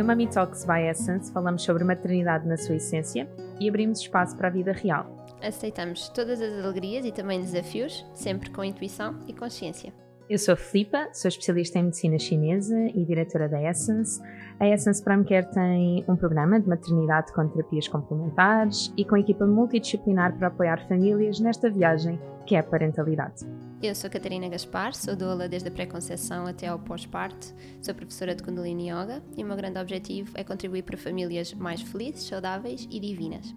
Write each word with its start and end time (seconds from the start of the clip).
No 0.00 0.06
Mami 0.06 0.26
Talks 0.28 0.64
by 0.64 0.88
Essence 0.88 1.30
falamos 1.30 1.62
sobre 1.62 1.84
maternidade 1.84 2.48
na 2.48 2.56
sua 2.56 2.76
essência 2.76 3.28
e 3.60 3.68
abrimos 3.68 4.00
espaço 4.00 4.34
para 4.34 4.48
a 4.48 4.50
vida 4.50 4.72
real. 4.72 5.26
Aceitamos 5.42 6.08
todas 6.08 6.40
as 6.40 6.64
alegrias 6.64 7.04
e 7.04 7.12
também 7.12 7.38
desafios, 7.38 8.06
sempre 8.14 8.48
com 8.48 8.64
intuição 8.64 9.20
e 9.28 9.34
consciência. 9.34 9.92
Eu 10.30 10.38
sou 10.38 10.54
a 10.54 10.56
Filipa, 10.56 11.08
sou 11.12 11.28
especialista 11.28 11.80
em 11.80 11.82
medicina 11.82 12.16
chinesa 12.16 12.78
e 12.94 13.04
diretora 13.04 13.48
da 13.48 13.60
Essence. 13.68 14.22
A 14.60 14.68
Essence 14.68 15.02
Prime 15.02 15.24
Care 15.24 15.50
tem 15.50 16.04
um 16.06 16.14
programa 16.14 16.60
de 16.60 16.68
maternidade 16.68 17.32
com 17.32 17.48
terapias 17.48 17.88
complementares 17.88 18.92
e 18.96 19.04
com 19.04 19.16
equipa 19.16 19.44
multidisciplinar 19.44 20.38
para 20.38 20.46
apoiar 20.46 20.86
famílias 20.86 21.40
nesta 21.40 21.68
viagem 21.68 22.16
que 22.46 22.54
é 22.54 22.60
a 22.60 22.62
parentalidade. 22.62 23.44
Eu 23.82 23.92
sou 23.92 24.08
Catarina 24.08 24.48
Gaspar, 24.48 24.94
sou 24.94 25.16
doula 25.16 25.48
desde 25.48 25.68
a 25.68 25.72
pré-conceição 25.72 26.46
até 26.46 26.68
ao 26.68 26.78
pós-parto, 26.78 27.52
sou 27.82 27.92
professora 27.92 28.32
de 28.32 28.44
Kundalini 28.44 28.88
Yoga 28.88 29.20
e 29.36 29.42
o 29.42 29.46
meu 29.48 29.56
grande 29.56 29.80
objetivo 29.80 30.30
é 30.36 30.44
contribuir 30.44 30.84
para 30.84 30.96
famílias 30.96 31.52
mais 31.54 31.82
felizes, 31.82 32.22
saudáveis 32.22 32.86
e 32.88 33.00
divinas. 33.00 33.52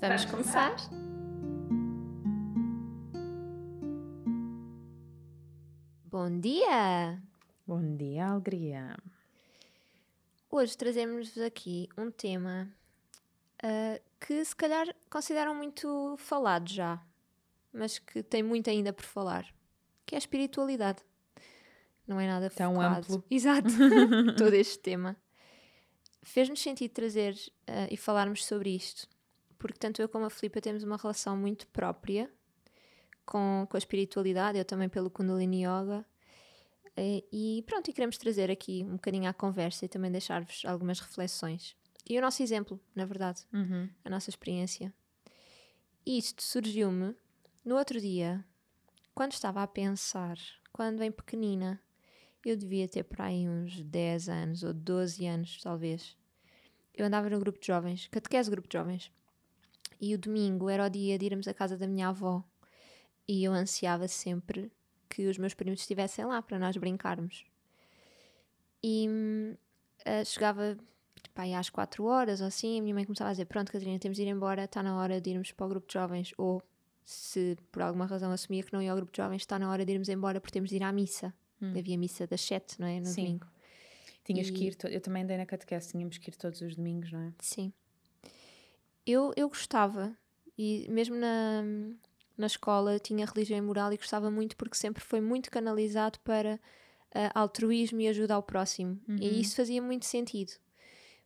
Vamos 0.00 0.24
começar? 0.24 0.74
Bom 6.18 6.40
dia! 6.40 7.22
Bom 7.66 7.94
dia, 7.94 8.28
alegria! 8.28 8.96
Hoje 10.50 10.74
trazemos-vos 10.74 11.36
aqui 11.36 11.90
um 11.94 12.10
tema 12.10 12.72
uh, 13.62 14.02
que 14.18 14.42
se 14.42 14.56
calhar 14.56 14.96
consideram 15.10 15.54
muito 15.54 16.16
falado 16.16 16.70
já, 16.70 17.04
mas 17.70 17.98
que 17.98 18.22
tem 18.22 18.42
muito 18.42 18.70
ainda 18.70 18.94
por 18.94 19.04
falar, 19.04 19.44
que 20.06 20.14
é 20.14 20.16
a 20.16 20.18
espiritualidade. 20.18 21.02
Não 22.08 22.18
é 22.18 22.26
nada 22.26 22.48
Tão 22.48 22.76
focado. 22.76 22.96
amplo. 22.96 23.24
Exato, 23.30 23.68
todo 24.38 24.54
este 24.54 24.78
tema. 24.78 25.18
Fez-nos 26.22 26.62
sentido 26.62 26.92
trazer 26.92 27.34
uh, 27.34 27.88
e 27.90 27.96
falarmos 27.98 28.42
sobre 28.46 28.74
isto, 28.74 29.06
porque 29.58 29.78
tanto 29.78 30.00
eu 30.00 30.08
como 30.08 30.24
a 30.24 30.30
Filipa 30.30 30.62
temos 30.62 30.82
uma 30.82 30.96
relação 30.96 31.36
muito 31.36 31.66
própria 31.66 32.32
com, 33.26 33.66
com 33.68 33.76
a 33.76 33.78
espiritualidade, 33.78 34.56
eu 34.56 34.64
também 34.64 34.88
pelo 34.88 35.10
Kundalini 35.10 35.64
Yoga. 35.64 36.06
Eh, 36.96 37.22
e 37.30 37.62
pronto, 37.66 37.90
e 37.90 37.92
queremos 37.92 38.16
trazer 38.16 38.50
aqui 38.50 38.82
um 38.84 38.92
bocadinho 38.92 39.28
à 39.28 39.34
conversa 39.34 39.84
e 39.84 39.88
também 39.88 40.10
deixar-vos 40.10 40.64
algumas 40.64 40.98
reflexões. 40.98 41.76
E 42.08 42.18
o 42.18 42.22
nosso 42.22 42.42
exemplo, 42.42 42.80
na 42.94 43.04
verdade, 43.04 43.42
uhum. 43.52 43.88
a 44.04 44.10
nossa 44.10 44.30
experiência. 44.30 44.94
Isto 46.06 46.42
surgiu-me 46.42 47.14
no 47.64 47.76
outro 47.76 48.00
dia, 48.00 48.44
quando 49.14 49.32
estava 49.32 49.62
a 49.62 49.66
pensar, 49.66 50.38
quando 50.72 51.02
em 51.02 51.10
pequenina, 51.10 51.80
eu 52.44 52.56
devia 52.56 52.88
ter 52.88 53.02
por 53.02 53.20
aí 53.20 53.48
uns 53.48 53.82
10 53.82 54.28
anos 54.28 54.62
ou 54.62 54.72
12 54.72 55.26
anos, 55.26 55.60
talvez. 55.60 56.16
Eu 56.94 57.04
andava 57.04 57.28
no 57.28 57.40
grupo 57.40 57.58
de 57.58 57.66
jovens, 57.66 58.08
catequese 58.08 58.48
grupo 58.48 58.68
de 58.68 58.78
jovens. 58.78 59.12
E 60.00 60.14
o 60.14 60.18
domingo 60.18 60.70
era 60.70 60.86
o 60.86 60.88
dia 60.88 61.18
de 61.18 61.26
irmos 61.26 61.48
à 61.48 61.52
casa 61.52 61.76
da 61.76 61.88
minha 61.88 62.08
avó. 62.08 62.44
E 63.26 63.42
eu 63.42 63.52
ansiava 63.52 64.06
sempre 64.06 64.70
que 65.08 65.26
os 65.26 65.38
meus 65.38 65.54
primos 65.54 65.80
estivessem 65.80 66.24
lá 66.24 66.42
para 66.42 66.58
nós 66.58 66.76
brincarmos. 66.76 67.44
E 68.82 69.08
uh, 69.08 70.24
chegava 70.24 70.76
aí 71.34 71.54
às 71.54 71.68
4 71.68 72.04
horas 72.04 72.40
ou 72.40 72.46
assim, 72.46 72.78
a 72.78 72.82
minha 72.82 72.94
mãe 72.94 73.04
começava 73.04 73.30
a 73.30 73.32
dizer: 73.32 73.46
Pronto, 73.46 73.72
Catarina, 73.72 73.98
temos 73.98 74.16
de 74.16 74.22
ir 74.22 74.28
embora, 74.28 74.64
está 74.64 74.82
na 74.82 74.96
hora 74.96 75.20
de 75.20 75.30
irmos 75.30 75.52
para 75.52 75.66
o 75.66 75.68
grupo 75.68 75.86
de 75.86 75.94
jovens. 75.94 76.32
Ou 76.36 76.62
se 77.04 77.56
por 77.70 77.82
alguma 77.82 78.06
razão 78.06 78.30
assumia 78.30 78.62
que 78.62 78.72
não 78.72 78.82
ia 78.82 78.90
ao 78.90 78.96
grupo 78.96 79.12
de 79.12 79.18
jovens, 79.18 79.42
está 79.42 79.58
na 79.58 79.70
hora 79.70 79.84
de 79.84 79.92
irmos 79.92 80.08
embora 80.08 80.40
porque 80.40 80.52
temos 80.52 80.70
de 80.70 80.76
ir 80.76 80.82
à 80.82 80.92
missa. 80.92 81.32
Hum. 81.60 81.72
Havia 81.76 81.96
missa 81.96 82.26
das 82.26 82.40
7, 82.42 82.80
não 82.80 82.86
é? 82.86 83.00
No 83.00 83.06
Sim. 83.06 83.24
domingo. 83.24 83.46
Tinhas 84.24 84.48
e... 84.48 84.52
que 84.52 84.64
ir, 84.66 84.76
eu 84.90 85.00
também 85.00 85.22
andei 85.22 85.36
na 85.36 85.46
catequese, 85.46 85.92
tínhamos 85.92 86.18
que 86.18 86.30
ir 86.30 86.34
todos 86.34 86.60
os 86.60 86.74
domingos, 86.74 87.12
não 87.12 87.20
é? 87.20 87.32
Sim. 87.38 87.72
Eu, 89.06 89.32
eu 89.36 89.48
gostava, 89.48 90.16
e 90.58 90.86
mesmo 90.90 91.14
na, 91.14 91.62
na 92.36 92.46
escola 92.46 92.98
tinha 92.98 93.26
religião 93.26 93.58
e 93.58 93.62
moral 93.62 93.92
e 93.92 93.96
gostava 93.96 94.30
muito 94.30 94.56
porque 94.56 94.76
sempre 94.76 95.02
foi 95.02 95.20
muito 95.20 95.50
canalizado 95.50 96.18
para 96.20 96.54
uh, 96.54 97.30
altruísmo 97.34 98.00
e 98.00 98.08
ajuda 98.08 98.34
ao 98.34 98.42
próximo. 98.42 99.00
Uhum. 99.08 99.16
E 99.20 99.40
isso 99.40 99.56
fazia 99.56 99.80
muito 99.80 100.04
sentido. 100.04 100.52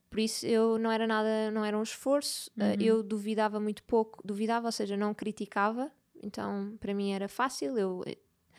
Por 0.08 0.18
isso 0.18 0.44
eu 0.46 0.78
não 0.78 0.90
era 0.90 1.06
nada, 1.06 1.50
não 1.52 1.64
era 1.64 1.78
um 1.78 1.82
esforço, 1.82 2.50
eh, 2.58 2.64
uhum. 2.64 2.70
uh, 2.72 2.82
eu 2.82 3.02
duvidava 3.02 3.60
muito 3.60 3.82
pouco, 3.84 4.20
duvidava, 4.26 4.66
ou 4.66 4.72
seja, 4.72 4.96
não 4.96 5.14
criticava, 5.14 5.90
então 6.20 6.76
para 6.80 6.92
mim 6.92 7.12
era 7.12 7.28
fácil, 7.28 7.78
eu 7.78 8.02
eh, 8.04 8.16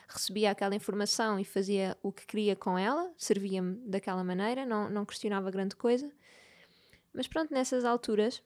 recebia 0.08 0.52
aquela 0.52 0.74
informação 0.76 1.38
e 1.38 1.44
fazia 1.44 1.98
o 2.02 2.10
que 2.10 2.26
queria 2.26 2.56
com 2.56 2.78
ela, 2.78 3.12
servia-me 3.18 3.76
daquela 3.86 4.24
maneira, 4.24 4.66
não, 4.66 4.90
não 4.90 5.06
questionava 5.06 5.52
grande 5.52 5.76
coisa. 5.76 6.10
Mas 7.14 7.28
pronto, 7.28 7.54
nessas 7.54 7.84
alturas 7.84 8.42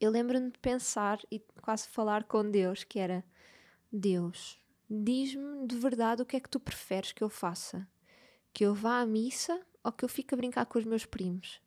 eu 0.00 0.10
lembro-me 0.10 0.50
de 0.50 0.58
pensar 0.58 1.20
e 1.30 1.40
quase 1.60 1.88
falar 1.88 2.24
com 2.24 2.48
Deus, 2.48 2.84
que 2.84 2.98
era 2.98 3.24
Deus, 3.92 4.58
diz-me 4.88 5.66
de 5.66 5.76
verdade 5.76 6.22
o 6.22 6.26
que 6.26 6.36
é 6.36 6.40
que 6.40 6.48
tu 6.48 6.58
preferes 6.58 7.12
que 7.12 7.22
eu 7.22 7.28
faça? 7.28 7.86
Que 8.52 8.64
eu 8.64 8.74
vá 8.74 9.00
à 9.00 9.06
missa 9.06 9.60
ou 9.84 9.92
que 9.92 10.04
eu 10.04 10.08
fique 10.08 10.34
a 10.34 10.36
brincar 10.36 10.66
com 10.66 10.78
os 10.78 10.84
meus 10.84 11.04
primos? 11.04 11.60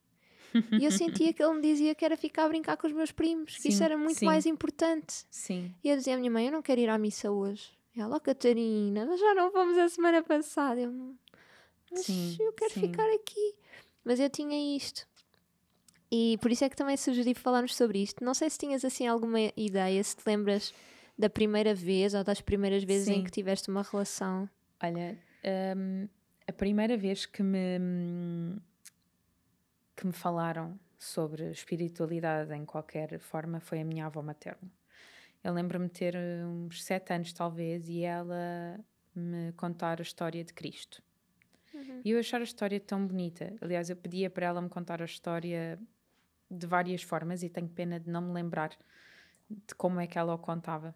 E 0.80 0.86
eu 0.86 0.92
sentia 0.92 1.34
que 1.34 1.44
ele 1.44 1.54
me 1.54 1.62
dizia 1.62 1.96
que 1.96 2.06
era 2.06 2.16
ficar 2.16 2.46
a 2.46 2.48
brincar 2.48 2.78
com 2.78 2.86
os 2.86 2.94
meus 2.94 3.12
primos, 3.12 3.58
que 3.58 3.70
isso 3.70 3.84
era 3.84 3.98
muito 3.98 4.20
sim. 4.20 4.26
mais 4.26 4.46
importante. 4.46 5.26
Sim. 5.32 5.74
E 5.84 5.90
eu 5.90 5.98
dizia 5.98 6.14
à 6.14 6.18
minha 6.18 6.30
mãe: 6.30 6.46
Eu 6.46 6.52
não 6.52 6.62
quero 6.62 6.80
ir 6.80 6.90
à 6.90 6.98
missa 6.98 7.32
hoje. 7.32 7.72
E 7.96 8.02
ela, 8.02 8.18
oh, 8.18 8.20
Catarina, 8.20 9.06
mas 9.06 9.20
já 9.20 9.34
não 9.36 9.52
fomos 9.52 9.78
a 9.78 9.90
semana 9.90 10.22
passada. 10.22 10.80
Eu, 10.80 11.16
mas 11.92 12.06
sim, 12.06 12.38
eu 12.40 12.54
quero 12.54 12.74
sim. 12.74 12.82
ficar 12.82 13.08
aqui. 13.14 13.56
Mas 14.04 14.20
eu 14.20 14.30
tinha 14.30 14.76
isto. 14.76 15.08
E 16.16 16.38
por 16.38 16.52
isso 16.52 16.64
é 16.64 16.70
que 16.70 16.76
também 16.76 16.96
sugeri 16.96 17.34
falarmos 17.34 17.76
sobre 17.76 17.98
isto. 17.98 18.24
Não 18.24 18.36
sei 18.36 18.48
se 18.48 18.60
tinhas 18.60 18.86
assim 18.86 19.08
alguma 19.08 19.40
ideia, 19.58 20.04
se 20.04 20.16
te 20.16 20.22
lembras 20.28 20.72
da 21.18 21.28
primeira 21.28 21.74
vez 21.74 22.14
ou 22.14 22.24
das 22.24 22.40
primeiras 22.40 22.84
vezes 22.84 23.08
sim. 23.08 23.16
em 23.16 23.24
que 23.24 23.32
tiveste 23.32 23.68
uma 23.68 23.82
relação. 23.82 24.48
Olha, 24.84 25.18
um, 25.76 26.08
a 26.48 26.54
primeira 26.54 26.96
vez 26.96 27.26
que 27.26 27.42
me 27.42 28.62
que 29.96 30.06
me 30.06 30.14
falaram 30.14 30.80
sobre 31.00 31.50
espiritualidade 31.50 32.54
em 32.54 32.64
qualquer 32.64 33.18
forma 33.18 33.60
foi 33.60 33.82
a 33.82 33.84
minha 33.84 34.06
avó 34.06 34.22
materna. 34.22 34.72
Eu 35.44 35.52
lembro-me 35.52 35.88
de 35.88 35.94
ter 35.94 36.16
uns 36.46 36.84
sete 36.84 37.12
anos, 37.12 37.34
talvez, 37.34 37.90
e 37.90 38.04
ela 38.04 38.80
me 39.16 39.52
contar 39.54 40.00
a 40.00 40.04
história 40.04 40.44
de 40.44 40.54
Cristo. 40.54 41.02
Uhum. 41.74 42.02
E 42.06 42.12
eu 42.12 42.20
achar 42.20 42.40
a 42.40 42.44
história 42.44 42.80
tão 42.80 43.08
bonita. 43.08 43.52
Aliás, 43.60 43.90
eu 43.90 43.96
pedia 43.96 44.30
para 44.30 44.46
ela 44.46 44.62
me 44.62 44.70
contar 44.70 45.02
a 45.02 45.06
história 45.06 45.80
de 46.54 46.68
várias 46.68 47.02
formas 47.02 47.44
e 47.44 47.50
tenho 47.50 47.68
pena 47.68 48.00
de 48.00 48.10
não 48.10 48.22
me 48.22 48.34
lembrar 48.34 48.70
de 49.50 49.76
como 49.76 50.00
é 50.00 50.08
que 50.08 50.18
ela 50.18 50.34
o 50.34 50.38
contava. 50.38 50.96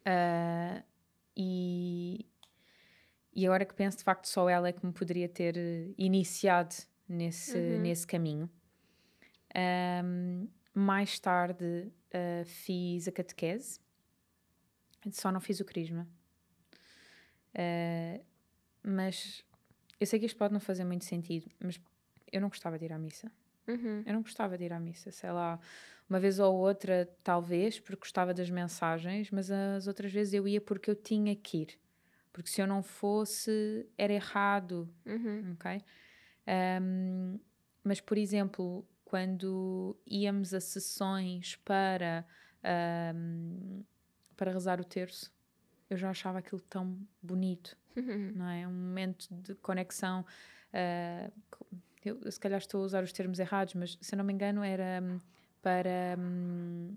Uh, 0.00 0.82
e, 1.36 2.26
e 3.34 3.46
agora 3.46 3.64
que 3.64 3.74
penso, 3.74 3.98
de 3.98 4.04
facto, 4.04 4.26
só 4.26 4.48
ela 4.48 4.68
é 4.68 4.72
que 4.72 4.84
me 4.84 4.92
poderia 4.92 5.28
ter 5.28 5.56
eh, 5.56 5.92
iniciado 5.98 6.74
nesse, 7.08 7.56
uhum. 7.56 7.80
nesse 7.80 8.06
caminho. 8.06 8.50
Um, 10.04 10.48
mais 10.74 11.18
tarde 11.18 11.64
uh, 11.64 12.44
fiz 12.44 13.08
a 13.08 13.12
catequese, 13.12 13.80
só 15.10 15.30
não 15.30 15.40
fiz 15.40 15.60
o 15.60 15.64
crisma. 15.64 16.08
Uh, 17.54 18.24
mas 18.82 19.44
eu 19.98 20.06
sei 20.06 20.18
que 20.18 20.26
isto 20.26 20.36
pode 20.36 20.52
não 20.52 20.60
fazer 20.60 20.84
muito 20.84 21.04
sentido, 21.04 21.50
mas 21.58 21.80
eu 22.30 22.40
não 22.40 22.48
gostava 22.48 22.78
de 22.78 22.84
ir 22.84 22.92
à 22.92 22.98
missa. 22.98 23.30
Uhum. 23.68 24.02
Eu 24.06 24.14
não 24.14 24.22
gostava 24.22 24.56
de 24.56 24.64
ir 24.64 24.72
à 24.72 24.80
missa, 24.80 25.10
sei 25.10 25.30
lá, 25.30 25.58
uma 26.08 26.20
vez 26.20 26.38
ou 26.38 26.54
outra, 26.54 27.08
talvez, 27.22 27.80
porque 27.80 28.00
gostava 28.00 28.32
das 28.32 28.48
mensagens, 28.48 29.30
mas 29.30 29.50
as 29.50 29.86
outras 29.86 30.12
vezes 30.12 30.34
eu 30.34 30.46
ia 30.46 30.60
porque 30.60 30.90
eu 30.90 30.94
tinha 30.94 31.34
que 31.34 31.58
ir. 31.58 31.80
Porque 32.32 32.50
se 32.50 32.60
eu 32.60 32.66
não 32.66 32.82
fosse, 32.82 33.88
era 33.96 34.12
errado. 34.12 34.88
Uhum. 35.04 35.54
Ok? 35.54 35.82
Um, 36.82 37.40
mas, 37.82 38.00
por 38.00 38.18
exemplo, 38.18 38.86
quando 39.04 39.96
íamos 40.06 40.52
a 40.52 40.60
sessões 40.60 41.56
para, 41.56 42.26
um, 43.14 43.82
para 44.36 44.52
rezar 44.52 44.80
o 44.80 44.84
terço, 44.84 45.32
eu 45.88 45.96
já 45.96 46.10
achava 46.10 46.38
aquilo 46.38 46.60
tão 46.60 46.98
bonito, 47.22 47.76
uhum. 47.96 48.32
não 48.34 48.48
é? 48.48 48.66
Um 48.66 48.72
momento 48.72 49.28
de 49.30 49.54
conexão. 49.54 50.24
Uh, 50.72 51.32
eu, 52.08 52.30
se 52.30 52.38
calhar 52.38 52.58
estou 52.58 52.82
a 52.82 52.84
usar 52.84 53.02
os 53.02 53.12
termos 53.12 53.38
errados, 53.38 53.74
mas 53.74 53.98
se 54.00 54.14
eu 54.14 54.18
não 54.18 54.24
me 54.24 54.32
engano 54.32 54.62
era 54.62 55.02
um, 55.02 55.20
para, 55.62 56.16
um, 56.18 56.96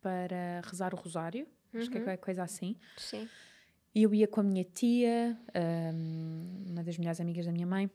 para 0.00 0.60
rezar 0.64 0.94
o 0.94 0.96
rosário, 0.96 1.46
uhum. 1.72 1.80
acho 1.80 1.90
que 1.90 1.98
é 1.98 2.00
uhum. 2.00 2.16
coisa 2.16 2.42
assim. 2.42 2.76
Sim. 2.96 3.28
E 3.94 4.02
eu 4.02 4.14
ia 4.14 4.28
com 4.28 4.40
a 4.40 4.44
minha 4.44 4.64
tia, 4.64 5.36
uma 6.68 6.84
das 6.84 6.96
melhores 6.96 7.20
amigas 7.20 7.46
da 7.46 7.52
minha 7.52 7.66
mãe, 7.66 7.90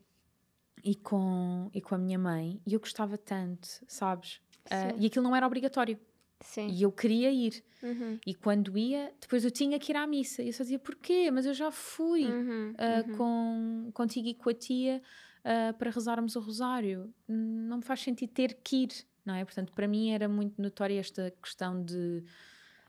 e 0.83 0.93
com, 0.93 1.69
e 1.73 1.81
com 1.81 1.95
a 1.95 1.97
minha 1.97 2.19
mãe, 2.19 2.61
e 2.67 2.73
eu 2.73 2.79
gostava 2.79 3.17
tanto, 3.17 3.67
sabes? 3.87 4.41
Uh, 4.65 4.99
e 4.99 5.07
aquilo 5.07 5.23
não 5.23 5.35
era 5.35 5.47
obrigatório. 5.47 5.97
Sim. 6.41 6.67
E 6.67 6.83
eu 6.83 6.91
queria 6.91 7.31
ir. 7.31 7.63
Uhum. 7.81 8.19
E 8.25 8.35
quando 8.35 8.77
ia, 8.77 9.11
depois 9.19 9.43
eu 9.43 9.51
tinha 9.51 9.79
que 9.79 9.91
ir 9.91 9.95
à 9.95 10.05
missa. 10.05 10.43
E 10.43 10.47
eu 10.47 10.53
só 10.53 10.63
dizia, 10.63 10.77
porquê? 10.77 11.31
Mas 11.31 11.45
eu 11.45 11.53
já 11.53 11.71
fui 11.71 12.25
uhum. 12.25 12.73
Uh, 12.73 13.09
uhum. 13.09 13.17
Com, 13.17 13.91
contigo 13.93 14.27
e 14.27 14.33
com 14.33 14.49
a 14.49 14.53
tia 14.53 15.01
uh, 15.45 15.73
para 15.77 15.91
rezarmos 15.91 16.35
o 16.35 16.39
rosário. 16.39 17.13
Não 17.27 17.77
me 17.77 17.83
faz 17.83 18.01
sentido 18.01 18.31
ter 18.31 18.55
que 18.63 18.83
ir, 18.83 19.05
não 19.23 19.35
é? 19.35 19.45
Portanto, 19.45 19.71
para 19.71 19.87
mim 19.87 20.11
era 20.11 20.27
muito 20.27 20.61
notória 20.61 20.99
esta 20.99 21.31
questão 21.41 21.83
de 21.83 22.23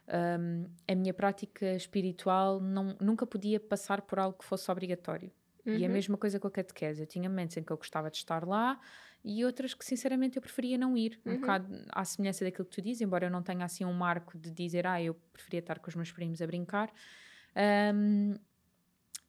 um, 0.09 0.69
a 0.89 0.95
minha 0.95 1.13
prática 1.13 1.75
espiritual 1.75 2.61
não, 2.61 2.97
nunca 3.01 3.27
podia 3.27 3.59
passar 3.61 4.03
por 4.03 4.19
algo 4.19 4.39
que 4.39 4.45
fosse 4.45 4.71
obrigatório. 4.71 5.31
Uhum. 5.65 5.75
E 5.75 5.85
a 5.85 5.89
mesma 5.89 6.17
coisa 6.17 6.39
com 6.39 6.47
a 6.47 6.51
catequese. 6.51 7.03
Eu 7.03 7.07
tinha 7.07 7.29
momentos 7.29 7.57
em 7.57 7.63
que 7.63 7.73
eu 7.73 7.77
gostava 7.77 8.09
de 8.09 8.17
estar 8.19 8.47
lá 8.47 8.81
e 9.25 9.45
outras 9.45 9.75
que, 9.75 9.85
sinceramente, 9.85 10.37
eu 10.37 10.43
preferia 10.43 10.79
não 10.79 10.97
ir. 10.97 11.21
Um 11.27 11.33
uhum. 11.33 11.41
bocado 11.41 11.85
à 11.91 12.05
semelhança 12.05 12.45
daquilo 12.45 12.65
que 12.67 12.77
tu 12.77 12.81
dizes, 12.81 13.01
embora 13.01 13.27
eu 13.27 13.31
não 13.31 13.43
tenha 13.43 13.65
assim 13.65 13.85
um 13.85 13.93
marco 13.93 14.39
de 14.39 14.53
dizer, 14.53 14.87
ah, 14.87 15.03
eu 15.03 15.15
preferia 15.33 15.59
estar 15.59 15.81
com 15.81 15.89
os 15.89 15.97
meus 15.97 16.13
primos 16.13 16.41
a 16.41 16.47
brincar. 16.47 16.93
Um, 17.93 18.35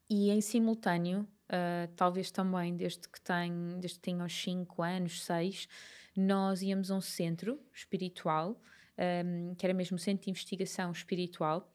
e 0.08 0.30
em 0.30 0.40
simultâneo, 0.40 1.28
uh, 1.50 1.92
talvez 1.96 2.32
também 2.32 2.76
desde 2.76 3.08
que, 3.08 3.22
tenho, 3.22 3.78
desde 3.80 4.00
que 4.00 4.14
uns 4.14 4.34
5 4.42 4.84
anos, 4.84 5.24
6, 5.24 5.68
nós 6.16 6.62
íamos 6.62 6.92
a 6.92 6.96
um 6.96 7.02
centro 7.02 7.60
espiritual, 7.74 8.60
um, 9.26 9.56
que 9.56 9.66
era 9.66 9.74
mesmo 9.74 9.96
um 9.96 10.00
centro 10.00 10.26
de 10.26 10.32
investigação 10.32 10.92
espiritual, 10.92 11.72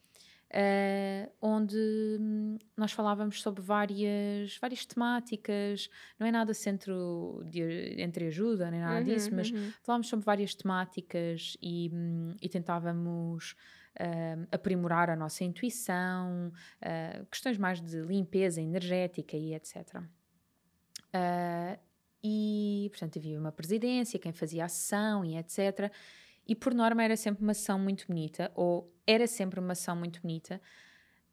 Uh, 0.55 1.33
onde 1.41 1.79
hum, 2.21 2.59
nós 2.77 2.93
falávamos 2.93 3.41
sobre 3.41 3.63
várias, 3.63 4.59
várias 4.59 4.85
temáticas, 4.85 5.89
não 6.19 6.27
é 6.27 6.31
nada 6.31 6.53
centro 6.53 7.43
de 7.47 7.97
entreajuda, 7.99 8.71
nem 8.71 8.79
nada 8.81 8.99
uhum, 8.99 9.05
disso, 9.05 9.35
mas 9.35 9.51
uhum. 9.51 9.73
falávamos 9.83 10.09
sobre 10.09 10.27
várias 10.27 10.55
temáticas 10.55 11.57
e, 11.63 11.91
hum, 11.91 12.37
e 12.39 12.51
tentávamos 12.51 13.57
uh, 14.01 14.47
aprimorar 14.51 15.11
a 15.11 15.17
nossa 15.17 15.45
intuição, 15.45 16.53
uh, 16.83 17.27
questões 17.27 17.59
mais 17.59 17.81
de 17.81 18.01
limpeza 18.01 18.61
energética 18.61 19.37
e 19.37 19.55
etc. 19.55 20.03
e, 22.23 22.89
portanto, 22.91 23.19
havia 23.19 23.39
uma 23.39 23.53
presidência, 23.53 24.19
quem 24.19 24.33
fazia 24.33 24.65
a 24.65 24.69
sessão 24.69 25.25
e 25.25 25.37
etc. 25.37 25.93
E 26.47 26.55
por 26.55 26.75
norma 26.75 27.03
era 27.03 27.17
sempre 27.17 27.43
uma 27.43 27.53
ação 27.53 27.79
muito 27.79 28.07
bonita, 28.07 28.51
ou 28.55 28.93
era 29.07 29.27
sempre 29.27 29.61
uma 29.61 29.73
ação 29.73 29.97
muito 29.97 30.21
bonita, 30.23 30.61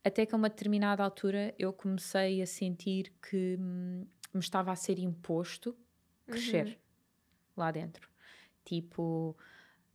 até 0.04 0.26
que 0.26 0.34
a 0.34 0.38
uma 0.38 0.50
determinada 0.50 1.04
altura 1.04 1.54
eu 1.58 1.74
comecei 1.74 2.42
a 2.42 2.46
sentir 2.46 3.14
que 3.22 3.58
hum, 3.60 4.06
me 4.34 4.40
estava 4.40 4.72
a 4.72 4.76
ser 4.76 5.00
imposto 5.00 5.76
crescer 6.26 6.68
uhum. 6.68 6.76
lá 7.58 7.72
dentro. 7.72 8.10
Tipo, 8.64 9.36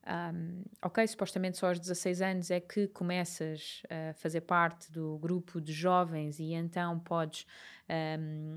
um, 0.07 0.63
ok, 0.83 1.07
supostamente 1.07 1.57
só 1.57 1.69
aos 1.69 1.81
16 1.81 2.21
anos 2.21 2.51
é 2.51 2.61
que 2.61 2.89
começas 2.89 3.83
a 3.89 4.13
fazer 4.15 4.43
parte 4.43 4.93
do 4.93 5.19
grupo 5.19 5.61
de 5.61 5.73
jovens 5.73 6.39
e 6.39 6.53
então 6.53 6.99
podes. 7.01 7.47
Um, 8.19 8.57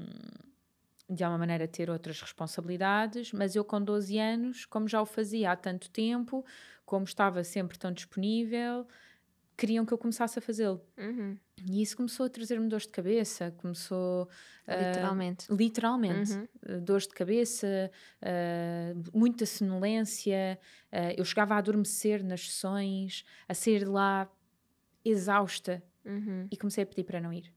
de 1.09 1.23
alguma 1.23 1.39
maneira 1.39 1.65
ter 1.67 1.89
outras 1.89 2.19
responsabilidades, 2.19 3.31
mas 3.31 3.55
eu 3.55 3.63
com 3.63 3.81
12 3.81 4.19
anos, 4.19 4.65
como 4.65 4.89
já 4.89 5.01
o 5.01 5.05
fazia 5.05 5.51
há 5.51 5.55
tanto 5.55 5.89
tempo, 5.89 6.45
como 6.85 7.05
estava 7.05 7.45
sempre 7.45 7.79
tão 7.79 7.93
disponível, 7.93 8.85
queriam 9.57 9.85
que 9.85 9.91
eu 9.91 9.97
começasse 9.97 10.37
a 10.37 10.41
fazê-lo. 10.41 10.79
Uhum. 10.97 11.35
E 11.65 11.81
isso 11.81 11.97
começou 11.97 12.27
a 12.27 12.29
trazer-me 12.29 12.69
dores 12.69 12.85
de 12.85 12.91
cabeça, 12.91 13.51
começou... 13.57 14.29
Literalmente. 14.67 15.51
Uh, 15.51 15.55
literalmente. 15.55 16.31
Uhum. 16.33 16.47
Uh, 16.69 16.81
dores 16.81 17.07
de 17.07 17.13
cabeça, 17.13 17.91
uh, 18.21 19.17
muita 19.17 19.45
sonolência, 19.45 20.59
eu 21.17 21.25
chegava 21.25 21.55
a 21.55 21.57
adormecer 21.57 22.23
nas 22.23 22.41
sessões, 22.41 23.25
a 23.47 23.53
sair 23.53 23.79
de 23.79 23.85
lá 23.85 24.29
exausta 25.03 25.83
uhum. 26.05 26.47
e 26.51 26.57
comecei 26.57 26.83
a 26.83 26.87
pedir 26.87 27.03
para 27.03 27.19
não 27.19 27.33
ir. 27.33 27.51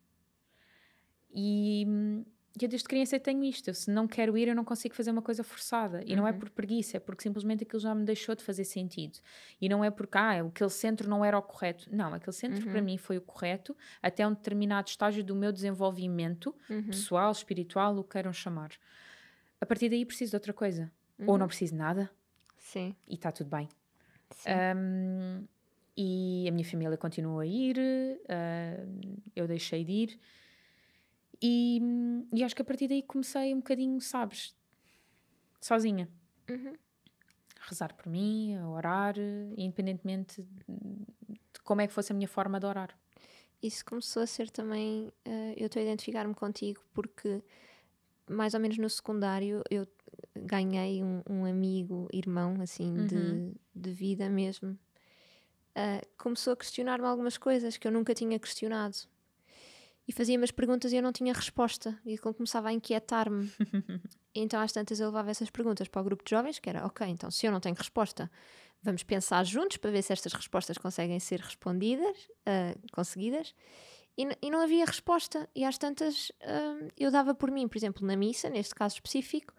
E 1.33 1.85
hum, 1.87 2.25
eu 2.59 2.69
desde 2.69 2.89
criança 2.89 3.19
tenho 3.19 3.45
isto. 3.45 3.69
Eu, 3.69 3.75
se 3.75 3.91
não 3.91 4.09
quero 4.09 4.37
ir, 4.37 4.49
eu 4.49 4.55
não 4.55 4.65
consigo 4.65 4.95
fazer 4.95 5.11
uma 5.11 5.23
coisa 5.23 5.45
forçada. 5.45 6.03
E 6.05 6.11
uhum. 6.11 6.17
não 6.17 6.27
é 6.27 6.33
uhum. 6.33 6.39
por 6.39 6.51
preguiça, 6.51 6.97
é 6.97 7.01
porque 7.01 7.23
simplesmente 7.23 7.63
aquilo 7.63 7.81
já 7.81 7.95
me 7.95 8.05
deixou 8.05 8.35
de 8.35 8.43
fazer 8.43 8.65
sentido. 8.65 9.19
E 9.61 9.69
não 9.69 9.85
é 9.85 9.91
porque, 9.91 10.19
ah, 10.19 10.41
aquele 10.41 10.71
centro 10.71 11.09
não 11.09 11.25
era 11.25 11.39
o 11.39 11.43
correto. 11.43 11.89
Não, 11.93 12.13
aquele 12.13 12.35
centro 12.35 12.65
uhum. 12.65 12.73
para 12.73 12.83
mim 12.83 12.97
foi 12.99 13.19
o 13.19 13.21
correto 13.21 13.77
até 14.03 14.27
um 14.27 14.33
determinado 14.33 14.89
estágio 14.89 15.23
do 15.23 15.35
meu 15.35 15.53
desenvolvimento 15.53 16.55
uhum. 16.69 16.85
pessoal, 16.85 17.31
espiritual, 17.31 17.97
o 17.97 18.03
que 18.03 18.11
queiram 18.11 18.33
chamar. 18.33 18.71
A 19.61 19.67
partir 19.67 19.89
daí 19.89 20.05
preciso 20.05 20.31
de 20.31 20.37
outra 20.37 20.53
coisa. 20.53 20.91
Ou 21.21 21.37
não 21.37 21.45
uhum. 21.45 21.49
preciso 21.49 21.73
de 21.73 21.79
nada. 21.79 22.11
Sim. 22.57 22.97
E 23.07 23.15
está 23.15 23.31
tudo 23.31 23.51
bem. 23.51 23.69
Um, 24.47 25.45
e 25.97 26.47
a 26.49 26.53
minha 26.53 26.65
família 26.65 26.97
continua 26.97 27.43
a 27.43 27.47
ir, 27.47 27.77
uh, 27.77 29.21
eu 29.37 29.47
deixei 29.47 29.85
de 29.85 29.93
ir. 29.93 30.21
E, 31.43 31.81
e 32.35 32.45
acho 32.45 32.55
que 32.55 32.63
a 32.63 32.65
partir 32.65 32.87
daí 32.87 33.03
comecei 33.03 33.55
um 33.55 33.59
bocadinho, 33.59 34.01
sabes, 34.01 34.55
sozinha. 35.61 36.09
Uhum. 36.49 36.75
A 37.61 37.69
rezar 37.69 37.95
por 37.95 38.07
mim, 38.07 38.55
a 38.57 38.69
orar, 38.69 39.15
independentemente 39.57 40.43
de 40.43 41.61
como 41.63 41.81
é 41.81 41.87
que 41.87 41.93
fosse 41.93 42.13
a 42.13 42.15
minha 42.15 42.29
forma 42.29 42.61
de 42.61 42.67
orar. 42.67 42.99
Isso 43.63 43.85
começou 43.85 44.23
a 44.23 44.27
ser 44.27 44.51
também. 44.51 45.13
Uh, 45.27 45.55
eu 45.57 45.67
estou 45.67 45.81
a 45.81 45.85
identificar-me 45.85 46.35
contigo 46.35 46.83
porque, 46.93 47.43
mais 48.29 48.55
ou 48.55 48.61
menos 48.61 48.79
no 48.79 48.89
secundário, 48.89 49.63
eu 49.71 49.87
ganhei 50.35 51.03
um, 51.03 51.23
um 51.29 51.45
amigo, 51.45 52.09
irmão, 52.13 52.61
assim, 52.61 52.91
uhum. 52.99 53.07
de, 53.07 53.53
de 53.75 53.91
vida 53.91 54.29
mesmo. 54.29 54.79
Uh, 55.77 56.05
começou 56.19 56.55
a 56.55 56.57
questionar-me 56.57 57.07
algumas 57.07 57.39
coisas 57.39 57.77
que 57.77 57.87
eu 57.87 57.93
nunca 57.93 58.15
tinha 58.15 58.39
questionado 58.39 58.97
e 60.07 60.13
fazia-me 60.13 60.45
as 60.45 60.51
perguntas 60.51 60.93
e 60.93 60.97
eu 60.97 61.03
não 61.03 61.13
tinha 61.13 61.33
resposta. 61.33 61.99
E 62.05 62.19
começava 62.19 62.69
a 62.69 62.73
inquietar-me. 62.73 63.53
então, 64.35 64.61
às 64.61 64.73
tantas, 64.73 65.01
eu 65.01 65.07
levava 65.07 65.31
essas 65.31 65.51
perguntas 65.51 65.89
para 65.89 66.01
o 66.01 66.05
grupo 66.05 66.25
de 66.25 66.31
jovens, 66.31 66.59
que 66.59 66.69
era, 66.69 66.85
ok, 66.87 67.07
então 67.07 67.31
se 67.31 67.47
eu 67.47 67.53
não 67.53 67.61
tenho 67.61 67.75
resposta, 67.75 68.31
vamos 68.83 69.03
pensar 69.03 69.45
juntos 69.45 69.77
para 69.77 69.91
ver 69.91 70.03
se 70.03 70.13
estas 70.13 70.33
respostas 70.33 70.79
conseguem 70.79 71.21
ser 71.21 71.41
respondidas, 71.41 72.17
uh, 72.19 72.93
conseguidas. 72.93 73.55
E, 74.19 74.27
e, 74.43 74.51
não 74.51 74.61
havia 74.61 74.85
resposta. 74.85 75.49
E 75.55 75.65
às 75.65 75.79
tantas, 75.79 76.31
uh, 76.31 76.89
eu 76.99 77.11
dava 77.11 77.35
por 77.35 77.51
mim, 77.51 77.69
por 77.69 77.79
exemplo, 77.79 78.07
na 78.07 78.17
missa, 78.17 78.51
neste 78.51 78.75
caso 78.75 78.97
específico, 78.97 79.55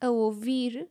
a 0.00 0.10
ouvir 0.10 0.88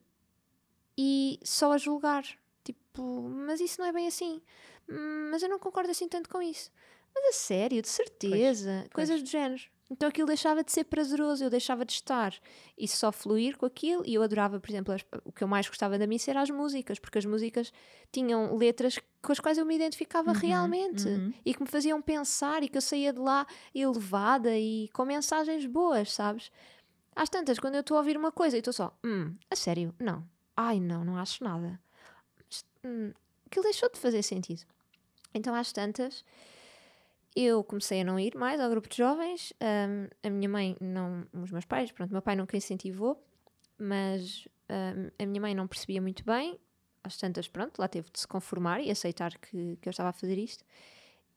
e 0.98 1.40
só 1.44 1.74
a 1.74 1.78
julgar. 1.78 2.24
Tipo, 2.64 3.22
mas 3.30 3.60
isso 3.60 3.80
não 3.80 3.88
é 3.88 3.94
bem 3.94 4.08
assim. 4.08 4.42
Hum, 4.90 5.30
mas 5.32 5.44
eu 5.44 5.50
não 5.50 5.60
concordo 5.60 5.92
assim 5.92 6.08
tanto 6.08 6.30
com 6.30 6.42
isso. 6.42 6.72
Mas 7.16 7.26
a 7.26 7.32
sério, 7.32 7.82
de 7.82 7.88
certeza. 7.88 8.82
Pois, 8.82 8.94
Coisas 8.94 9.16
pois. 9.16 9.24
do 9.24 9.30
género. 9.30 9.64
Então 9.90 10.10
aquilo 10.10 10.28
deixava 10.28 10.64
de 10.64 10.72
ser 10.72 10.84
prazeroso, 10.86 11.44
eu 11.44 11.50
deixava 11.50 11.86
de 11.86 11.94
estar 11.94 12.34
e 12.76 12.88
só 12.88 13.12
fluir 13.12 13.56
com 13.56 13.68
aquilo. 13.68 14.04
E 14.06 14.16
eu 14.16 14.24
adorava, 14.24 14.60
por 14.60 14.70
exemplo, 14.70 14.94
as, 14.94 15.06
o 15.24 15.32
que 15.32 15.44
eu 15.44 15.48
mais 15.48 15.68
gostava 15.68 15.98
da 16.00 16.08
missa 16.08 16.32
era 16.32 16.42
as 16.42 16.50
músicas, 16.50 16.98
porque 16.98 17.20
as 17.20 17.26
músicas 17.26 17.72
tinham 18.12 18.56
letras 18.56 18.98
com 19.22 19.32
as 19.32 19.40
quais 19.40 19.60
eu 19.60 19.66
me 19.66 19.76
identificava 19.76 20.32
uhum, 20.32 20.38
realmente 20.38 21.08
uhum. 21.08 21.34
e 21.46 21.54
que 21.54 21.62
me 21.62 21.68
faziam 21.68 22.02
pensar 22.02 22.64
e 22.64 22.70
que 22.70 22.78
eu 22.78 22.82
saía 22.82 23.14
de 23.14 23.20
lá 23.20 23.46
elevada 23.76 24.58
e 24.58 24.90
com 24.90 25.06
mensagens 25.06 25.66
boas, 25.68 26.12
sabes? 26.12 26.52
Às 27.16 27.30
tantas, 27.30 27.60
quando 27.60 27.76
eu 27.76 27.82
estou 27.82 27.96
a 27.96 28.00
ouvir 28.00 28.18
uma 28.18 28.32
coisa 28.32 28.58
e 28.58 28.60
estou 28.60 28.74
só, 28.74 28.92
hum, 29.06 29.36
a 29.50 29.56
sério, 29.56 29.94
não, 30.00 30.28
ai 30.58 30.80
não, 30.80 31.06
não 31.06 31.18
acho 31.18 31.44
nada. 31.44 31.80
Mas, 32.38 32.66
hum, 32.84 33.14
aquilo 33.46 33.64
deixou 33.64 33.90
de 33.90 34.00
fazer 34.00 34.24
sentido. 34.24 34.64
Então 35.34 35.54
às 35.54 35.72
tantas 35.72 36.26
eu 37.36 37.64
comecei 37.64 38.02
a 38.02 38.04
não 38.04 38.18
ir 38.18 38.36
mais 38.36 38.62
ao 38.62 38.70
grupo 38.70 38.88
de 38.88 38.96
jovens. 38.96 39.54
Um, 39.62 40.08
a 40.24 40.30
minha 40.30 40.48
mãe, 40.48 40.78
não, 40.80 41.28
os 41.34 41.52
meus 41.52 41.66
pais, 41.66 41.92
pronto, 41.92 42.12
meu 42.12 42.22
pai 42.22 42.36
nunca 42.36 42.56
incentivou, 42.56 43.22
mas 43.78 44.48
um, 44.70 45.12
a 45.22 45.26
minha 45.26 45.42
mãe 45.42 45.54
não 45.54 45.68
percebia 45.68 46.02
muito 46.02 46.24
bem. 46.24 46.58
Às 47.04 47.18
tantas, 47.18 47.48
pronto, 47.48 47.78
lá 47.78 47.88
teve 47.88 48.10
de 48.10 48.20
se 48.20 48.28
conformar 48.28 48.82
e 48.82 48.90
aceitar 48.90 49.38
que, 49.38 49.78
que 49.82 49.88
eu 49.88 49.92
estava 49.92 50.10
a 50.10 50.14
fazer 50.14 50.38
isto. 50.38 50.64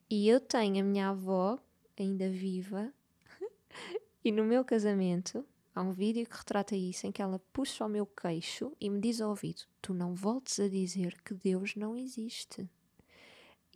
E 0.09 0.29
eu 0.29 0.41
tenho 0.41 0.81
a 0.81 0.85
minha 0.85 1.11
avó 1.11 1.59
ainda 1.99 2.31
viva, 2.31 2.93
e 4.25 4.31
no 4.31 4.45
meu 4.45 4.65
casamento 4.65 5.45
há 5.75 5.83
um 5.83 5.93
vídeo 5.93 6.25
que 6.27 6.37
retrata 6.37 6.75
isso, 6.75 7.07
em 7.07 7.13
que 7.13 7.21
ela 7.21 7.41
puxa 7.53 7.85
o 7.85 7.89
meu 7.89 8.07
queixo 8.07 8.73
e 8.81 8.89
me 8.89 9.01
diz 9.01 9.21
ao 9.21 9.31
ouvido: 9.31 9.65
Tu 9.83 9.93
não 9.93 10.15
voltes 10.15 10.59
a 10.61 10.69
dizer 10.69 11.21
que 11.23 11.35
Deus 11.35 11.75
não 11.75 11.97
existe 11.97 12.69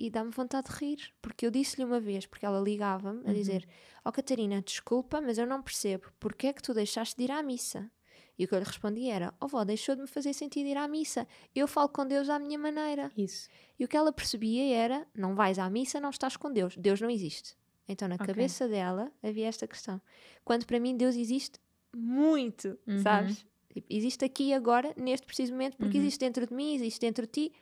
e 0.02 0.10
dá-me 0.10 0.32
vontade 0.32 0.68
de 0.68 0.76
rir, 0.76 1.14
porque 1.22 1.46
eu 1.46 1.50
disse-lhe 1.50 1.84
uma 1.84 2.00
vez, 2.00 2.26
porque 2.26 2.44
ela 2.44 2.60
ligava-me 2.60 3.20
a 3.20 3.28
uhum. 3.28 3.32
dizer: 3.32 3.68
Ó 4.04 4.08
oh, 4.08 4.12
Catarina, 4.12 4.60
desculpa, 4.60 5.20
mas 5.20 5.38
eu 5.38 5.46
não 5.46 5.62
percebo, 5.62 6.08
porque 6.18 6.48
é 6.48 6.52
que 6.52 6.60
tu 6.60 6.74
deixaste 6.74 7.16
de 7.16 7.22
ir 7.22 7.30
à 7.30 7.40
missa? 7.40 7.88
E 8.36 8.44
o 8.44 8.48
que 8.48 8.54
eu 8.54 8.58
lhe 8.58 8.64
respondi 8.64 9.08
era: 9.08 9.32
Ó 9.40 9.44
oh, 9.44 9.48
vó, 9.48 9.62
deixou 9.62 9.94
de 9.94 10.00
me 10.00 10.08
fazer 10.08 10.32
sentido 10.32 10.66
ir 10.66 10.76
à 10.76 10.88
missa, 10.88 11.24
eu 11.54 11.68
falo 11.68 11.88
com 11.88 12.04
Deus 12.04 12.28
à 12.28 12.36
minha 12.40 12.58
maneira. 12.58 13.12
Isso. 13.16 13.48
E 13.78 13.84
o 13.84 13.88
que 13.88 13.96
ela 13.96 14.12
percebia 14.12 14.74
era: 14.74 15.06
Não 15.14 15.36
vais 15.36 15.56
à 15.56 15.70
missa, 15.70 16.00
não 16.00 16.10
estás 16.10 16.36
com 16.36 16.52
Deus, 16.52 16.76
Deus 16.76 17.00
não 17.00 17.08
existe. 17.08 17.56
Então 17.86 18.08
na 18.08 18.16
okay. 18.16 18.26
cabeça 18.26 18.66
dela 18.66 19.08
havia 19.22 19.46
esta 19.46 19.68
questão. 19.68 20.02
Quando 20.44 20.66
para 20.66 20.80
mim 20.80 20.96
Deus 20.96 21.14
existe 21.14 21.60
muito, 21.94 22.76
uhum. 22.88 23.02
sabes? 23.02 23.46
Existe 23.88 24.24
aqui 24.24 24.52
agora, 24.52 24.92
neste 24.96 25.26
preciso 25.26 25.52
momento, 25.52 25.76
porque 25.76 25.96
uhum. 25.96 26.02
existe 26.02 26.18
dentro 26.18 26.44
de 26.44 26.52
mim, 26.52 26.74
existe 26.74 27.00
dentro 27.00 27.24
de 27.24 27.32
ti. 27.32 27.52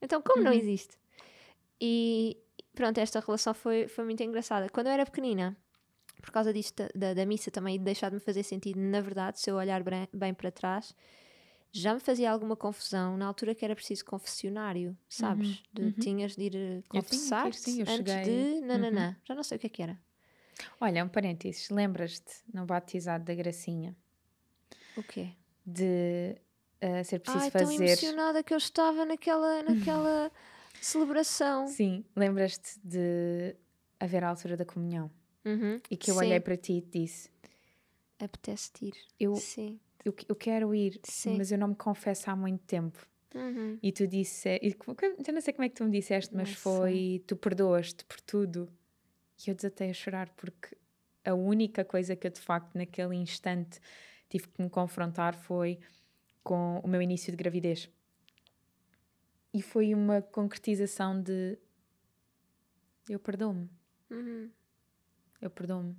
Então, 0.00 0.22
como 0.22 0.40
não 0.40 0.52
uhum. 0.52 0.58
existe? 0.58 0.96
E 1.80 2.38
pronto, 2.74 2.98
esta 2.98 3.20
relação 3.20 3.54
foi, 3.54 3.88
foi 3.88 4.04
muito 4.04 4.22
engraçada. 4.22 4.68
Quando 4.68 4.86
eu 4.88 4.92
era 4.92 5.04
pequenina, 5.04 5.56
por 6.20 6.30
causa 6.30 6.52
disto 6.52 6.84
da, 6.94 7.14
da, 7.14 7.26
missa 7.26 7.50
também 7.50 7.78
deixar 7.78 8.08
de 8.08 8.14
me 8.14 8.20
fazer 8.20 8.42
sentido, 8.42 8.78
na 8.80 9.00
verdade, 9.00 9.40
se 9.40 9.50
eu 9.50 9.56
olhar 9.56 9.82
bem, 9.82 10.08
bem 10.12 10.32
para 10.34 10.50
trás, 10.50 10.94
já 11.72 11.92
me 11.92 12.00
fazia 12.00 12.30
alguma 12.30 12.56
confusão 12.56 13.16
na 13.16 13.26
altura 13.26 13.54
que 13.54 13.64
era 13.64 13.74
preciso 13.74 14.04
confessionário, 14.04 14.96
sabes? 15.08 15.48
Uhum, 15.48 15.56
De, 15.72 15.82
uhum. 15.82 15.90
Tinhas 15.92 16.36
de 16.36 16.42
ir 16.44 16.56
eh, 16.56 16.82
sim, 17.10 17.80
eu 17.80 17.86
antes 17.86 18.14
cheguei- 18.14 18.60
de 18.60 18.66
nananã. 18.66 19.16
Já 19.24 19.34
não 19.34 19.42
sei 19.42 19.56
o 19.56 19.60
que 19.60 19.66
é 19.66 19.70
que 19.70 19.82
era. 19.82 19.98
Olha, 20.80 21.04
um 21.04 21.08
parênteses. 21.08 21.68
Lembras-te 21.70 22.32
no 22.52 22.64
batizado 22.64 23.24
da 23.24 23.34
Gracinha 23.34 23.96
O 24.96 25.02
quê? 25.02 25.32
de 25.66 26.36
eh, 26.80 27.02
ser 27.02 27.18
preciso 27.18 27.44
Ai, 27.44 27.50
tão 27.50 27.60
fazer. 27.62 27.74
emocionada 27.74 28.42
que 28.42 28.54
eu 28.54 28.58
estava 28.58 29.04
naquela, 29.04 29.62
naquela 29.64 30.30
celebração. 30.84 31.66
Sim, 31.66 32.04
lembras-te 32.14 32.78
de 32.82 33.56
haver 33.98 34.24
a 34.24 34.28
altura 34.30 34.56
da 34.56 34.64
comunhão 34.64 35.10
Uhum. 35.44 35.80
e 35.90 35.96
que 35.96 36.10
eu 36.10 36.14
Sim. 36.14 36.20
olhei 36.20 36.40
para 36.40 36.56
ti 36.56 36.74
e 36.74 36.80
te 36.82 37.00
disse: 37.00 37.30
Apetece-te 38.18 38.86
ir. 38.86 38.94
eu, 39.18 39.34
Sim. 39.36 39.78
eu, 40.04 40.14
eu 40.28 40.36
quero 40.36 40.74
ir, 40.74 41.00
Sim. 41.04 41.36
mas 41.36 41.50
eu 41.52 41.58
não 41.58 41.68
me 41.68 41.74
confesso 41.76 42.30
há 42.30 42.36
muito 42.36 42.62
tempo. 42.64 43.06
Uhum. 43.34 43.78
E 43.82 43.90
tu 43.90 44.06
disse, 44.06 44.48
e 44.62 44.76
eu 45.26 45.34
não 45.34 45.40
sei 45.40 45.52
como 45.52 45.64
é 45.64 45.68
que 45.68 45.74
tu 45.74 45.84
me 45.84 45.90
disseste, 45.90 46.34
mas 46.34 46.50
Não 46.50 46.56
foi 46.56 47.22
tu 47.26 47.36
perdoaste 47.36 48.04
por 48.04 48.20
tudo. 48.20 48.72
E 49.44 49.50
eu 49.50 49.54
desatei 49.56 49.90
a 49.90 49.92
chorar 49.92 50.28
porque 50.36 50.76
a 51.24 51.34
única 51.34 51.84
coisa 51.84 52.14
que 52.14 52.28
eu 52.28 52.30
de 52.30 52.40
facto 52.40 52.76
naquele 52.76 53.16
instante 53.16 53.80
tive 54.28 54.46
que 54.48 54.62
me 54.62 54.70
confrontar 54.70 55.34
foi 55.34 55.80
com 56.44 56.78
o 56.84 56.86
meu 56.88 57.02
início 57.02 57.32
de 57.32 57.36
gravidez. 57.36 57.90
E 59.54 59.62
foi 59.62 59.94
uma 59.94 60.20
concretização 60.20 61.22
de 61.22 61.56
eu 63.08 63.18
perdoo-me, 63.20 63.70
Uhum. 64.10 64.50
eu 65.40 65.48
perdoo-me. 65.50 65.96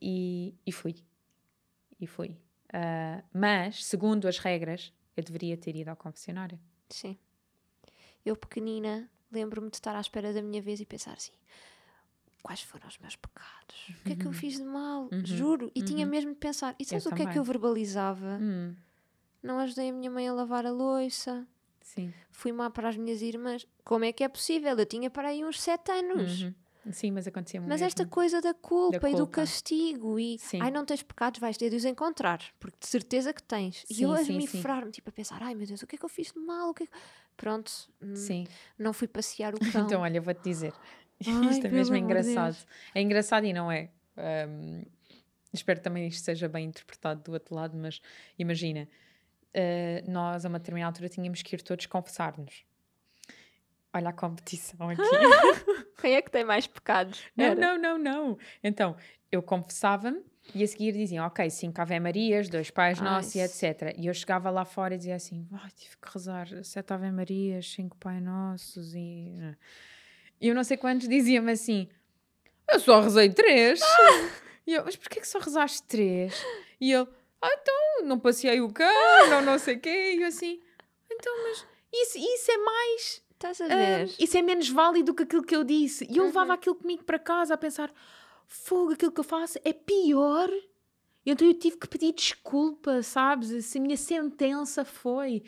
E, 0.00 0.54
e 0.66 0.72
fui. 0.72 0.94
E 2.00 2.06
fui. 2.06 2.36
Ah, 2.72 3.22
mas, 3.32 3.84
segundo 3.84 4.26
as 4.28 4.38
regras, 4.38 4.92
eu 5.16 5.22
deveria 5.24 5.56
ter 5.56 5.74
ido 5.76 5.88
ao 5.88 5.96
confessionário. 5.96 6.58
Sim. 6.90 7.18
Eu, 8.24 8.36
pequenina, 8.36 9.10
lembro-me 9.30 9.68
de 9.70 9.76
estar 9.76 9.96
à 9.96 10.00
espera 10.00 10.32
da 10.32 10.42
minha 10.42 10.62
vez 10.62 10.80
e 10.80 10.86
pensar 10.86 11.14
assim: 11.14 11.32
quais 12.42 12.62
foram 12.62 12.86
os 12.88 12.98
meus 12.98 13.16
pecados? 13.16 13.88
O 14.00 14.04
que 14.04 14.12
é 14.12 14.16
que 14.16 14.26
eu 14.26 14.32
fiz 14.32 14.54
de 14.58 14.64
mal? 14.64 15.08
Uhum. 15.12 15.24
Juro. 15.24 15.72
E 15.74 15.82
tinha 15.82 16.04
Uhum. 16.04 16.10
mesmo 16.10 16.32
de 16.32 16.38
pensar: 16.38 16.74
e 16.78 16.84
sabes 16.84 17.06
o 17.06 17.08
que 17.08 17.14
é 17.14 17.18
também. 17.18 17.32
que 17.32 17.38
eu 17.38 17.44
verbalizava? 17.44 18.38
Hum, 18.40 18.74
Não 19.42 19.58
ajudei 19.58 19.90
a 19.90 19.92
minha 19.92 20.10
mãe 20.10 20.28
a 20.28 20.32
lavar 20.32 20.64
a 20.66 20.70
louça. 20.70 21.46
Sim. 21.94 22.12
Fui 22.30 22.52
má 22.52 22.70
para 22.70 22.88
as 22.88 22.96
minhas 22.96 23.22
irmãs. 23.22 23.66
Como 23.84 24.04
é 24.04 24.12
que 24.12 24.24
é 24.24 24.28
possível? 24.28 24.76
Eu 24.78 24.86
tinha 24.86 25.10
para 25.10 25.28
aí 25.28 25.44
uns 25.44 25.60
sete 25.60 25.90
anos. 25.92 26.42
Uhum. 26.42 26.54
Sim, 26.90 27.12
mas 27.12 27.28
acontecia 27.28 27.60
muito. 27.60 27.70
Mas 27.70 27.80
esta 27.80 28.04
coisa 28.04 28.40
da 28.40 28.52
culpa, 28.54 29.08
e 29.08 29.12
do 29.12 29.18
culpa. 29.18 29.32
castigo 29.32 30.18
e 30.18 30.36
Sim. 30.38 30.58
ai 30.60 30.70
não 30.70 30.84
tens 30.84 31.00
pecados, 31.02 31.38
vais 31.38 31.56
ter 31.56 31.70
de 31.70 31.76
os 31.76 31.84
encontrar, 31.84 32.40
porque 32.58 32.76
de 32.80 32.88
certeza 32.88 33.32
que 33.32 33.42
tens. 33.42 33.84
e 33.88 33.94
Sim, 33.94 34.04
eu 34.04 34.12
a 34.12 34.24
sim, 34.24 34.36
me 34.36 34.46
sim. 34.48 34.58
me 34.58 34.90
tipo 34.90 35.08
a 35.08 35.12
pensar, 35.12 35.40
ai 35.42 35.54
meu 35.54 35.64
Deus, 35.66 35.80
o 35.82 35.86
que 35.86 35.94
é 35.94 35.98
que 35.98 36.04
eu 36.04 36.08
fiz 36.08 36.32
de 36.32 36.40
mal? 36.40 36.70
O 36.70 36.74
que 36.74 36.82
é 36.82 36.86
que-" 36.86 36.92
Pronto, 37.36 37.70
hum, 38.02 38.16
Sim. 38.16 38.46
não 38.76 38.92
fui 38.92 39.06
passear 39.06 39.54
o 39.54 39.58
cão. 39.72 39.86
Então, 39.86 40.00
olha, 40.00 40.16
eu 40.18 40.22
vou-te 40.22 40.42
dizer. 40.42 40.72
Ai, 41.24 41.50
isto 41.50 41.66
é 41.66 41.70
mesmo 41.70 41.94
engraçado. 41.94 42.54
Deus. 42.54 42.66
É 42.94 43.00
engraçado 43.00 43.46
e 43.46 43.52
não 43.52 43.70
é. 43.70 43.90
Ahm, 44.16 44.82
espero 45.52 45.78
também 45.80 46.08
isto 46.08 46.24
seja 46.24 46.48
bem 46.48 46.66
interpretado 46.66 47.22
do 47.22 47.32
outro 47.32 47.54
lado, 47.54 47.76
mas 47.76 48.00
imagina, 48.36 48.88
ah, 49.54 50.02
nós 50.08 50.44
a 50.44 50.48
uma 50.48 50.58
determinada 50.58 50.90
altura 50.90 51.08
tínhamos 51.08 51.42
que 51.42 51.54
ir 51.54 51.62
todos 51.62 51.86
confessar-nos. 51.86 52.64
Olha 53.94 54.08
a 54.08 54.12
competição 54.12 54.88
aqui. 54.88 55.02
Quem 56.00 56.14
é 56.14 56.22
que 56.22 56.30
tem 56.30 56.44
mais 56.44 56.66
pecados? 56.66 57.22
Não, 57.36 57.54
não, 57.54 57.78
não, 57.78 57.98
não. 57.98 58.38
Então, 58.64 58.96
eu 59.30 59.42
confessava-me 59.42 60.22
e 60.54 60.64
a 60.64 60.66
seguir 60.66 60.92
diziam, 60.92 61.26
ok, 61.26 61.48
cinco 61.50 61.80
Ave 61.80 62.00
Marias, 62.00 62.48
dois 62.48 62.70
Pais 62.70 62.98
Ai, 62.98 63.04
Nossos 63.04 63.34
e 63.34 63.40
etc. 63.40 63.94
E 63.98 64.06
eu 64.06 64.14
chegava 64.14 64.50
lá 64.50 64.64
fora 64.64 64.94
e 64.94 64.98
dizia 64.98 65.14
assim, 65.14 65.46
ai, 65.52 65.70
tive 65.76 65.96
que 65.96 66.08
rezar 66.12 66.48
sete 66.64 66.92
Ave 66.92 67.10
Marias, 67.12 67.70
cinco 67.70 67.96
Pai 67.98 68.20
Nossos 68.20 68.94
e... 68.94 69.32
E 70.40 70.48
eu 70.48 70.54
não 70.54 70.64
sei 70.64 70.76
quantos 70.76 71.08
diziam-me 71.08 71.52
assim, 71.52 71.88
eu 72.68 72.80
só 72.80 73.00
rezei 73.00 73.30
três. 73.30 73.80
E 74.66 74.74
eu, 74.74 74.84
mas 74.84 74.96
porquê 74.96 75.20
que 75.20 75.28
só 75.28 75.38
rezaste 75.38 75.82
três? 75.84 76.34
E 76.80 76.92
ele, 76.92 77.06
ah, 77.42 77.50
então, 77.60 78.06
não 78.06 78.18
passei 78.18 78.60
o 78.60 78.72
cão, 78.72 79.28
não, 79.28 79.42
não 79.42 79.58
sei 79.58 79.76
o 79.76 79.80
quê. 79.80 80.14
E 80.16 80.22
eu 80.22 80.28
assim, 80.28 80.60
então, 81.10 81.32
mas 81.44 81.66
isso, 81.92 82.18
isso 82.18 82.50
é 82.50 82.56
mais... 82.58 83.22
Estás 83.32 83.60
a 83.60 83.64
Ah, 83.64 83.68
ver? 83.76 84.14
isso 84.20 84.38
é 84.38 84.42
menos 84.42 84.68
válido 84.68 85.06
do 85.06 85.14
que 85.16 85.24
aquilo 85.24 85.42
que 85.42 85.54
eu 85.56 85.64
disse. 85.64 86.06
E 86.08 86.16
eu 86.16 86.22
Uhum. 86.22 86.28
levava 86.28 86.54
aquilo 86.54 86.76
comigo 86.76 87.02
para 87.02 87.18
casa 87.18 87.54
a 87.54 87.56
pensar: 87.58 87.92
fogo, 88.46 88.92
aquilo 88.92 89.10
que 89.10 89.18
eu 89.18 89.24
faço 89.24 89.58
é 89.64 89.72
pior. 89.72 90.48
E 91.26 91.30
Então 91.32 91.46
eu 91.48 91.54
tive 91.54 91.76
que 91.76 91.88
pedir 91.88 92.12
desculpa, 92.12 93.02
sabes? 93.02 93.64
Se 93.66 93.78
a 93.78 93.80
minha 93.80 93.96
sentença 93.96 94.84
foi. 94.84 95.42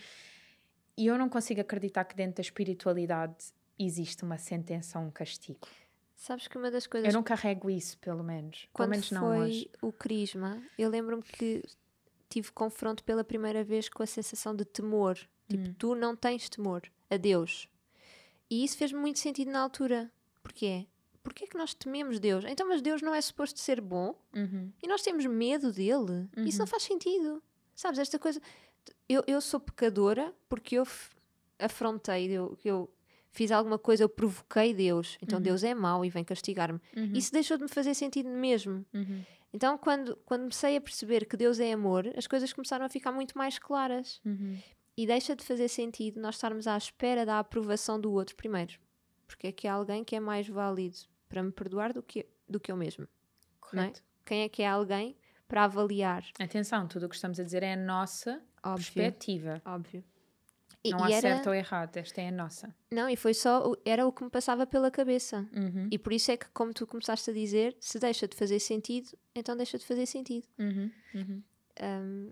E 0.96 1.06
eu 1.06 1.16
não 1.16 1.28
consigo 1.28 1.60
acreditar 1.60 2.04
que 2.04 2.16
dentro 2.16 2.34
da 2.36 2.40
espiritualidade 2.42 3.36
existe 3.78 4.24
uma 4.24 4.38
sentença 4.38 4.98
ou 4.98 5.04
um 5.04 5.10
castigo. 5.12 5.60
Sabes 6.16 6.48
que 6.48 6.58
uma 6.58 6.72
das 6.72 6.88
coisas 6.88 7.06
Eu 7.08 7.14
não 7.16 7.22
carrego 7.22 7.70
isso, 7.70 7.96
pelo 7.98 8.24
menos. 8.24 8.58
Pelo 8.62 8.70
quando 8.72 8.90
menos 8.90 9.10
não 9.12 9.20
foi 9.20 9.38
hoje. 9.38 9.70
o 9.80 9.92
crisma, 9.92 10.60
eu 10.76 10.90
lembro-me 10.90 11.22
que 11.22 11.62
tive 12.34 12.50
confronto 12.52 13.04
pela 13.04 13.22
primeira 13.22 13.62
vez 13.62 13.88
com 13.88 14.02
a 14.02 14.06
sensação 14.06 14.54
de 14.56 14.64
temor. 14.64 15.16
Tipo, 15.48 15.68
Hum. 15.68 15.74
tu 15.78 15.94
não 15.94 16.16
tens 16.16 16.48
temor 16.48 16.82
a 17.10 17.16
Deus. 17.16 17.68
E 18.50 18.64
isso 18.64 18.76
fez-me 18.76 18.98
muito 18.98 19.18
sentido 19.20 19.50
na 19.50 19.60
altura. 19.60 20.10
Porquê? 20.42 20.86
Porquê 21.22 21.44
é 21.44 21.46
que 21.46 21.56
nós 21.56 21.72
tememos 21.74 22.18
Deus? 22.18 22.44
Então, 22.44 22.68
mas 22.68 22.82
Deus 22.82 23.00
não 23.02 23.14
é 23.14 23.20
suposto 23.20 23.58
ser 23.60 23.80
bom? 23.80 24.14
Uhum. 24.34 24.70
E 24.82 24.86
nós 24.88 25.00
temos 25.02 25.24
medo 25.26 25.72
dele? 25.72 26.28
Isso 26.48 26.58
não 26.58 26.66
faz 26.66 26.82
sentido. 26.82 27.42
Sabes, 27.74 27.98
esta 27.98 28.18
coisa... 28.18 28.40
Eu, 29.08 29.22
eu 29.26 29.40
sou 29.40 29.60
pecadora 29.60 30.34
porque 30.48 30.76
eu 30.76 30.86
afrontei, 31.58 32.30
eu, 32.30 32.56
eu 32.64 32.90
fiz 33.30 33.50
alguma 33.50 33.78
coisa, 33.78 34.02
eu 34.04 34.08
provoquei 34.08 34.74
Deus. 34.74 35.16
Então 35.22 35.40
Deus 35.40 35.62
é 35.62 35.74
mau 35.74 36.04
e 36.04 36.10
vem 36.10 36.24
castigar-me. 36.24 36.80
Isso 37.14 37.32
deixou 37.32 37.56
de 37.56 37.62
me 37.64 37.68
fazer 37.68 37.94
sentido 37.94 38.28
mesmo. 38.28 38.84
Então, 39.54 39.78
quando, 39.78 40.16
quando 40.26 40.42
comecei 40.42 40.76
a 40.76 40.80
perceber 40.80 41.26
que 41.26 41.36
Deus 41.36 41.60
é 41.60 41.72
amor, 41.72 42.12
as 42.16 42.26
coisas 42.26 42.52
começaram 42.52 42.84
a 42.84 42.88
ficar 42.88 43.12
muito 43.12 43.38
mais 43.38 43.56
claras. 43.56 44.20
Uhum. 44.24 44.58
E 44.96 45.06
deixa 45.06 45.36
de 45.36 45.44
fazer 45.44 45.68
sentido 45.68 46.20
nós 46.20 46.34
estarmos 46.34 46.66
à 46.66 46.76
espera 46.76 47.24
da 47.24 47.38
aprovação 47.38 48.00
do 48.00 48.12
outro 48.12 48.34
primeiro. 48.34 48.74
Porque 49.28 49.46
é 49.46 49.52
que 49.52 49.68
há 49.68 49.74
alguém 49.74 50.02
que 50.02 50.16
é 50.16 50.20
mais 50.20 50.48
válido 50.48 50.96
para 51.28 51.40
me 51.40 51.52
perdoar 51.52 51.92
do 51.92 52.02
que, 52.02 52.26
do 52.48 52.58
que 52.58 52.72
eu 52.72 52.76
mesmo. 52.76 53.04
É? 53.04 53.08
Correto. 53.60 54.02
Quem 54.26 54.42
é 54.42 54.48
que 54.48 54.62
é 54.62 54.66
alguém 54.66 55.16
para 55.46 55.64
avaliar? 55.64 56.24
Atenção, 56.40 56.88
tudo 56.88 57.06
o 57.06 57.08
que 57.08 57.14
estamos 57.14 57.38
a 57.38 57.44
dizer 57.44 57.62
é 57.62 57.74
a 57.74 57.76
nossa 57.76 58.42
Óbvio. 58.60 58.92
perspectiva. 58.92 59.62
Óbvio. 59.64 60.02
Não 60.90 61.08
e 61.08 61.12
há 61.12 61.16
era, 61.16 61.20
certo 61.20 61.46
ou 61.46 61.54
errado, 61.54 61.96
esta 61.96 62.20
é 62.20 62.28
a 62.28 62.32
nossa. 62.32 62.74
Não, 62.90 63.08
e 63.08 63.16
foi 63.16 63.32
só, 63.32 63.72
era 63.84 64.06
o 64.06 64.12
que 64.12 64.22
me 64.22 64.30
passava 64.30 64.66
pela 64.66 64.90
cabeça. 64.90 65.48
Uhum. 65.56 65.88
E 65.90 65.98
por 65.98 66.12
isso 66.12 66.30
é 66.30 66.36
que, 66.36 66.46
como 66.50 66.74
tu 66.74 66.86
começaste 66.86 67.30
a 67.30 67.32
dizer, 67.32 67.76
se 67.80 67.98
deixa 67.98 68.28
de 68.28 68.36
fazer 68.36 68.60
sentido, 68.60 69.10
então 69.34 69.56
deixa 69.56 69.78
de 69.78 69.86
fazer 69.86 70.06
sentido. 70.06 70.46
Uhum. 70.58 70.90
Uhum. 71.14 71.42
Um, 71.82 72.30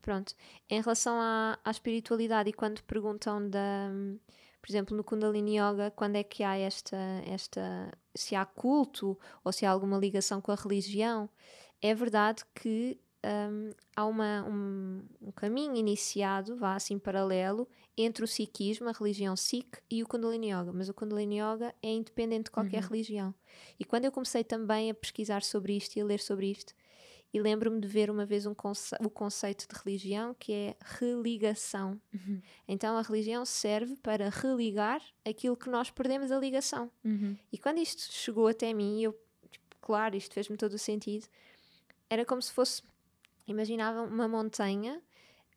pronto. 0.00 0.34
Em 0.70 0.80
relação 0.80 1.20
à, 1.20 1.58
à 1.64 1.70
espiritualidade 1.70 2.48
e 2.48 2.52
quando 2.52 2.82
perguntam 2.84 3.48
da, 3.48 3.90
por 4.62 4.70
exemplo, 4.70 4.96
no 4.96 5.04
Kundalini 5.04 5.58
Yoga, 5.58 5.92
quando 5.94 6.16
é 6.16 6.24
que 6.24 6.42
há 6.42 6.56
esta, 6.56 6.96
esta, 7.26 7.92
se 8.14 8.34
há 8.34 8.44
culto 8.44 9.18
ou 9.44 9.52
se 9.52 9.66
há 9.66 9.70
alguma 9.70 9.98
ligação 9.98 10.40
com 10.40 10.50
a 10.50 10.56
religião, 10.56 11.28
é 11.80 11.94
verdade 11.94 12.42
que 12.54 12.98
um, 13.26 13.70
há 13.94 14.06
uma, 14.06 14.44
um, 14.48 15.02
um 15.20 15.32
caminho 15.32 15.74
iniciado, 15.74 16.56
vá 16.56 16.76
assim 16.76 16.98
paralelo, 16.98 17.68
entre 17.96 18.24
o 18.24 18.28
Sikhismo, 18.28 18.88
a 18.88 18.92
religião 18.92 19.34
Sikh, 19.36 19.78
e 19.90 20.02
o 20.02 20.06
Kundalini 20.06 20.52
Yoga. 20.52 20.72
Mas 20.72 20.88
o 20.88 20.94
Kundalini 20.94 21.40
Yoga 21.40 21.74
é 21.82 21.90
independente 21.90 22.44
de 22.44 22.50
qualquer 22.50 22.82
religião. 22.82 23.34
E 23.80 23.84
quando 23.84 24.04
eu 24.04 24.12
comecei 24.12 24.44
também 24.44 24.90
a 24.90 24.94
pesquisar 24.94 25.42
sobre 25.42 25.76
isto 25.76 25.96
e 25.96 26.00
a 26.00 26.04
ler 26.04 26.20
sobre 26.20 26.50
isto, 26.50 26.74
e 27.32 27.40
lembro-me 27.40 27.80
de 27.80 27.88
ver 27.88 28.10
uma 28.10 28.24
vez 28.24 28.46
um 28.46 28.54
conce 28.54 28.94
o 29.00 29.10
conceito 29.10 29.66
de 29.68 29.78
religião 29.78 30.34
que 30.38 30.52
é 30.52 30.76
religação. 30.80 32.00
Então 32.68 32.96
a 32.96 33.02
religião 33.02 33.44
serve 33.44 33.96
para 33.96 34.30
religar 34.30 35.02
aquilo 35.24 35.56
que 35.56 35.68
nós 35.68 35.90
perdemos 35.90 36.30
a 36.30 36.38
ligação. 36.38 36.90
Uhum. 37.04 37.36
E 37.52 37.58
quando 37.58 37.78
isto 37.78 38.10
chegou 38.12 38.46
até 38.46 38.72
mim, 38.72 39.02
eu, 39.02 39.12
tipo, 39.50 39.76
claro, 39.80 40.16
isto 40.16 40.32
fez-me 40.32 40.56
todo 40.56 40.74
o 40.74 40.78
sentido, 40.78 41.26
era 42.08 42.24
como 42.24 42.40
se 42.40 42.52
fosse, 42.52 42.82
imaginava 43.46 44.02
uma 44.02 44.26
montanha 44.28 45.00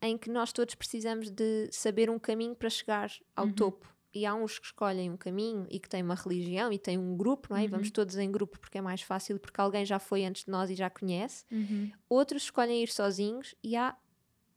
em 0.02 0.18
que 0.18 0.30
nós 0.30 0.54
todos 0.54 0.76
precisamos 0.76 1.30
de 1.30 1.70
saber 1.72 2.10
um 2.10 2.18
caminho 2.18 2.56
para 2.56 2.70
chegar 2.70 3.12
ao 3.36 3.52
topo. 3.52 3.94
E 4.12 4.26
há 4.26 4.34
uns 4.34 4.58
que 4.58 4.66
escolhem 4.66 5.12
um 5.12 5.18
caminho 5.18 5.68
e 5.70 5.80
que 5.80 5.88
têm 5.88 6.02
uma 6.02 6.16
religião 6.16 6.74
e 6.74 6.80
têm 6.80 6.98
um 6.98 7.16
grupo, 7.16 7.50
não 7.52 7.58
é? 7.58 7.66
E 7.66 7.68
vamos 7.68 7.92
todos 7.92 8.16
em 8.18 8.32
grupo 8.32 8.58
porque 8.58 8.80
é 8.80 8.82
mais 8.82 9.02
fácil, 9.02 9.40
porque 9.40 9.62
alguém 9.62 9.86
já 9.86 10.00
foi 10.00 10.26
antes 10.26 10.46
de 10.46 10.52
nós 10.52 10.70
e 10.72 10.76
já 10.76 10.90
conhece. 10.90 11.46
Uhum. 11.52 11.92
Outros 12.08 12.44
escolhem 12.44 12.82
ir 12.82 12.90
sozinhos 12.90 13.54
e 13.64 13.76
há 13.76 13.96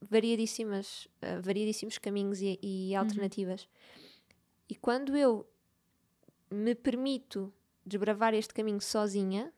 variadíssimas, 0.00 1.06
eh, 1.20 1.40
variadíssimos 1.40 1.98
caminhos 1.98 2.40
e, 2.40 2.58
e 2.62 2.94
alternativas. 2.94 3.68
E 4.68 4.74
quando 4.74 5.14
eu 5.14 5.46
me 6.50 6.74
permito 6.74 7.52
desbravar 7.84 8.32
este 8.32 8.54
caminho 8.54 8.80
sozinha, 8.80 9.52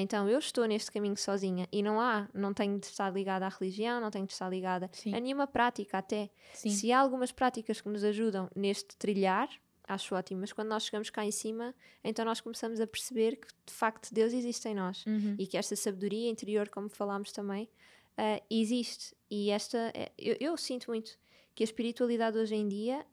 Então 0.00 0.28
eu 0.28 0.38
estou 0.38 0.64
neste 0.66 0.90
caminho 0.92 1.16
sozinha 1.16 1.66
e 1.72 1.82
não 1.82 2.00
há, 2.00 2.28
não 2.32 2.54
tenho 2.54 2.78
de 2.78 2.86
estar 2.86 3.10
ligada 3.12 3.46
à 3.46 3.48
religião, 3.48 4.00
não 4.00 4.10
tenho 4.10 4.26
de 4.26 4.32
estar 4.32 4.48
ligada 4.48 4.88
Sim. 4.92 5.14
a 5.14 5.20
nenhuma 5.20 5.46
prática 5.46 5.98
até. 5.98 6.30
Sim. 6.54 6.70
Se 6.70 6.92
há 6.92 7.00
algumas 7.00 7.32
práticas 7.32 7.80
que 7.80 7.88
nos 7.88 8.04
ajudam 8.04 8.48
neste 8.54 8.96
trilhar, 8.96 9.48
acho 9.86 10.14
ótimo, 10.14 10.40
mas 10.40 10.52
quando 10.52 10.68
nós 10.68 10.84
chegamos 10.84 11.10
cá 11.10 11.24
em 11.24 11.30
cima, 11.30 11.74
então 12.04 12.24
nós 12.24 12.40
começamos 12.40 12.80
a 12.80 12.86
perceber 12.86 13.36
que 13.36 13.48
de 13.66 13.72
facto 13.72 14.12
Deus 14.12 14.32
existe 14.32 14.68
em 14.68 14.74
nós 14.74 15.04
Uhum. 15.06 15.34
e 15.38 15.46
que 15.46 15.56
esta 15.56 15.74
sabedoria 15.74 16.28
interior, 16.30 16.68
como 16.68 16.88
falámos 16.88 17.32
também, 17.32 17.68
ah, 18.16 18.40
existe. 18.50 19.14
E 19.30 19.50
esta, 19.50 19.90
é- 19.94 20.12
eu, 20.18 20.36
eu 20.40 20.56
sinto 20.56 20.86
muito 20.88 21.18
que 21.54 21.62
a 21.62 21.64
espiritualidade 21.64 22.36
hoje 22.38 22.54
em 22.54 22.68
dia 22.68 23.04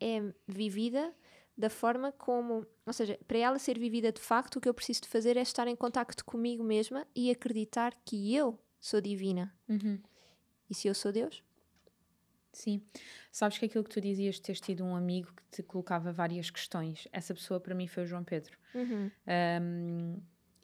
é 0.00 0.20
vivida 0.48 1.14
da 1.62 1.70
forma 1.70 2.10
como, 2.10 2.66
ou 2.84 2.92
seja, 2.92 3.16
para 3.28 3.38
ela 3.38 3.56
ser 3.56 3.78
vivida 3.78 4.10
de 4.10 4.20
facto, 4.20 4.56
o 4.56 4.60
que 4.60 4.68
eu 4.68 4.74
preciso 4.74 5.02
de 5.02 5.08
fazer 5.08 5.36
é 5.36 5.42
estar 5.42 5.68
em 5.68 5.76
contacto 5.76 6.24
comigo 6.24 6.64
mesma 6.64 7.06
e 7.14 7.30
acreditar 7.30 7.94
que 8.04 8.34
eu 8.34 8.58
sou 8.80 9.00
divina. 9.00 9.54
Uhum. 9.68 10.00
E 10.68 10.74
se 10.74 10.88
eu 10.88 10.94
sou 10.94 11.12
Deus? 11.12 11.40
Sim. 12.52 12.82
Sabes 13.30 13.58
que 13.58 13.66
aquilo 13.66 13.84
que 13.84 13.90
tu 13.90 14.00
dizias 14.00 14.34
de 14.34 14.42
teres 14.42 14.60
tido 14.60 14.84
um 14.84 14.96
amigo 14.96 15.32
que 15.32 15.42
te 15.52 15.62
colocava 15.62 16.10
várias 16.10 16.50
questões, 16.50 17.06
essa 17.12 17.32
pessoa 17.32 17.60
para 17.60 17.76
mim 17.76 17.86
foi 17.86 18.02
o 18.02 18.06
João 18.06 18.24
Pedro. 18.24 18.58
Uhum. 18.74 19.08
Um, 19.62 20.20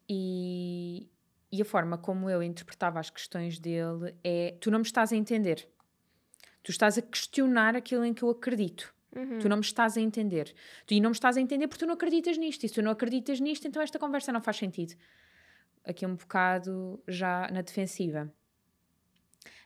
e, 0.08 1.08
e 1.52 1.62
a 1.62 1.64
forma 1.64 1.96
como 1.96 2.28
eu 2.28 2.42
interpretava 2.42 2.98
as 2.98 3.08
questões 3.08 3.60
dele 3.60 4.16
é: 4.24 4.56
tu 4.60 4.68
não 4.68 4.80
me 4.80 4.84
estás 4.84 5.12
a 5.12 5.16
entender. 5.16 5.68
Tu 6.64 6.72
estás 6.72 6.98
a 6.98 7.02
questionar 7.02 7.76
aquilo 7.76 8.04
em 8.04 8.12
que 8.12 8.24
eu 8.24 8.30
acredito. 8.30 8.92
Uhum. 9.18 9.38
Tu 9.38 9.48
não 9.48 9.56
me 9.56 9.62
estás 9.62 9.96
a 9.96 10.00
entender. 10.00 10.54
Tu, 10.86 10.94
e 10.94 11.00
não 11.00 11.10
me 11.10 11.14
estás 11.14 11.36
a 11.36 11.40
entender 11.40 11.66
porque 11.66 11.84
tu 11.84 11.86
não 11.86 11.94
acreditas 11.94 12.38
nisto. 12.38 12.64
E 12.64 12.68
se 12.68 12.74
tu 12.74 12.82
não 12.82 12.92
acreditas 12.92 13.40
nisto, 13.40 13.66
então 13.66 13.82
esta 13.82 13.98
conversa 13.98 14.32
não 14.32 14.40
faz 14.40 14.56
sentido. 14.56 14.94
Aqui 15.84 16.06
um 16.06 16.14
bocado 16.14 17.02
já 17.08 17.50
na 17.50 17.62
defensiva. 17.62 18.32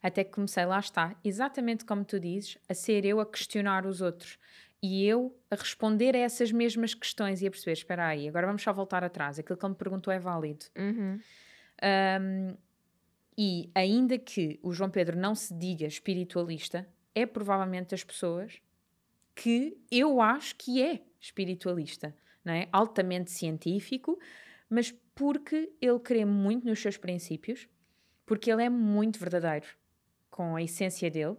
Até 0.02 0.24
que 0.24 0.30
comecei, 0.30 0.64
lá 0.64 0.80
está, 0.80 1.14
exatamente 1.22 1.84
como 1.84 2.04
tu 2.04 2.18
dizes, 2.18 2.58
a 2.68 2.74
ser 2.74 3.04
eu 3.04 3.20
a 3.20 3.26
questionar 3.26 3.86
os 3.86 4.00
outros. 4.00 4.38
E 4.82 5.06
eu 5.06 5.36
a 5.48 5.54
responder 5.54 6.16
a 6.16 6.18
essas 6.18 6.50
mesmas 6.50 6.92
questões 6.92 7.40
e 7.40 7.46
a 7.46 7.50
perceber: 7.50 7.72
espera 7.72 8.06
aí, 8.06 8.28
agora 8.28 8.46
vamos 8.46 8.62
só 8.62 8.72
voltar 8.72 9.04
atrás. 9.04 9.38
Aquilo 9.38 9.56
que 9.56 9.64
ele 9.64 9.72
me 9.72 9.78
perguntou 9.78 10.12
é 10.12 10.18
válido. 10.18 10.64
Uhum. 10.76 11.20
Um, 12.20 12.56
e 13.38 13.70
ainda 13.74 14.18
que 14.18 14.58
o 14.62 14.72
João 14.72 14.90
Pedro 14.90 15.16
não 15.16 15.34
se 15.34 15.54
diga 15.54 15.86
espiritualista, 15.86 16.86
é 17.14 17.24
provavelmente 17.24 17.90
das 17.90 18.02
pessoas 18.02 18.60
que 19.34 19.78
eu 19.90 20.20
acho 20.20 20.56
que 20.56 20.82
é 20.82 21.02
espiritualista, 21.20 22.14
não 22.44 22.52
é? 22.52 22.68
Altamente 22.72 23.30
científico, 23.30 24.18
mas 24.68 24.92
porque 25.14 25.72
ele 25.80 25.98
crê 26.00 26.24
muito 26.24 26.66
nos 26.66 26.80
seus 26.80 26.96
princípios, 26.96 27.68
porque 28.26 28.50
ele 28.50 28.64
é 28.64 28.68
muito 28.68 29.18
verdadeiro 29.18 29.66
com 30.30 30.56
a 30.56 30.62
essência 30.62 31.10
dele. 31.10 31.36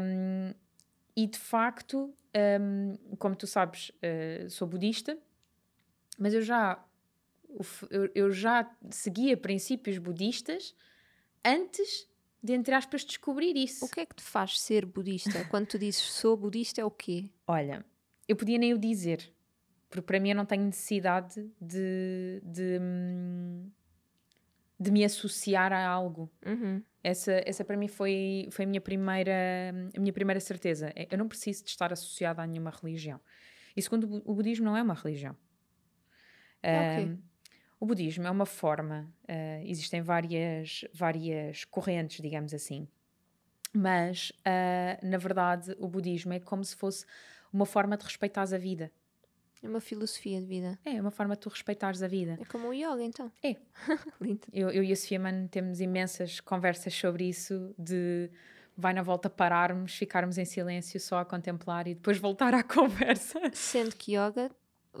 Um, 0.00 0.54
e 1.16 1.26
de 1.26 1.38
facto, 1.38 2.14
um, 2.60 3.16
como 3.16 3.34
tu 3.34 3.46
sabes, 3.46 3.90
uh, 3.90 4.48
sou 4.50 4.68
budista, 4.68 5.18
mas 6.18 6.34
eu 6.34 6.42
já 6.42 6.84
eu, 7.90 8.10
eu 8.14 8.30
já 8.30 8.70
seguia 8.90 9.36
princípios 9.36 9.98
budistas 9.98 10.74
antes 11.44 12.08
de, 12.42 12.52
entre 12.52 12.74
aspas, 12.74 13.04
descobrir 13.04 13.56
isso. 13.56 13.84
O 13.84 13.88
que 13.88 14.00
é 14.00 14.06
que 14.06 14.14
te 14.14 14.22
faz 14.22 14.60
ser 14.60 14.84
budista? 14.86 15.44
Quando 15.46 15.66
tu 15.66 15.78
dizes 15.78 16.00
sou 16.02 16.36
budista, 16.36 16.80
é 16.80 16.84
o 16.84 16.90
quê? 16.90 17.28
Olha, 17.46 17.84
eu 18.28 18.36
podia 18.36 18.58
nem 18.58 18.72
o 18.74 18.78
dizer, 18.78 19.32
porque 19.88 20.02
para 20.02 20.20
mim 20.20 20.30
eu 20.30 20.36
não 20.36 20.46
tenho 20.46 20.64
necessidade 20.64 21.50
de, 21.60 22.40
de, 22.44 22.78
hum, 22.80 23.70
de 24.78 24.90
me 24.90 25.04
associar 25.04 25.72
a 25.72 25.86
algo. 25.86 26.30
Uhum. 26.44 26.82
Essa, 27.02 27.40
essa 27.46 27.64
para 27.64 27.76
mim 27.76 27.86
foi, 27.88 28.48
foi 28.50 28.64
a, 28.64 28.68
minha 28.68 28.80
primeira, 28.80 29.32
a 29.96 30.00
minha 30.00 30.12
primeira 30.12 30.40
certeza. 30.40 30.92
É, 30.96 31.06
Eu 31.10 31.18
não 31.18 31.28
preciso 31.28 31.62
de 31.64 31.70
estar 31.70 31.92
associada 31.92 32.42
a 32.42 32.46
nenhuma 32.46 32.70
religião. 32.70 33.20
E 33.76 33.82
segundo, 33.82 34.04
o 34.04 34.06
bu- 34.08 34.22
o 34.24 34.34
budismo 34.34 34.64
não 34.64 34.76
é 34.76 34.82
uma 34.82 34.94
religião. 34.94 35.36
É 36.62 36.96
quê? 37.06 37.16
O 37.86 37.94
budismo 37.94 38.26
é 38.26 38.30
uma 38.32 38.46
forma, 38.46 39.08
ah, 39.28 39.62
existem 39.62 40.02
várias, 40.02 40.84
várias 40.92 41.64
correntes, 41.64 42.20
digamos 42.20 42.52
assim, 42.52 42.88
mas 43.72 44.32
ah, 44.44 44.98
na 45.00 45.16
verdade 45.16 45.72
o 45.78 45.86
budismo 45.86 46.32
é 46.32 46.40
como 46.40 46.64
se 46.64 46.74
fosse 46.74 47.06
uma 47.52 47.64
forma 47.64 47.96
de 47.96 48.02
respeitares 48.02 48.52
a 48.52 48.58
vida. 48.58 48.90
É 49.62 49.68
uma 49.68 49.80
filosofia 49.80 50.40
de 50.40 50.46
vida. 50.48 50.76
É 50.84 51.00
uma 51.00 51.12
forma 51.12 51.36
de 51.36 51.42
tu 51.42 51.48
respeitares 51.48 52.02
a 52.02 52.08
vida. 52.08 52.36
É 52.40 52.44
como 52.46 52.66
o 52.66 52.74
yoga, 52.74 53.04
então. 53.04 53.30
É. 53.40 53.54
Lindo. 54.20 54.48
Eu, 54.52 54.68
eu 54.70 54.82
e 54.82 54.92
a 54.92 54.96
Sofia 54.96 55.20
Mano 55.20 55.46
temos 55.46 55.80
imensas 55.80 56.40
conversas 56.40 56.92
sobre 56.92 57.28
isso, 57.28 57.72
de 57.78 58.28
vai 58.76 58.94
na 58.94 59.02
volta 59.02 59.30
pararmos, 59.30 59.94
ficarmos 59.94 60.38
em 60.38 60.44
silêncio 60.44 60.98
só 60.98 61.20
a 61.20 61.24
contemplar 61.24 61.86
e 61.86 61.94
depois 61.94 62.18
voltar 62.18 62.52
à 62.52 62.64
conversa. 62.66 63.38
Sendo 63.52 63.94
que 63.94 64.16
yoga, 64.16 64.50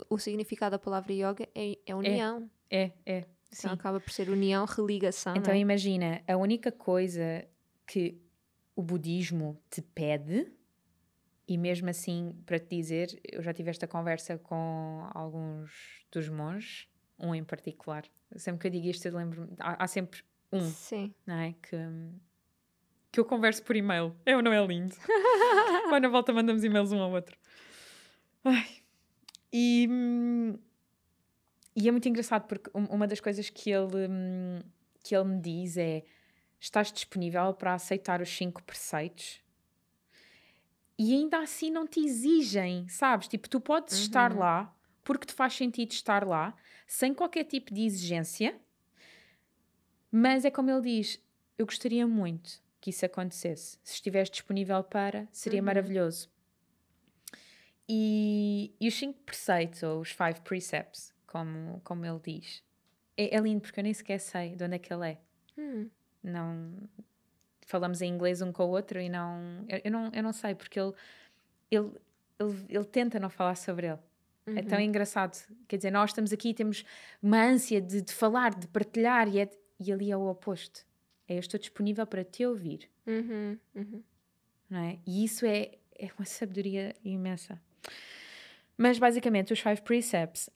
o 0.08 0.18
significado 0.18 0.72
da 0.72 0.78
palavra 0.78 1.12
yoga 1.12 1.48
é, 1.54 1.78
é 1.86 1.94
união. 1.94 2.50
É, 2.70 2.92
é. 3.04 3.20
Sim. 3.50 3.68
Então 3.68 3.72
acaba 3.72 4.00
por 4.00 4.10
ser 4.10 4.28
união, 4.28 4.64
religação. 4.64 5.34
Então 5.36 5.52
é? 5.52 5.58
imagina, 5.58 6.22
a 6.26 6.36
única 6.36 6.72
coisa 6.72 7.46
que 7.86 8.20
o 8.74 8.82
budismo 8.82 9.60
te 9.70 9.80
pede, 9.80 10.52
e 11.48 11.56
mesmo 11.56 11.88
assim, 11.88 12.36
para 12.44 12.58
te 12.58 12.76
dizer, 12.76 13.20
eu 13.24 13.40
já 13.40 13.54
tive 13.54 13.70
esta 13.70 13.86
conversa 13.86 14.36
com 14.36 15.08
alguns 15.14 16.04
dos 16.10 16.28
monges, 16.28 16.88
um 17.18 17.34
em 17.34 17.44
particular. 17.44 18.04
Sempre 18.36 18.60
que 18.60 18.66
eu 18.66 18.70
digo 18.72 18.88
isto, 18.88 19.06
eu 19.06 19.16
lembro 19.16 19.48
há, 19.58 19.84
há 19.84 19.86
sempre 19.86 20.22
um, 20.52 20.68
Sim. 20.68 21.14
não 21.24 21.36
é? 21.36 21.54
Que, 21.62 21.76
que 23.12 23.20
eu 23.20 23.24
converso 23.24 23.62
por 23.62 23.76
e-mail. 23.76 24.14
É 24.26 24.36
ou 24.36 24.42
não 24.42 24.52
é 24.52 24.66
lindo? 24.66 24.94
Vai 25.88 26.00
na 26.00 26.08
volta, 26.08 26.32
mandamos 26.32 26.64
e-mails 26.64 26.92
um 26.92 27.00
ao 27.00 27.12
outro. 27.12 27.38
Ai. 28.44 28.85
E, 29.58 29.86
hum, 29.90 30.58
e 31.74 31.88
é 31.88 31.90
muito 31.90 32.08
engraçado 32.08 32.46
porque 32.46 32.70
um- 32.74 32.84
uma 32.86 33.06
das 33.06 33.20
coisas 33.20 33.48
que 33.48 33.70
ele, 33.70 34.06
hum, 34.08 34.60
que 35.02 35.14
ele 35.16 35.24
me 35.24 35.40
diz 35.40 35.76
é: 35.78 36.04
estás 36.60 36.92
disponível 36.92 37.54
para 37.54 37.72
aceitar 37.74 38.20
os 38.20 38.28
cinco 38.28 38.62
preceitos? 38.62 39.40
E 40.98 41.14
ainda 41.14 41.38
assim 41.40 41.70
não 41.70 41.86
te 41.86 42.00
exigem, 42.00 42.86
sabes? 42.88 43.28
Tipo, 43.28 43.48
tu 43.48 43.60
podes 43.60 43.94
estar 43.94 44.32
Uhum. 44.32 44.38
lá 44.38 44.74
porque 45.04 45.26
te 45.26 45.32
faz 45.34 45.54
sentido 45.54 45.92
estar 45.92 46.26
lá, 46.26 46.54
sem 46.86 47.14
qualquer 47.14 47.44
tipo 47.44 47.72
de 47.72 47.82
exigência, 47.82 48.60
mas 50.10 50.44
é 50.44 50.50
como 50.50 50.70
ele 50.70 50.80
diz: 50.82 51.20
eu 51.58 51.66
gostaria 51.66 52.06
muito 52.06 52.62
que 52.80 52.90
isso 52.90 53.04
acontecesse. 53.04 53.78
Se 53.82 53.94
estiveres 53.94 54.30
disponível 54.30 54.82
para, 54.84 55.28
seria 55.32 55.60
Uhum. 55.60 55.66
maravilhoso. 55.66 56.28
E, 57.88 58.74
e 58.80 58.88
os 58.88 58.94
cinco 58.94 59.20
preceitos, 59.20 59.82
ou 59.82 60.00
os 60.00 60.10
five 60.10 60.40
precepts, 60.42 61.14
como, 61.26 61.80
como 61.84 62.04
ele 62.04 62.20
diz, 62.22 62.62
é, 63.16 63.36
é 63.36 63.40
lindo 63.40 63.60
porque 63.60 63.78
eu 63.80 63.84
nem 63.84 63.94
sequer 63.94 64.18
sei 64.18 64.56
de 64.56 64.64
onde 64.64 64.74
é 64.74 64.78
que 64.78 64.92
ele 64.92 65.10
é. 65.10 65.18
Hum. 65.56 65.88
Não 66.22 66.76
falamos 67.66 68.00
em 68.02 68.12
inglês 68.12 68.42
um 68.42 68.52
com 68.52 68.64
o 68.64 68.70
outro 68.70 69.00
e 69.00 69.08
não 69.08 69.64
eu, 69.68 69.80
eu 69.84 69.90
não 69.90 70.10
eu 70.12 70.22
não 70.22 70.32
sei 70.32 70.54
porque 70.54 70.78
ele 70.78 70.92
ele, 71.70 71.90
ele 72.38 72.66
ele 72.68 72.84
tenta 72.84 73.18
não 73.18 73.28
falar 73.30 73.56
sobre 73.56 73.86
ele. 73.86 73.98
É 74.54 74.62
tão 74.62 74.78
engraçado. 74.80 75.36
Quer 75.66 75.76
dizer, 75.76 75.90
nós 75.90 76.10
estamos 76.10 76.32
aqui 76.32 76.50
e 76.50 76.54
temos 76.54 76.84
uma 77.20 77.42
ânsia 77.42 77.80
de, 77.80 78.00
de 78.00 78.12
falar, 78.12 78.54
de 78.54 78.68
partilhar, 78.68 79.26
e, 79.28 79.40
é, 79.40 79.50
e 79.80 79.92
ali 79.92 80.12
é 80.12 80.16
o 80.16 80.28
oposto. 80.28 80.86
É 81.26 81.34
eu 81.34 81.40
estou 81.40 81.58
disponível 81.58 82.06
para 82.06 82.22
te 82.22 82.46
ouvir, 82.46 82.88
Uhum. 83.04 83.58
Uhum. 83.74 84.02
não 84.70 84.78
é? 84.78 85.00
E 85.04 85.24
isso 85.24 85.44
é, 85.44 85.72
é 85.98 86.08
uma 86.16 86.24
sabedoria 86.24 86.94
imensa. 87.04 87.60
Mas 88.78 88.98
basicamente, 88.98 89.52
os 89.52 89.60
five 89.60 89.80
precepts 89.82 90.50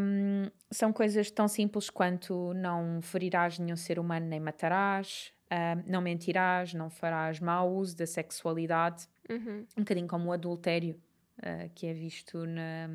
hum, 0.00 0.50
são 0.70 0.92
coisas 0.92 1.30
tão 1.30 1.46
simples 1.46 1.90
quanto 1.90 2.54
não 2.54 3.02
ferirás 3.02 3.58
nenhum 3.58 3.76
ser 3.76 3.98
humano 3.98 4.26
nem 4.26 4.40
matarás, 4.40 5.32
hum, 5.52 5.82
não 5.86 6.00
mentirás, 6.00 6.72
não 6.72 6.88
farás 6.88 7.38
mau 7.38 7.74
uso 7.74 7.96
da 7.96 8.06
sexualidade, 8.06 9.06
Uhum. 9.28 9.66
um 9.76 9.80
bocadinho 9.82 10.06
como 10.08 10.28
o 10.28 10.32
adultério 10.32 10.98
uh, 11.40 11.68
que 11.74 11.86
é 11.86 11.92
visto 11.92 12.46
na, 12.46 12.88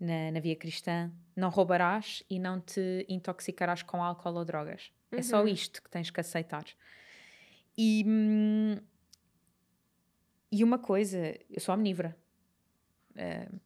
na, 0.00 0.30
na 0.32 0.40
via 0.40 0.56
cristã. 0.56 1.12
Não 1.36 1.50
roubarás 1.50 2.22
e 2.28 2.38
não 2.38 2.60
te 2.60 3.04
intoxicarás 3.08 3.82
com 3.82 4.02
álcool 4.02 4.34
ou 4.34 4.44
drogas. 4.44 4.90
É 5.16 5.22
só 5.22 5.42
Uhum. 5.42 5.48
isto 5.48 5.82
que 5.82 5.90
tens 5.90 6.10
que 6.10 6.20
aceitar. 6.20 6.64
E, 7.76 8.04
hum, 8.06 8.76
e 10.50 10.64
uma 10.64 10.78
coisa, 10.78 11.18
eu 11.48 11.60
sou 11.60 11.74
omnívora. 11.74 12.16
Uh, 13.12 13.60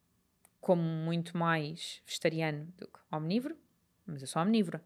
como 0.59 0.81
muito 0.81 1.37
mais 1.37 2.01
vegetariano 2.05 2.65
do 2.77 2.87
que 2.87 2.99
omnívoro, 3.11 3.55
mas 4.05 4.21
eu 4.21 4.27
sou 4.27 4.41
omnívora. 4.41 4.83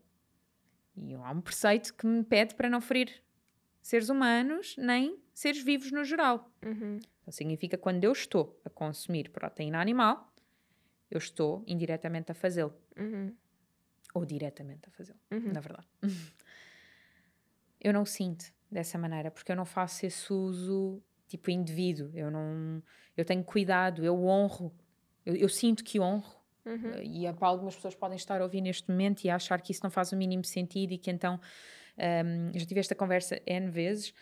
E 0.97 1.13
há 1.13 1.31
um 1.31 1.39
preceito 1.39 1.93
que 1.93 2.05
me 2.05 2.23
pede 2.23 2.53
para 2.55 2.69
não 2.69 2.81
ferir 2.81 3.23
seres 3.81 4.09
humanos 4.09 4.75
nem 4.77 5.17
seres 5.33 5.63
vivos 5.63 5.89
no 5.91 6.03
geral. 6.03 6.51
Uhum. 6.65 6.99
Então 7.21 7.31
significa 7.31 7.77
que 7.77 7.81
quando 7.83 8.03
eu 8.03 8.11
estou 8.11 8.59
a 8.65 8.69
consumir 8.69 9.29
proteína 9.29 9.79
animal, 9.79 10.29
eu 11.09 11.17
estou 11.17 11.63
indiretamente 11.65 12.29
a 12.31 12.35
fazê-lo. 12.35 12.73
Uhum. 12.97 13.33
Ou 14.13 14.25
diretamente 14.25 14.89
a 14.89 14.91
fazê-lo, 14.91 15.19
Uhum. 15.31 15.53
na 15.53 15.61
verdade. 15.61 15.87
eu 17.79 17.93
não 17.93 18.05
sinto 18.05 18.51
dessa 18.69 18.97
maneira, 18.97 19.31
porque 19.31 19.51
eu 19.51 19.55
não 19.55 19.65
faço 19.65 20.05
esse 20.05 20.31
uso 20.33 21.01
tipo 21.29 21.49
indivíduo. 21.51 22.11
Eu 22.13 22.29
não. 22.29 22.83
Eu 23.15 23.23
tenho 23.23 23.43
cuidado, 23.43 24.03
eu 24.03 24.21
honro. 24.25 24.73
Eu, 25.25 25.35
eu 25.35 25.47
sinto 25.47 25.83
que 25.83 25.99
honro. 25.99 26.37
Uhum. 26.65 27.01
E 27.01 27.25
é 27.25 27.31
para 27.33 27.47
algumas 27.47 27.75
pessoas 27.75 27.95
podem 27.95 28.17
estar 28.17 28.41
a 28.41 28.43
ouvir 28.43 28.61
neste 28.61 28.89
momento 28.89 29.23
e 29.23 29.29
achar 29.29 29.61
que 29.61 29.71
isso 29.71 29.81
não 29.83 29.89
faz 29.89 30.11
o 30.11 30.17
mínimo 30.17 30.43
sentido 30.43 30.91
e 30.91 30.97
que 30.97 31.09
então. 31.09 31.39
hum, 31.97 32.51
eu 32.53 32.59
já 32.59 32.65
tive 32.65 32.79
esta 32.79 32.95
conversa 32.95 33.41
N 33.45 33.69
vezes. 33.69 34.13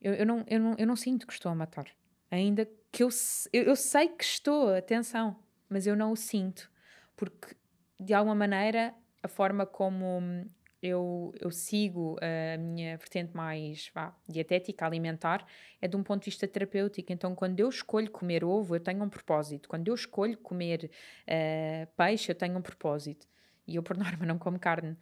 Eu, 0.00 0.12
eu, 0.14 0.26
não, 0.26 0.44
eu, 0.46 0.60
não, 0.60 0.74
eu 0.76 0.86
não 0.86 0.96
sinto 0.96 1.26
que 1.26 1.32
estou 1.32 1.50
a 1.50 1.54
matar. 1.54 1.86
Ainda 2.30 2.68
que 2.92 3.02
eu, 3.02 3.08
eu, 3.52 3.62
eu 3.64 3.76
sei 3.76 4.08
que 4.08 4.24
estou, 4.24 4.74
atenção, 4.74 5.36
mas 5.68 5.86
eu 5.86 5.96
não 5.96 6.12
o 6.12 6.16
sinto. 6.16 6.70
Porque, 7.16 7.56
de 7.98 8.12
alguma 8.12 8.34
maneira, 8.34 8.94
a 9.22 9.28
forma 9.28 9.64
como 9.64 10.44
eu, 10.84 11.32
eu 11.40 11.50
sigo 11.50 12.16
a 12.20 12.56
minha 12.58 12.96
vertente 12.96 13.34
mais 13.36 13.90
vá, 13.94 14.14
dietética, 14.28 14.86
alimentar, 14.86 15.46
é 15.80 15.88
de 15.88 15.96
um 15.96 16.02
ponto 16.02 16.22
de 16.22 16.30
vista 16.30 16.46
terapêutico. 16.46 17.12
Então, 17.12 17.34
quando 17.34 17.58
eu 17.60 17.68
escolho 17.68 18.10
comer 18.10 18.44
ovo, 18.44 18.76
eu 18.76 18.80
tenho 18.80 19.02
um 19.02 19.08
propósito. 19.08 19.68
Quando 19.68 19.88
eu 19.88 19.94
escolho 19.94 20.36
comer 20.38 20.90
eh, 21.26 21.86
peixe, 21.96 22.30
eu 22.30 22.36
tenho 22.36 22.56
um 22.58 22.62
propósito. 22.62 23.26
E 23.66 23.76
eu, 23.76 23.82
por 23.82 23.96
norma, 23.98 24.26
não 24.26 24.38
como 24.38 24.58
carne. 24.58 24.96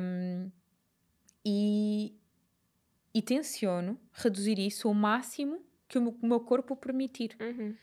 Hum, 0.00 0.50
e, 1.44 2.14
e 3.14 3.22
tenciono 3.22 3.98
reduzir 4.12 4.58
isso 4.58 4.88
ao 4.88 4.94
máximo 4.94 5.64
que 5.88 5.98
o 5.98 6.02
meu, 6.02 6.18
o 6.22 6.26
meu 6.26 6.40
corpo 6.40 6.74
permitir. 6.76 7.36
Uhum. 7.40 7.76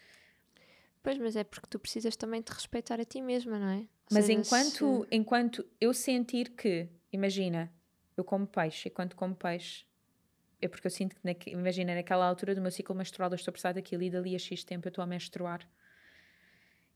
Pois, 1.03 1.17
mas 1.17 1.35
é 1.35 1.43
porque 1.43 1.67
tu 1.69 1.79
precisas 1.79 2.15
também 2.15 2.41
te 2.41 2.51
respeitar 2.51 2.99
a 2.99 3.05
ti 3.05 3.21
mesma, 3.21 3.57
não 3.57 3.69
é? 3.69 3.77
Ou 3.79 3.87
Mas 4.11 4.25
seja, 4.25 4.39
enquanto, 4.39 5.01
se- 5.03 5.15
enquanto 5.15 5.65
eu 5.79 5.93
sentir 5.93 6.49
que, 6.49 6.87
imagina, 7.11 7.71
eu 8.15 8.23
como 8.23 8.47
peixe, 8.47 8.87
e 8.87 8.91
quando 8.91 9.15
como 9.15 9.35
peixe, 9.35 9.85
é 10.61 10.67
porque 10.67 10.85
eu 10.85 10.91
sinto 10.91 11.15
que, 11.15 11.21
naque- 11.23 11.49
imagina, 11.51 11.95
naquela 11.95 12.25
altura 12.25 12.53
do 12.53 12.61
meu 12.61 12.71
ciclo 12.71 12.95
menstrual, 12.95 13.31
eu 13.31 13.35
estou 13.35 13.51
a 13.51 13.53
precisar 13.53 13.73
daquilo 13.73 14.03
e 14.03 14.09
dali 14.09 14.35
a 14.35 14.39
X 14.39 14.63
tempo 14.63 14.87
eu 14.87 14.89
estou 14.89 15.03
a 15.03 15.07
menstruar. 15.07 15.67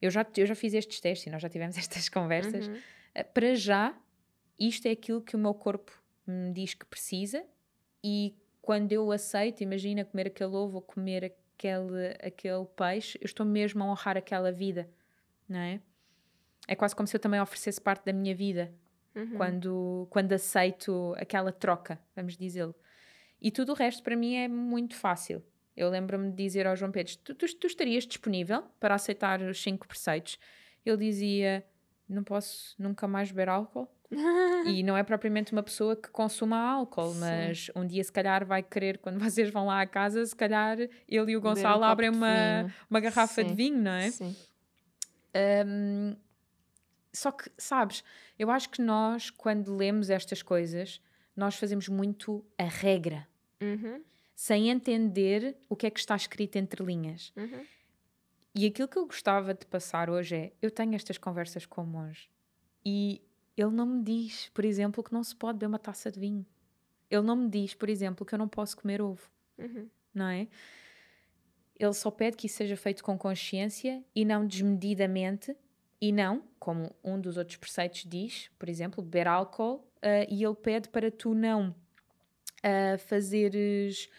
Eu 0.01 0.11
já, 0.11 0.25
eu 0.37 0.45
já 0.45 0.53
fiz 0.55 0.73
estes 0.73 0.99
testes 0.99 1.27
e 1.27 1.29
nós 1.29 1.41
já 1.41 1.49
tivemos 1.49 1.77
estas 1.77 2.07
conversas. 2.09 2.67
Uhum. 2.67 2.75
Uh, 2.75 3.33
Para 3.33 3.55
já, 3.55 3.97
isto 4.59 4.87
é 4.87 4.91
aquilo 4.91 5.21
que 5.21 5.35
o 5.35 5.39
meu 5.39 5.53
corpo 5.53 5.91
me 6.27 6.51
diz 6.51 6.73
que 6.73 6.85
precisa 6.85 7.43
e 8.03 8.35
quando 8.61 8.91
eu 8.91 9.11
aceito, 9.11 9.61
imagina 9.61 10.03
comer 10.05 10.27
aquele 10.27 10.55
ovo 10.55 10.77
ou 10.77 10.81
comer 10.81 11.25
aquele, 11.25 12.07
aquele 12.21 12.65
peixe, 12.75 13.17
eu 13.21 13.25
estou 13.25 13.45
mesmo 13.45 13.83
a 13.83 13.87
honrar 13.87 14.17
aquela 14.17 14.51
vida, 14.51 14.89
não 15.47 15.59
é? 15.59 15.79
É 16.67 16.75
quase 16.75 16.95
como 16.95 17.07
se 17.07 17.15
eu 17.15 17.19
também 17.19 17.39
oferecesse 17.39 17.79
parte 17.79 18.05
da 18.05 18.13
minha 18.13 18.33
vida 18.33 18.73
Uhum. 19.15 19.37
quando, 19.37 20.07
quando 20.09 20.33
aceito 20.33 21.15
aquela 21.17 21.51
troca, 21.51 21.99
vamos 22.15 22.35
dizê-lo. 22.35 22.75
E 23.41 23.49
tudo 23.51 23.71
o 23.71 23.75
resto 23.75 24.03
para 24.03 24.15
mim 24.15 24.35
é 24.35 24.47
muito 24.47 24.95
fácil. 24.95 25.43
Eu 25.75 25.89
lembro-me 25.89 26.29
de 26.29 26.35
dizer 26.35 26.67
ao 26.67 26.75
João 26.75 26.91
Pedro: 26.91 27.17
tu, 27.17 27.35
tu, 27.35 27.45
tu 27.55 27.67
estarias 27.67 28.05
disponível 28.05 28.63
para 28.79 28.95
aceitar 28.95 29.41
os 29.41 29.61
cinco 29.61 29.87
preceitos? 29.87 30.39
Ele 30.85 30.97
dizia: 30.97 31.65
Não 32.07 32.23
posso 32.23 32.75
nunca 32.77 33.07
mais 33.07 33.31
beber 33.31 33.49
álcool. 33.49 33.89
e 34.65 34.83
não 34.83 34.95
é 34.95 35.03
propriamente 35.03 35.51
uma 35.51 35.63
pessoa 35.63 35.95
que 35.95 36.09
consuma 36.09 36.57
álcool, 36.57 37.11
Sim. 37.13 37.19
mas 37.19 37.71
um 37.75 37.85
dia, 37.85 38.03
se 38.03 38.11
calhar, 38.11 38.45
vai 38.45 38.61
querer, 38.61 38.99
quando 38.99 39.17
vocês 39.19 39.49
vão 39.49 39.65
lá 39.65 39.81
à 39.81 39.87
casa, 39.87 40.25
se 40.25 40.35
calhar 40.35 40.77
ele 40.79 41.31
e 41.31 41.35
o 41.35 41.39
um 41.39 41.41
Gonçalo 41.41 41.79
copo 41.79 41.91
abrem 41.91 42.11
de 42.11 42.17
uma, 42.17 42.73
uma 42.89 42.99
garrafa 42.99 43.43
de 43.43 43.49
Sim. 43.49 43.55
vinho, 43.55 43.81
não 43.81 43.91
é? 43.91 44.11
Sim. 44.11 44.35
Hum, 45.65 46.15
só 47.15 47.31
que, 47.31 47.49
sabes, 47.57 48.03
eu 48.37 48.49
acho 48.51 48.69
que 48.69 48.81
nós, 48.81 49.29
quando 49.29 49.75
lemos 49.75 50.09
estas 50.09 50.41
coisas, 50.43 51.01
nós 51.35 51.55
fazemos 51.55 51.87
muito 51.87 52.43
a 52.57 52.63
regra, 52.65 53.27
Uhum. 53.61 54.01
sem 54.35 54.69
entender 54.69 55.57
o 55.69 55.75
que 55.75 55.87
é 55.87 55.89
que 55.89 55.99
está 55.99 56.15
escrito 56.15 56.57
entre 56.57 56.83
linhas. 56.83 57.31
Uhum. 57.35 57.65
E 58.53 58.65
aquilo 58.65 58.87
que 58.87 58.97
eu 58.97 59.05
gostava 59.05 59.53
de 59.53 59.65
passar 59.65 60.09
hoje 60.09 60.35
é: 60.35 60.53
eu 60.61 60.69
tenho 60.71 60.93
estas 60.95 61.17
conversas 61.17 61.65
com 61.65 61.81
o 61.83 61.85
monge 61.87 62.29
e 62.85 63.21
ele 63.57 63.71
não 63.71 63.85
me 63.85 64.03
diz, 64.03 64.49
por 64.53 64.63
exemplo, 64.65 65.03
que 65.03 65.13
não 65.13 65.23
se 65.23 65.35
pode 65.35 65.57
beber 65.57 65.67
uma 65.67 65.79
taça 65.79 66.11
de 66.11 66.19
vinho. 66.19 66.45
Ele 67.09 67.21
não 67.21 67.35
me 67.35 67.49
diz, 67.49 67.73
por 67.73 67.89
exemplo, 67.89 68.25
que 68.25 68.33
eu 68.33 68.39
não 68.39 68.47
posso 68.47 68.75
comer 68.77 69.01
ovo, 69.01 69.29
Uhum. 69.57 69.89
não 70.13 70.27
é? 70.27 70.47
Ele 71.77 71.93
só 71.93 72.09
pede 72.09 72.37
que 72.37 72.47
isso 72.47 72.55
seja 72.57 72.77
feito 72.77 73.03
com 73.03 73.17
consciência 73.17 74.03
e 74.15 74.23
não 74.23 74.45
desmedidamente, 74.47 75.55
e 76.07 76.11
não, 76.11 76.43
como 76.59 76.93
um 77.03 77.19
dos 77.19 77.35
outros 77.37 77.57
preceitos 77.57 78.05
diz, 78.05 78.49
por 78.59 78.69
exemplo, 78.69 79.03
beber 79.03 79.27
álcool, 79.27 79.83
ah, 80.01 80.25
e 80.29 80.43
ele 80.43 80.55
pede 80.55 80.89
para 80.89 81.09
tu 81.09 81.33
não 81.33 81.73
ah, 82.63 82.97
fazeres 82.97 84.09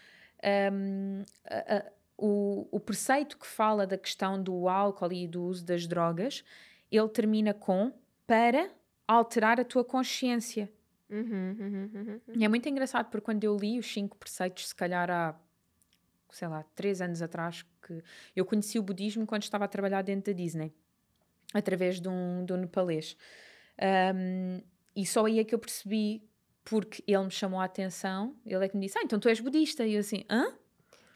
ahm, 0.43 1.23
a- 1.45 1.77
a- 1.77 1.91
o, 2.17 2.67
o 2.71 2.79
preceito 2.79 3.37
que 3.37 3.45
fala 3.45 3.85
da 3.85 3.97
questão 3.97 4.41
do 4.41 4.67
álcool 4.67 5.13
e 5.13 5.27
do 5.27 5.43
uso 5.43 5.63
das 5.63 5.85
drogas, 5.87 6.43
ele 6.91 7.07
termina 7.09 7.53
com 7.53 7.93
para 8.25 8.69
alterar 9.07 9.59
a 9.59 9.63
tua 9.63 9.85
consciência. 9.85 10.69
Uhum. 11.09 11.55
Uhum. 11.59 11.91
Uhum. 11.93 12.19
E 12.35 12.43
é 12.43 12.47
muito 12.49 12.67
engraçado 12.67 13.05
porque 13.09 13.23
quando 13.23 13.43
eu 13.43 13.55
li 13.55 13.79
os 13.79 13.85
cinco 13.91 14.17
preceitos, 14.17 14.67
se 14.67 14.75
calhar 14.75 15.09
há, 15.09 15.39
sei 16.31 16.47
lá, 16.47 16.63
três 16.75 16.99
anos 17.01 17.21
atrás, 17.21 17.63
que 17.81 18.03
eu 18.35 18.43
conheci 18.45 18.77
o 18.77 18.83
budismo 18.83 19.25
quando 19.25 19.43
estava 19.43 19.63
a 19.65 19.67
trabalhar 19.67 20.01
dentro 20.01 20.33
da 20.33 20.37
Disney, 20.37 20.73
através 21.57 21.99
de 21.99 22.07
um, 22.07 22.45
de 22.45 22.53
um 22.53 22.57
nepalês. 22.57 23.15
Um, 24.15 24.61
e 24.95 25.05
só 25.05 25.25
aí 25.25 25.39
é 25.39 25.43
que 25.43 25.53
eu 25.53 25.59
percebi, 25.59 26.23
porque 26.65 27.03
ele 27.07 27.23
me 27.25 27.31
chamou 27.31 27.59
a 27.59 27.65
atenção, 27.65 28.35
ele 28.45 28.65
é 28.65 28.67
que 28.69 28.75
me 28.75 28.85
disse, 28.85 28.97
ah, 28.97 29.01
então 29.03 29.19
tu 29.19 29.29
és 29.29 29.39
budista. 29.39 29.85
E 29.85 29.93
eu 29.93 29.99
assim, 29.99 30.23
hã? 30.29 30.53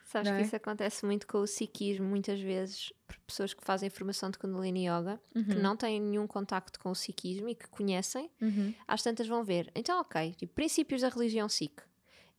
Sabes 0.06 0.30
que 0.30 0.38
é? 0.38 0.42
isso 0.42 0.56
acontece 0.58 1.06
muito 1.06 1.26
com 1.26 1.38
o 1.38 1.48
Sikhismo, 1.48 2.06
muitas 2.06 2.38
vezes, 2.40 2.92
por 3.08 3.18
pessoas 3.20 3.54
que 3.54 3.64
fazem 3.64 3.90
formação 3.90 4.30
de 4.30 4.38
Kundalini 4.38 4.86
Yoga, 4.86 5.22
que 5.34 5.56
Uhum. 5.56 5.62
não 5.62 5.78
têm 5.78 6.02
nenhum 6.02 6.28
contacto 6.28 6.78
com 6.82 6.90
o 6.92 6.96
Sikhismo 6.96 7.48
e 7.48 7.56
que 7.56 7.68
conhecem, 7.70 8.30
Uhum. 8.42 8.74
às 8.86 9.02
tantas 9.02 9.26
vão 9.28 9.42
ver. 9.42 9.72
Então, 9.74 10.02
ok, 10.02 10.34
tipo, 10.36 10.54
princípios 10.54 11.02
da 11.02 11.08
religião 11.08 11.48
Sikh. 11.48 11.82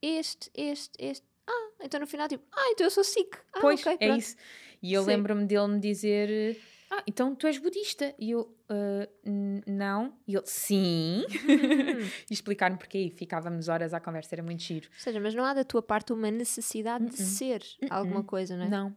Este, 0.03 0.51
este, 0.55 0.91
este. 1.03 1.27
Ah, 1.47 1.71
então 1.81 1.99
no 1.99 2.07
final, 2.07 2.29
tipo, 2.29 2.45
ah, 2.53 2.71
então 2.73 2.87
eu 2.87 2.91
sou 2.91 3.03
Sikh. 3.05 3.37
Ah, 3.55 3.61
Pois, 3.63 3.81
ok, 3.81 3.97
é 4.01 4.17
isso. 4.19 4.37
E 4.83 4.93
eu 4.93 5.03
lembro-me 5.05 5.47
dele 5.47 5.69
me 5.69 5.81
dizer: 5.81 6.61
Ah, 6.95 7.03
então 7.07 7.35
tu 7.35 7.47
és 7.47 7.57
budista. 7.57 8.15
E 8.19 8.33
eu, 8.33 8.55
"Ah, 8.69 9.09
n- 9.25 9.63
não. 9.67 10.15
E 10.29 10.35
ele, 10.37 10.45
sim. 10.47 11.25
e 12.31 12.33
explicar-me 12.35 12.77
porque 12.77 12.99
aí 12.99 13.11
ficávamos 13.11 13.69
horas 13.69 13.95
à 13.95 14.01
conversa, 14.01 14.35
era 14.35 14.43
muito 14.43 14.63
giro. 14.63 14.89
Ou 14.93 14.99
seja, 15.01 15.19
mas 15.19 15.35
não 15.35 15.43
há 15.43 15.55
da 15.55 15.65
tua 15.65 15.81
parte 15.83 16.13
uma 16.13 16.31
necessidade 16.31 17.07
de 17.07 17.13
Uh-uh. 17.17 17.25
ser 17.27 17.63
alguma 17.89 18.23
coisa, 18.23 18.57
não 18.59 18.65
é? 18.67 18.69
Não, 18.69 18.97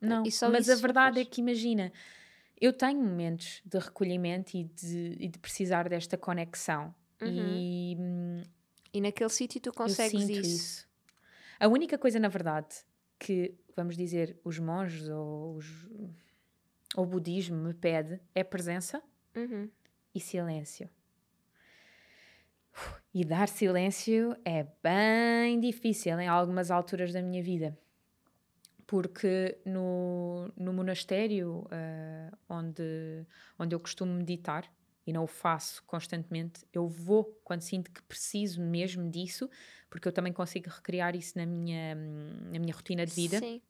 não. 0.00 0.24
E 0.26 0.30
Mas 0.50 0.68
a 0.68 0.74
já 0.74 0.80
verdade 0.80 1.20
é 1.20 1.24
faz. 1.24 1.34
que, 1.34 1.40
imagina, 1.40 1.92
eu 2.60 2.72
tenho 2.72 3.00
momentos 3.00 3.60
de 3.64 3.78
recolhimento 3.78 4.56
e 4.56 4.64
de, 4.64 5.16
e 5.20 5.28
de 5.28 5.38
precisar 5.38 5.88
desta 5.88 6.16
conexão. 6.18 6.92
Uhum. 7.22 7.28
E 7.32 7.96
hum, 7.96 8.42
E 8.92 9.00
naquele 9.00 9.30
sítio 9.30 9.60
tu 9.60 9.72
consegues 9.72 10.28
isso. 10.28 10.40
isso. 10.40 10.88
A 11.60 11.68
única 11.68 11.96
coisa, 11.96 12.18
na 12.18 12.28
verdade, 12.28 12.74
que, 13.20 13.54
vamos 13.76 13.96
dizer, 13.96 14.36
os 14.42 14.58
monges 14.58 15.08
ou, 15.08 15.54
os- 15.56 15.86
o 16.96 17.04
budismo 17.06 17.56
me 17.56 17.74
pede 17.74 18.20
é 18.34 18.42
presença 18.42 19.02
Uhum. 19.36 19.70
e 20.14 20.20
silêncio. 20.20 20.88
E 23.14 23.24
dar 23.24 23.48
silêncio 23.48 24.36
é 24.44 24.66
bem 24.82 25.58
difícil 25.60 26.18
em 26.20 26.28
algumas 26.28 26.70
alturas 26.70 27.12
da 27.12 27.22
minha 27.22 27.42
vida. 27.42 27.78
Porque 28.86 29.58
no, 29.64 30.52
no 30.56 30.72
monastério 30.72 31.66
ah, 31.70 32.36
onde, 32.48 33.26
onde 33.58 33.74
eu 33.74 33.80
costumo 33.80 34.12
meditar, 34.12 34.70
e 35.06 35.12
não 35.12 35.24
o 35.24 35.26
faço 35.28 35.82
constantemente, 35.84 36.66
eu 36.72 36.88
vou 36.88 37.24
quando 37.44 37.62
sinto 37.62 37.90
que 37.90 38.02
preciso 38.02 38.60
mesmo 38.60 39.08
disso, 39.08 39.48
porque 39.88 40.06
eu 40.08 40.12
também 40.12 40.32
consigo 40.32 40.68
recriar 40.68 41.14
isso 41.14 41.38
na 41.38 41.46
minha, 41.46 41.94
na 41.94 42.58
minha 42.58 42.74
rotina 42.74 43.06
de 43.06 43.12
vida. 43.14 43.38
Sim. 43.38 43.62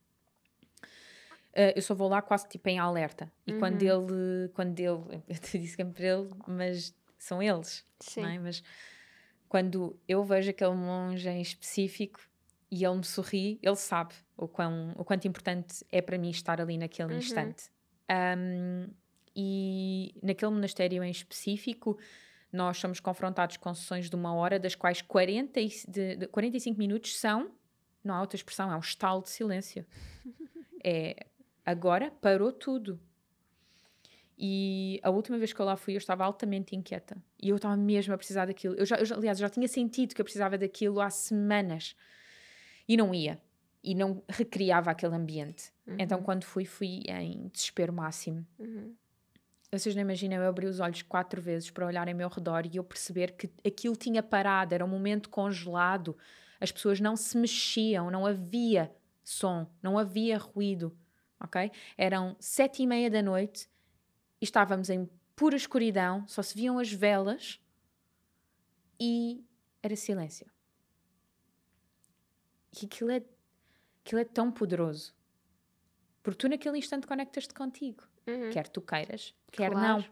Uh, 1.57 1.73
eu 1.75 1.81
só 1.83 1.95
vou 1.95 2.09
lá 2.09 2.21
quase 2.21 2.47
tipo 2.49 2.69
em 2.69 2.79
alerta. 2.79 3.33
E 3.47 3.53
quando 3.55 3.81
Uhum. 3.83 4.07
ele, 4.07 4.49
quando 4.51 4.79
ele, 4.79 5.23
eu 5.27 5.39
te 5.41 5.59
disse 5.59 5.77
sempre 5.77 6.05
ele, 6.07 6.29
mas 6.47 6.95
são 7.19 7.43
eles, 7.43 7.83
Sim. 8.01 8.25
é? 8.27 8.39
Mas 8.39 8.63
quando 9.49 9.99
eu 10.07 10.23
vejo 10.23 10.51
aquele 10.51 10.75
monge 10.75 11.29
em 11.29 11.41
específico 11.41 12.21
e 12.71 12.85
ele 12.85 12.97
me 12.97 13.05
sorri, 13.05 13.59
ele 13.63 13.77
sabe 13.77 14.15
o, 14.37 14.47
quão, 14.47 14.93
o 14.97 15.05
quanto 15.05 15.27
importante 15.27 15.85
é 15.91 16.03
para 16.03 16.19
mim 16.19 16.31
estar 16.31 16.61
ali 16.61 16.77
naquele 16.77 17.13
Uhum. 17.13 17.19
instante. 17.19 17.71
Um, 18.39 18.89
e 19.35 20.15
naquele 20.23 20.51
monastério 20.53 21.03
em 21.03 21.11
específico, 21.11 21.99
nós 22.53 22.79
somos 22.79 23.01
confrontados 23.01 23.57
com 23.57 23.73
sessões 23.75 24.09
de 24.11 24.17
uma 24.17 24.35
hora, 24.35 24.59
das 24.59 24.75
quais 24.75 25.01
40 25.03 25.61
e, 25.61 25.69
de, 25.89 26.17
de 26.17 26.27
45 26.29 26.79
minutos 26.79 27.19
são, 27.19 27.51
não 28.05 28.15
há 28.15 28.21
outra 28.21 28.37
expressão, 28.37 28.71
é 28.71 28.77
um 28.77 28.81
estalo 28.81 29.23
de 29.23 29.31
silêncio. 29.31 29.87
é 30.85 31.27
agora 31.67 32.13
parou 32.21 32.53
tudo. 32.53 33.01
E 34.39 35.01
a 35.03 35.11
última 35.11 35.39
vez 35.39 35.53
que 35.53 35.61
eu 35.61 35.67
lá 35.67 35.77
fui, 35.77 35.95
eu 35.95 35.99
estava 35.99 36.25
altamente 36.25 36.77
inquieta. 36.77 37.17
E 37.43 37.49
eu 37.49 37.57
estava 37.57 37.77
mesmo 37.77 38.15
a 38.15 38.17
precisar 38.19 38.47
daquilo. 38.47 38.75
Eu 38.75 38.85
já, 38.85 38.97
eu 38.97 39.05
já, 39.05 39.17
aliás, 39.17 39.39
já 39.39 39.49
tinha 39.49 39.67
sentido 39.67 40.15
que 40.15 40.21
eu 40.21 40.25
precisava 40.25 40.57
daquilo 40.57 41.01
há 41.01 41.11
semanas. 41.11 41.97
E 42.87 42.97
não 42.97 43.15
ia. 43.15 43.41
E 43.83 43.95
não 43.95 44.23
recriava 44.29 44.91
aquele 44.91 45.15
ambiente. 45.15 45.73
Uhum. 45.87 45.97
Então, 45.99 46.23
quando 46.23 46.45
fui, 46.45 46.67
fui 46.67 47.03
em 47.09 47.49
desespero 47.49 47.93
máximo. 47.93 48.47
Uhum. 48.59 48.95
Vocês 49.73 49.95
não 49.95 50.03
imaginam, 50.03 50.37
eu 50.37 50.49
abri 50.49 50.67
os 50.67 50.81
olhos 50.81 51.03
quatro 51.03 51.41
vezes 51.41 51.71
para 51.71 51.87
olhar 51.87 52.07
em 52.07 52.15
meu 52.15 52.29
redor 52.29 52.67
e 52.67 52.77
eu 52.77 52.85
perceber 52.85 53.33
que 53.33 53.51
aquilo 53.67 53.97
tinha 53.97 54.23
parado, 54.23 54.75
era 54.75 54.85
um 54.85 54.89
momento 54.89 55.29
congelado. 55.29 56.17
As 56.61 56.71
pessoas 56.71 57.01
não 57.01 57.17
se 57.17 57.37
mexiam, 57.37 58.11
não 58.11 58.25
havia 58.25 58.91
som, 59.25 59.67
não 59.83 59.99
havia 59.99 60.39
ruído, 60.39 60.97
ok? 61.41 61.71
Eram 61.97 62.37
sete 62.41 62.83
e 62.83 62.87
meia 62.87 63.11
da 63.11 63.23
noite 63.23 63.69
e 64.41 64.45
estávamos 64.45 64.91
em 64.91 65.09
pura 65.35 65.57
escuridão, 65.57 66.27
só 66.27 66.43
se 66.43 66.55
viam 66.55 66.79
as 66.79 66.93
velas 66.93 67.61
e 69.01 69.45
era 69.83 69.95
silêncio. 69.97 70.47
E 72.81 72.87
aquilo 72.87 73.11
é, 73.11 73.23
aquilo 74.05 74.21
é 74.21 74.25
tão 74.25 74.51
poderoso. 74.51 75.15
Porque 76.23 76.39
tu 76.39 76.49
naquele 76.49 76.79
instante 76.79 77.07
conectas-te 77.07 77.55
contigo. 77.55 78.03
Uhum. 78.27 78.51
Quer 78.51 78.69
tu 78.69 78.81
queiras, 78.81 79.35
quer 79.53 79.71
Claro. 79.71 79.87
não. 80.03 80.05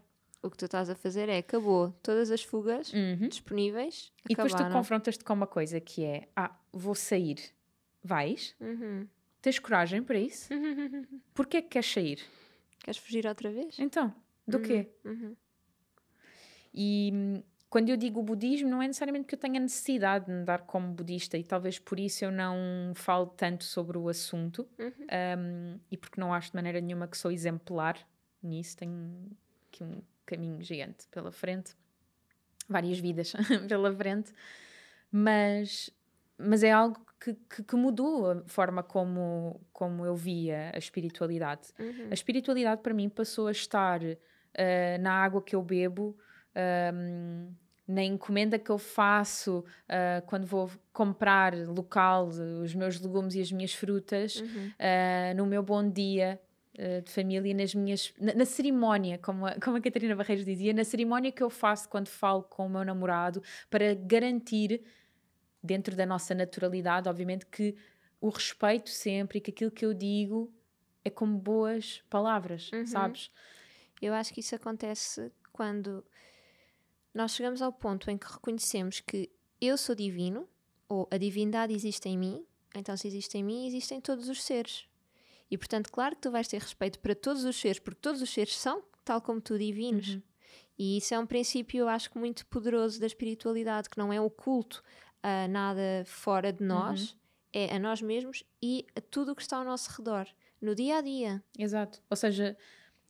O 0.42 0.50
que 0.50 0.56
tu 0.58 0.66
estás 0.66 0.90
a 0.90 0.94
fazer 0.94 1.28
é 1.30 1.38
acabou 1.38 1.90
todas 2.02 2.30
as 2.30 2.42
fugas 2.42 2.92
Uhum. 2.92 3.28
disponíveis. 3.28 4.12
E 4.28 4.34
depois 4.34 4.52
tu 4.52 4.62
confrontas-te 4.70 5.24
com 5.24 5.32
uma 5.32 5.46
coisa 5.46 5.80
que 5.80 6.04
é: 6.04 6.28
ah, 6.37 6.54
vou 6.70 6.94
sair. 6.94 7.38
Vais? 8.02 8.54
Uhum. 8.60 9.08
Tens 9.44 9.59
coragem 9.59 10.02
para 10.02 10.18
isso? 10.18 10.48
Porquê 11.35 11.61
que 11.61 11.68
queres 11.68 11.92
sair? 11.92 12.18
Queres 12.83 12.96
fugir 12.96 13.26
outra 13.26 13.50
vez? 13.50 13.78
Então, 13.78 14.14
do 14.48 14.59
quê? 14.59 14.88
Uhum. 15.04 15.37
E 16.72 17.11
hum, 17.12 17.42
quando 17.68 17.90
eu 17.90 17.96
digo 17.98 18.22
budismo, 18.22 18.70
não 18.70 18.80
é 18.80 18.87
necessariamente 18.87 19.26
que 19.26 19.35
eu 19.35 19.38
tenha 19.38 19.61
necessidade 19.61 20.24
de 20.24 20.33
me 20.33 20.44
dar 20.46 20.62
como 20.62 20.94
budista, 20.94 21.37
e 21.37 21.44
talvez 21.44 21.78
por 21.78 22.00
isso 22.00 22.24
eu 22.24 22.33
não 22.33 22.94
falo 22.94 23.26
tanto 23.26 23.64
sobre 23.64 23.98
o 23.98 24.09
assunto, 24.09 24.66
Uhum. 24.78 25.07
um, 25.38 25.80
e 25.90 25.96
porque 25.98 26.18
não 26.18 26.33
acho 26.33 26.48
de 26.48 26.57
maneira 26.57 26.80
nenhuma 26.80 27.07
que 27.07 27.18
sou 27.18 27.30
exemplar 27.30 27.98
nisso, 28.42 28.78
tenho 28.78 29.30
aqui 29.68 29.85
um 29.85 30.00
caminho 30.24 30.62
gigante 30.62 31.07
pela 31.11 31.30
frente, 31.30 31.74
várias 32.66 32.98
vidas 32.98 33.35
pela 33.68 33.94
frente, 33.94 34.33
mas, 35.12 35.90
mas 36.38 36.62
é 36.62 36.73
algo 36.73 37.01
que, 37.20 37.35
que, 37.49 37.62
que 37.62 37.77
mudou 37.77 38.31
a 38.31 38.42
forma 38.47 38.83
como, 38.83 39.61
como 39.73 40.05
eu 40.05 40.14
via 40.14 40.70
a 40.75 40.79
espiritualidade. 40.79 41.68
Uhum. 41.79 42.09
A 42.11 42.14
espiritualidade 42.14 42.83
para 42.83 42.92
mim 42.92 43.09
passou 43.09 43.47
a 43.47 43.53
estar 43.53 44.01
ah, 44.03 44.99
na 45.01 45.12
água 45.12 45.40
que 45.42 45.55
eu 45.57 45.62
bebo, 45.62 46.16
ahm, 46.55 47.51
na 47.87 48.03
encomenda 48.03 48.59
que 48.59 48.70
eu 48.70 48.79
faço 48.79 49.64
ah, 49.88 50.23
quando 50.27 50.47
vou 50.47 50.70
comprar 50.92 51.55
local 51.55 52.29
os 52.62 52.75
meus 52.75 53.01
legumes 53.01 53.35
e 53.35 53.40
as 53.40 53.51
minhas 53.53 53.73
frutas, 53.75 54.37
Uhum. 54.40 54.70
ah, 54.79 55.35
no 55.35 55.47
meu 55.47 55.62
bom 55.62 55.88
dia 55.88 56.40
de 57.05 57.12
família, 57.12 57.55
nas 57.55 57.73
minhas, 57.73 58.12
na, 58.20 58.35
na 58.35 58.44
cerimónia, 58.44 59.16
como 59.18 59.47
a, 59.47 59.55
como 59.61 59.77
a 59.77 59.81
Catarina 59.81 60.16
Barreiros 60.16 60.44
dizia, 60.44 60.73
na 60.75 60.83
cerimónia 60.83 61.31
que 61.31 61.40
eu 61.40 61.49
faço 61.49 61.88
quando 61.88 62.09
falo 62.09 62.42
com 62.42 62.66
o 62.66 62.68
meu 62.68 62.85
namorado 62.85 63.40
para 63.70 63.94
garantir, 63.94 64.83
dentro 65.64 65.96
da 65.96 66.05
nossa 66.05 66.35
naturalidade, 66.35 67.09
obviamente, 67.09 67.46
que 67.46 67.74
o 68.20 68.29
respeito 68.29 68.90
sempre 68.90 69.38
e 69.38 69.40
que 69.40 69.50
aquilo 69.50 69.70
que 69.70 69.85
eu 69.85 69.94
digo 69.94 70.53
é 71.03 71.09
como 71.09 71.38
boas 71.38 72.03
palavras, 72.11 72.70
Uhum. 72.72 72.87
sabes? 72.87 73.31
Eu 74.00 74.12
acho 74.12 74.33
que 74.35 74.40
isso 74.40 74.55
acontece 74.55 75.33
quando 75.53 76.05
nós 77.14 77.33
chegamos 77.35 77.62
ao 77.62 77.72
ponto 77.72 78.11
em 78.11 78.18
que 78.18 78.31
reconhecemos 78.31 79.00
que 79.00 79.31
eu 79.61 79.79
sou 79.79 79.94
divino, 79.94 80.46
ou 80.88 81.09
a 81.11 81.16
divindade 81.16 81.72
existe 81.72 82.09
em 82.09 82.18
mim, 82.18 82.44
então 82.74 82.94
se 82.96 83.07
existe 83.09 83.38
em 83.38 83.42
mim, 83.44 83.66
existem 83.66 84.00
todos 84.00 84.29
os 84.29 84.42
seres. 84.42 84.87
E 85.50 85.57
portanto, 85.57 85.90
claro 85.90 86.14
que 86.16 86.22
tu 86.22 86.31
vais 86.31 86.46
ter 86.48 86.61
respeito 86.61 86.98
para 86.98 87.14
todos 87.14 87.44
os 87.44 87.57
seres, 87.57 87.79
porque 87.79 88.00
todos 88.00 88.20
os 88.20 88.31
seres 88.31 88.57
são, 88.57 88.83
tal 89.05 89.22
como 89.22 89.40
tu, 89.40 89.59
divinos. 89.59 90.09
Uhum. 90.16 90.22
E 90.79 90.96
isso 90.98 91.14
é 91.14 91.18
um 91.18 91.27
princípio, 91.27 91.79
eu 91.79 91.88
acho 91.88 92.11
que 92.11 92.18
muito 92.18 92.44
poderoso 92.46 92.98
da 93.00 93.07
espiritualidade, 93.07 93.88
que 93.88 93.96
não 93.98 94.12
é 94.12 94.20
oculto 94.20 94.83
a 95.24 95.48
nada 95.48 96.04
fora 96.04 96.52
de 96.52 96.62
nós, 96.62 97.16
é 97.50 97.74
a 97.74 97.78
nós 97.78 98.02
mesmos 98.02 98.44
e 98.62 98.87
a 98.94 99.00
tudo 99.00 99.32
o 99.32 99.34
que 99.34 99.40
está 99.40 99.56
ao 99.56 99.64
nosso 99.64 99.90
redor, 99.96 100.28
no 100.60 100.74
dia 100.74 100.98
a 100.98 101.00
dia. 101.00 101.42
Exato. 101.58 102.02
Ou 102.10 102.16
seja, 102.16 102.54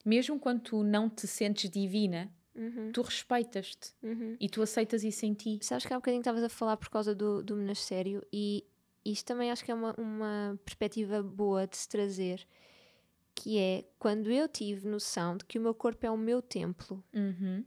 mesmo 0.05 0.39
quando 0.39 0.61
tu 0.61 0.85
não 0.85 1.11
te 1.11 1.27
sentes 1.27 1.69
divina, 1.69 2.33
Uhum, 2.55 2.93
tu 2.93 3.03
respeitas-te 3.03 3.93
uhum. 4.01 4.37
e 4.39 4.49
tu 4.49 4.63
aceitas 4.63 5.03
isso 5.03 5.27
em 5.27 5.35
ti. 5.35 5.59
Sabes 5.61 5.85
que 5.85 5.93
há 5.93 5.97
bocadinho 5.97 6.21
estavas 6.21 6.45
a 6.45 6.49
falar 6.49 6.77
por 6.77 6.89
causa 6.89 7.13
do, 7.13 7.43
do 7.43 7.57
monastério 7.57 8.25
e 8.33 8.65
isto 9.05 9.27
também 9.27 9.51
acho 9.51 9.65
que 9.65 9.73
é 9.73 9.75
uma, 9.75 9.93
uma 9.99 10.57
perspectiva 10.65 11.21
boa 11.21 11.67
de 11.67 11.77
se 11.77 11.89
trazer, 11.89 12.47
que 13.35 13.59
é 13.59 13.85
quando 13.99 14.31
eu 14.31 14.47
tive 14.47 14.87
noção 14.87 15.37
de 15.37 15.45
que 15.45 15.59
o 15.59 15.63
meu 15.63 15.75
corpo 15.75 16.07
é 16.07 16.11
o 16.13 16.17
meu 16.17 16.41
templo 16.41 17.03
Uhum. 17.13 17.65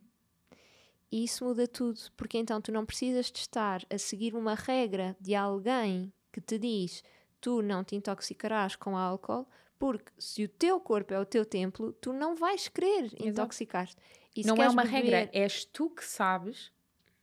E 1.12 1.24
isso 1.24 1.46
muda 1.46 1.68
tudo, 1.68 2.00
porque 2.16 2.38
então 2.38 2.60
tu 2.62 2.72
não 2.72 2.86
precisas 2.86 3.32
de 3.32 3.40
estar 3.40 3.82
a 3.90 3.98
seguir 3.98 4.36
uma 4.36 4.56
regra 4.56 5.16
de 5.20 5.34
alguém 5.36 6.12
que 6.32 6.42
te 6.42 6.58
diz 6.60 7.04
tu 7.40 7.62
não 7.62 7.84
te 7.84 7.96
intoxicarás 7.96 8.76
com 8.76 8.98
álcool, 8.98 9.48
porque 9.80 10.12
se 10.18 10.44
o 10.44 10.50
teu 10.50 10.80
corpo 10.80 11.14
é 11.14 11.20
o 11.20 11.26
teu 11.26 11.46
templo, 11.46 11.94
tu 11.94 12.12
não 12.12 12.36
vais 12.36 12.68
querer 12.68 13.12
intoxicar-te. 13.20 13.96
E 14.36 14.44
Não 14.46 14.56
é 14.62 14.68
uma 14.70 14.84
beber- 14.84 15.04
regra, 15.04 15.30
és 15.34 15.66
tu 15.66 15.90
que 15.90 16.04
sabes 16.04 16.72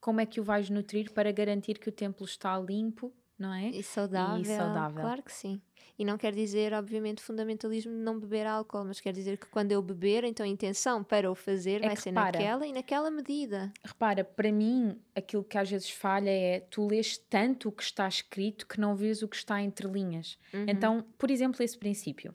como 0.01 0.21
é 0.21 0.27
que 0.27 0.41
o 0.41 0.45
vais 0.45 0.71
nutrir 0.71 1.13
para 1.13 1.33
garantir 1.33 1.79
que 1.79 1.89
o 1.89 1.93
templo 1.93 2.25
está 2.25 2.59
limpo, 2.59 3.13
não 3.39 3.53
é? 3.53 3.69
E 3.71 3.83
saudável, 3.83 4.45
saudável. 4.57 5.01
Claro 5.01 5.23
que 5.23 5.33
sim. 5.33 5.61
E 5.97 6.05
não 6.05 6.19
quer 6.19 6.35
dizer, 6.35 6.73
obviamente, 6.73 7.23
fundamentalismo 7.23 7.93
de 7.93 7.99
não 7.99 8.19
beber 8.19 8.47
álcool, 8.47 8.85
mas 8.85 9.01
quer 9.01 9.13
dizer 9.13 9.39
que 9.39 9.47
quando 9.47 9.71
eu 9.71 9.81
beber, 9.81 10.25
então 10.25 10.45
a 10.45 10.49
intenção 10.49 11.05
para 11.05 11.31
o 11.31 11.35
fazer 11.37 11.83
É 11.85 11.87
vai 11.87 11.97
ser 11.97 12.11
repara. 12.11 12.39
naquela 12.39 12.67
e 12.67 12.73
naquela 12.73 13.11
medida. 13.13 13.73
Repara, 13.85 14.25
para 14.25 14.51
mim, 14.51 15.01
aquilo 15.15 15.45
que 15.45 15.57
às 15.57 15.71
vezes 15.71 15.91
falha 15.91 16.31
é 16.31 16.61
tu 16.61 16.87
lês 16.89 17.17
tanto 17.17 17.69
o 17.69 17.73
que 17.73 17.83
está 17.85 18.09
escrito 18.09 18.67
que 18.67 18.81
não 18.81 18.97
vês 18.97 19.23
o 19.23 19.29
que 19.29 19.37
está 19.37 19.63
entre 19.63 19.87
linhas. 19.87 20.37
Uhum. 20.53 20.67
Então, 20.69 21.07
por 21.17 21.31
exemplo, 21.31 21.63
esse 21.63 21.79
princípio 21.79 22.35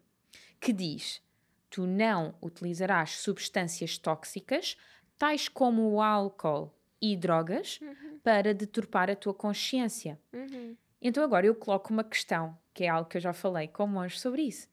que 0.59 0.71
diz: 0.71 1.21
tu 1.69 1.85
não 1.85 2.33
utilizarás 2.41 3.17
substâncias 3.17 3.97
tóxicas, 3.97 4.77
tais 5.17 5.49
como 5.49 5.91
o 5.91 6.01
álcool 6.01 6.73
e 7.01 7.15
drogas, 7.15 7.79
para 8.23 8.53
deturpar 8.53 9.09
a 9.09 9.15
tua 9.15 9.33
consciência. 9.33 10.17
Uhum. 10.31 10.75
Então, 11.01 11.23
agora 11.23 11.45
eu 11.45 11.55
coloco 11.55 11.93
uma 11.93 12.03
questão, 12.03 12.57
que 12.79 12.85
é 12.85 12.87
algo 12.87 13.09
que 13.09 13.17
eu 13.17 13.21
já 13.21 13.33
falei 13.33 13.67
com 13.67 13.85
monges 13.85 14.21
sobre 14.21 14.43
isso. 14.43 14.69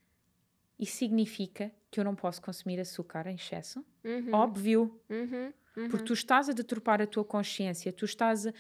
Isso 0.79 0.97
significa 0.97 1.73
que 1.91 1.99
eu 1.99 2.05
não 2.05 2.15
posso 2.15 2.41
consumir 2.41 2.79
açúcar 2.79 3.27
em 3.27 3.35
excesso? 3.35 3.85
Uhum. 4.05 4.33
Óbvio, 4.33 5.01
Uhum. 5.11 5.53
Uhum. 5.77 5.89
porque 5.89 6.05
tu 6.05 6.13
estás 6.13 6.49
a 6.49 6.53
deturpar 6.53 7.03
a 7.03 7.07
tua 7.07 7.25
consciência, 7.25 7.93
tu 7.93 8.05
estás 8.05 8.47
a. 8.47 8.53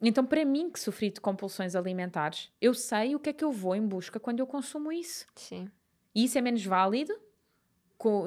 Então, 0.00 0.24
para 0.24 0.44
mim 0.44 0.70
que 0.70 0.78
sofri 0.78 1.10
de 1.10 1.20
compulsões 1.20 1.74
alimentares, 1.74 2.52
eu 2.60 2.72
sei 2.72 3.16
o 3.16 3.18
que 3.18 3.30
é 3.30 3.32
que 3.32 3.42
eu 3.42 3.50
vou 3.50 3.74
em 3.74 3.84
busca 3.84 4.20
quando 4.20 4.38
eu 4.38 4.46
consumo 4.46 4.92
isso. 4.92 5.26
Sim, 5.34 5.68
E 6.14 6.22
isso 6.24 6.38
é 6.38 6.40
menos 6.40 6.64
válido 6.64 7.12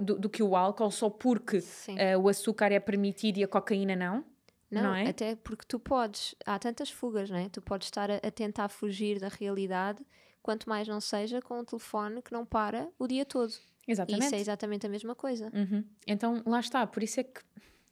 do, 0.04 0.20
do 0.20 0.30
que 0.30 0.44
o 0.44 0.54
álcool 0.54 0.92
só 0.92 1.10
porque 1.10 1.64
eh, 1.96 2.18
o 2.18 2.28
açúcar 2.28 2.74
é 2.74 2.80
permitido 2.80 3.38
e 3.38 3.44
a 3.46 3.48
cocaína 3.48 3.96
não? 3.96 4.26
não, 4.70 4.84
não 4.84 4.96
é? 4.96 5.08
até 5.08 5.34
porque 5.36 5.64
tu 5.66 5.80
podes, 5.80 6.36
há 6.46 6.60
tantas 6.60 6.90
fugas, 6.90 7.30
não 7.30 7.38
é? 7.38 7.48
Tu 7.48 7.62
podes 7.62 7.88
estar 7.88 8.12
a, 8.12 8.16
a 8.16 8.32
tentar 8.32 8.68
fugir 8.68 9.18
da 9.20 9.30
realidade, 9.30 10.04
quanto 10.48 10.70
mais 10.70 10.88
não 10.88 11.02
seja 11.02 11.42
com 11.42 11.60
um 11.60 11.66
telefone 11.66 12.22
que 12.22 12.32
não 12.32 12.46
para 12.46 12.88
o 12.98 13.06
dia 13.06 13.26
todo. 13.26 13.52
E 13.86 13.92
Exatamente. 13.92 14.26
isso 14.28 14.36
é 14.36 14.40
exatamente 14.40 14.86
a 14.86 14.90
mesma 14.90 15.14
coisa. 15.14 15.52
Uhum. 15.54 15.84
Então, 16.08 16.42
lá 16.46 16.62
está. 16.62 16.88
Por 16.88 17.04
isso 17.04 17.20
é 17.20 17.24
que, 17.26 17.42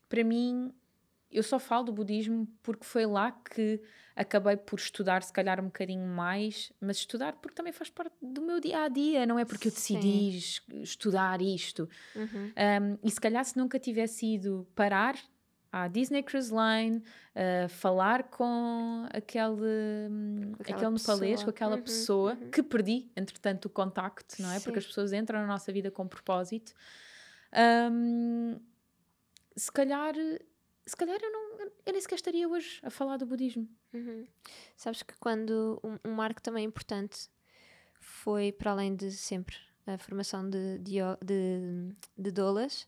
para 0.08 0.24
mim, 0.24 0.72
eu 1.30 1.44
só 1.44 1.60
falo 1.60 1.84
do 1.84 1.92
budismo 1.92 2.48
porque 2.64 2.86
foi 2.86 3.06
lá 3.06 3.30
que 3.34 3.82
acabei 4.16 4.56
por 4.56 4.80
estudar, 4.80 5.22
se 5.22 5.34
calhar, 5.34 5.60
um 5.60 5.66
bocadinho 5.66 6.08
mais, 6.08 6.72
mas 6.80 6.96
estudar 6.96 7.34
porque 7.34 7.56
também 7.56 7.74
faz 7.74 7.90
parte 7.90 8.14
do 8.22 8.42
meu 8.42 8.62
dia 8.62 8.84
a 8.84 8.88
dia, 8.88 9.26
não 9.26 9.38
é 9.38 9.44
porque 9.44 9.68
eu 9.68 9.72
decidi 9.74 10.38
es- 10.38 10.62
estudar 10.82 11.42
isto. 11.42 11.90
Uhum. 12.16 12.54
Um, 12.94 12.98
e 13.04 13.12
se 13.12 13.20
calhar, 13.20 13.44
se 13.44 13.58
nunca 13.58 13.78
tivesse 13.78 14.26
ido 14.36 14.66
parar 14.74 15.16
à 15.78 15.90
Disney 15.90 16.24
Cruise 16.24 16.54
Line, 16.54 16.98
uh, 17.36 17.68
falar 17.68 18.24
com 18.30 19.06
aquele, 19.12 20.08
hum, 20.10 20.54
Com 20.56 20.62
aquela 20.64 20.78
aquele 20.78 20.92
nepalês, 20.94 21.32
pessoa. 21.32 21.44
com 21.44 21.50
aquela 21.50 21.76
Uhum, 21.76 21.82
pessoa 21.82 22.34
uhum. 22.40 22.50
que 22.50 22.64
perdi, 22.64 23.12
entretanto, 23.14 23.66
o 23.66 23.70
contacto, 23.70 24.42
não 24.42 24.52
é? 24.52 24.60
Porque 24.62 24.80
Sim. 24.80 24.80
as 24.80 24.86
pessoas 24.88 25.12
entram 25.12 25.42
na 25.42 25.48
nossa 25.48 25.74
vida 25.74 25.92
com 25.92 26.08
propósito. 26.08 26.74
Hum, 27.92 28.58
se 29.58 29.70
calhar, 29.70 30.14
se 30.86 30.96
calhar 30.96 31.18
eu, 31.22 31.32
não, 31.32 31.60
eu 31.86 31.92
nem 31.92 32.02
sequer 32.02 32.16
estaria 32.16 32.48
hoje 32.48 32.80
a 32.82 32.90
falar 32.90 33.18
do 33.18 33.26
budismo. 33.26 33.68
Uhum. 33.94 34.26
Sabes 34.78 35.04
que 35.04 35.14
quando 35.20 35.78
um, 35.84 36.10
um 36.10 36.14
marco 36.14 36.42
também 36.42 36.64
importante 36.66 37.28
foi, 38.00 38.54
para 38.54 38.72
além 38.72 38.96
de 38.96 39.12
sempre 39.12 39.58
a 39.86 39.98
formação 39.98 40.50
de, 40.50 40.78
de, 40.80 41.00
de, 41.24 41.96
de 42.18 42.32
doulas, 42.32 42.88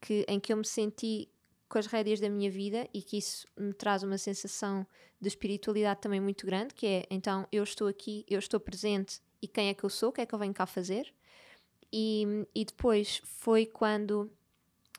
que, 0.00 0.24
em 0.28 0.38
que 0.38 0.52
eu 0.52 0.56
me 0.56 0.64
senti 0.64 1.28
com 1.68 1.78
as 1.78 1.86
rédeas 1.86 2.20
da 2.20 2.28
minha 2.28 2.50
vida 2.50 2.88
e 2.94 3.02
que 3.02 3.18
isso 3.18 3.46
me 3.56 3.72
traz 3.72 4.02
uma 4.02 4.18
sensação 4.18 4.86
de 5.20 5.28
espiritualidade 5.28 6.00
também 6.00 6.20
muito 6.20 6.46
grande, 6.46 6.74
que 6.74 6.86
é 6.86 7.06
então 7.10 7.46
eu 7.52 7.62
estou 7.62 7.88
aqui, 7.88 8.24
eu 8.28 8.38
estou 8.38 8.58
presente 8.58 9.20
e 9.42 9.46
quem 9.46 9.68
é 9.68 9.74
que 9.74 9.84
eu 9.84 9.90
sou, 9.90 10.08
o 10.08 10.12
que 10.12 10.20
é 10.20 10.26
que 10.26 10.34
eu 10.34 10.38
venho 10.38 10.54
cá 10.54 10.66
fazer. 10.66 11.12
E, 11.92 12.46
e 12.54 12.64
depois 12.64 13.20
foi 13.24 13.66
quando 13.66 14.30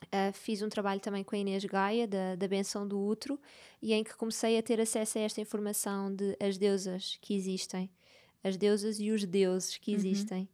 Uh, 0.06 0.32
fiz 0.32 0.62
um 0.62 0.68
trabalho 0.70 0.98
também 0.98 1.22
com 1.22 1.36
a 1.36 1.38
Inês 1.38 1.62
Gaia, 1.66 2.08
da, 2.08 2.34
da 2.34 2.48
Benção 2.48 2.88
do 2.88 2.98
Útero, 2.98 3.38
e 3.82 3.92
em 3.92 4.02
que 4.02 4.16
comecei 4.16 4.56
a 4.58 4.62
ter 4.62 4.80
acesso 4.80 5.18
a 5.18 5.20
esta 5.20 5.42
informação 5.42 6.12
de 6.12 6.34
as 6.40 6.56
deusas 6.56 7.18
que 7.20 7.34
existem, 7.34 7.90
as 8.42 8.56
deusas 8.56 8.98
e 8.98 9.10
os 9.10 9.24
deuses 9.26 9.76
que 9.76 9.90
uhum. 9.90 9.98
existem. 9.98 10.38
Uhum. 10.40 10.48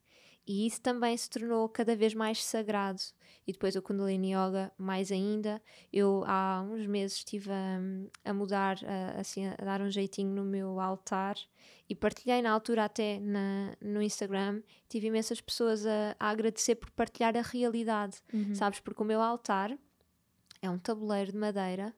E 0.46 0.66
isso 0.66 0.80
também 0.80 1.16
se 1.16 1.28
tornou 1.28 1.68
cada 1.68 1.96
vez 1.96 2.14
mais 2.14 2.44
sagrado. 2.44 3.00
E 3.46 3.52
depois 3.52 3.74
o 3.74 3.82
Kundalini 3.82 4.32
Yoga, 4.32 4.72
mais 4.78 5.10
ainda. 5.10 5.60
Eu 5.92 6.22
há 6.26 6.62
uns 6.62 6.86
meses 6.86 7.18
estive 7.18 7.50
a, 7.50 8.30
a 8.30 8.32
mudar, 8.32 8.78
a, 8.84 9.20
assim, 9.20 9.46
a 9.46 9.56
dar 9.56 9.80
um 9.80 9.90
jeitinho 9.90 10.32
no 10.32 10.44
meu 10.44 10.78
altar 10.80 11.36
e 11.88 11.94
partilhei 11.94 12.42
na 12.42 12.50
altura 12.50 12.84
até 12.84 13.18
na, 13.18 13.76
no 13.80 14.00
Instagram. 14.00 14.62
Tive 14.88 15.08
imensas 15.08 15.40
pessoas 15.40 15.84
a, 15.86 16.16
a 16.18 16.30
agradecer 16.30 16.76
por 16.76 16.90
partilhar 16.90 17.36
a 17.36 17.42
realidade, 17.42 18.18
uhum. 18.32 18.54
sabes? 18.54 18.80
Porque 18.80 19.02
o 19.02 19.06
meu 19.06 19.20
altar 19.20 19.76
é 20.62 20.70
um 20.70 20.78
tabuleiro 20.78 21.32
de 21.32 21.38
madeira 21.38 21.94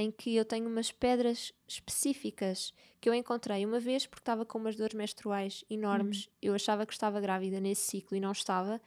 em 0.00 0.10
que 0.10 0.34
eu 0.34 0.44
tenho 0.44 0.68
umas 0.68 0.90
pedras 0.90 1.52
específicas 1.68 2.72
que 3.00 3.08
eu 3.08 3.14
encontrei 3.14 3.64
uma 3.64 3.80
vez 3.80 4.06
porque 4.06 4.22
estava 4.22 4.44
com 4.44 4.58
umas 4.58 4.76
dores 4.76 4.94
menstruais 4.94 5.64
enormes. 5.70 6.26
Uhum. 6.26 6.32
Eu 6.42 6.54
achava 6.54 6.84
que 6.84 6.92
estava 6.92 7.20
grávida 7.20 7.60
nesse 7.60 7.82
ciclo 7.82 8.16
e 8.16 8.20
não 8.20 8.32
estava. 8.32 8.80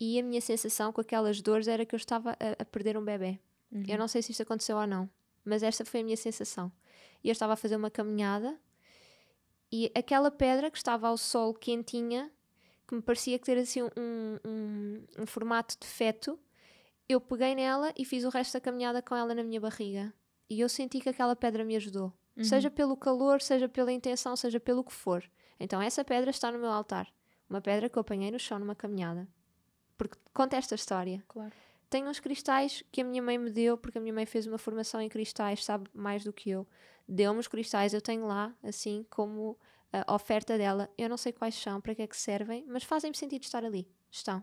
E 0.00 0.18
a 0.18 0.22
minha 0.22 0.40
sensação 0.40 0.92
com 0.92 1.00
aquelas 1.00 1.40
dores 1.40 1.68
era 1.68 1.84
que 1.84 1.94
eu 1.94 1.96
estava 1.96 2.32
a, 2.32 2.62
a 2.62 2.64
perder 2.64 2.96
um 2.96 3.04
bebê. 3.04 3.38
Uhum. 3.70 3.84
Eu 3.88 3.98
não 3.98 4.08
sei 4.08 4.22
se 4.22 4.32
isto 4.32 4.42
aconteceu 4.42 4.76
ou 4.76 4.86
não, 4.86 5.08
mas 5.44 5.62
esta 5.62 5.84
foi 5.84 6.00
a 6.00 6.04
minha 6.04 6.16
sensação. 6.16 6.70
E 7.22 7.28
eu 7.28 7.32
estava 7.32 7.54
a 7.54 7.56
fazer 7.56 7.76
uma 7.76 7.90
caminhada 7.90 8.58
e 9.70 9.92
aquela 9.94 10.30
pedra 10.30 10.70
que 10.70 10.78
estava 10.78 11.08
ao 11.08 11.18
sol 11.18 11.52
quentinha, 11.52 12.30
que 12.86 12.94
me 12.94 13.02
parecia 13.02 13.38
ter 13.38 13.58
assim 13.58 13.82
um, 13.82 13.90
um, 14.44 15.04
um 15.18 15.26
formato 15.26 15.76
de 15.78 15.86
feto, 15.86 16.38
eu 17.08 17.20
peguei 17.20 17.54
nela 17.54 17.92
e 17.96 18.04
fiz 18.04 18.24
o 18.24 18.30
resto 18.30 18.54
da 18.54 18.60
caminhada 18.60 19.02
com 19.02 19.14
ela 19.14 19.34
na 19.34 19.42
minha 19.42 19.60
barriga. 19.60 20.12
E 20.48 20.60
eu 20.60 20.68
senti 20.68 21.00
que 21.00 21.08
aquela 21.08 21.36
pedra 21.36 21.64
me 21.64 21.76
ajudou. 21.76 22.12
Uhum. 22.36 22.44
Seja 22.44 22.70
pelo 22.70 22.96
calor, 22.96 23.40
seja 23.40 23.68
pela 23.68 23.92
intenção, 23.92 24.36
seja 24.36 24.58
pelo 24.60 24.84
que 24.84 24.92
for. 24.92 25.24
Então 25.58 25.82
essa 25.82 26.04
pedra 26.04 26.30
está 26.30 26.50
no 26.52 26.58
meu 26.58 26.70
altar. 26.70 27.08
Uma 27.48 27.60
pedra 27.60 27.88
que 27.88 27.96
eu 27.98 28.00
apanhei 28.00 28.30
no 28.30 28.38
chão 28.38 28.58
numa 28.58 28.74
caminhada. 28.74 29.28
Porque 29.96 30.16
conta 30.32 30.56
esta 30.56 30.74
história. 30.74 31.22
Claro. 31.26 31.52
Tenho 31.90 32.08
uns 32.08 32.20
cristais 32.20 32.84
que 32.92 33.00
a 33.00 33.04
minha 33.04 33.22
mãe 33.22 33.38
me 33.38 33.50
deu, 33.50 33.76
porque 33.76 33.98
a 33.98 34.00
minha 34.00 34.12
mãe 34.12 34.26
fez 34.26 34.46
uma 34.46 34.58
formação 34.58 35.00
em 35.00 35.08
cristais, 35.08 35.64
sabe 35.64 35.88
mais 35.94 36.22
do 36.22 36.32
que 36.32 36.50
eu. 36.50 36.66
Deu-me 37.08 37.40
os 37.40 37.48
cristais, 37.48 37.94
eu 37.94 38.02
tenho 38.02 38.26
lá, 38.26 38.54
assim, 38.62 39.06
como 39.08 39.58
a 39.90 40.14
oferta 40.14 40.58
dela. 40.58 40.90
Eu 40.98 41.08
não 41.08 41.16
sei 41.16 41.32
quais 41.32 41.54
são, 41.54 41.80
para 41.80 41.94
que 41.94 42.02
é 42.02 42.06
que 42.06 42.16
servem, 42.16 42.64
mas 42.68 42.84
fazem-me 42.84 43.16
sentido 43.16 43.42
estar 43.42 43.64
ali. 43.64 43.88
Estão. 44.10 44.40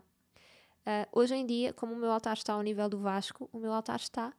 Uh, 0.86 1.06
hoje 1.12 1.34
em 1.34 1.46
dia, 1.46 1.72
como 1.72 1.94
o 1.94 1.96
meu 1.96 2.10
altar 2.10 2.36
está 2.36 2.52
ao 2.52 2.62
nível 2.62 2.88
do 2.88 2.98
Vasco, 2.98 3.48
o 3.52 3.58
meu 3.58 3.72
altar 3.72 4.00
está 4.00 4.32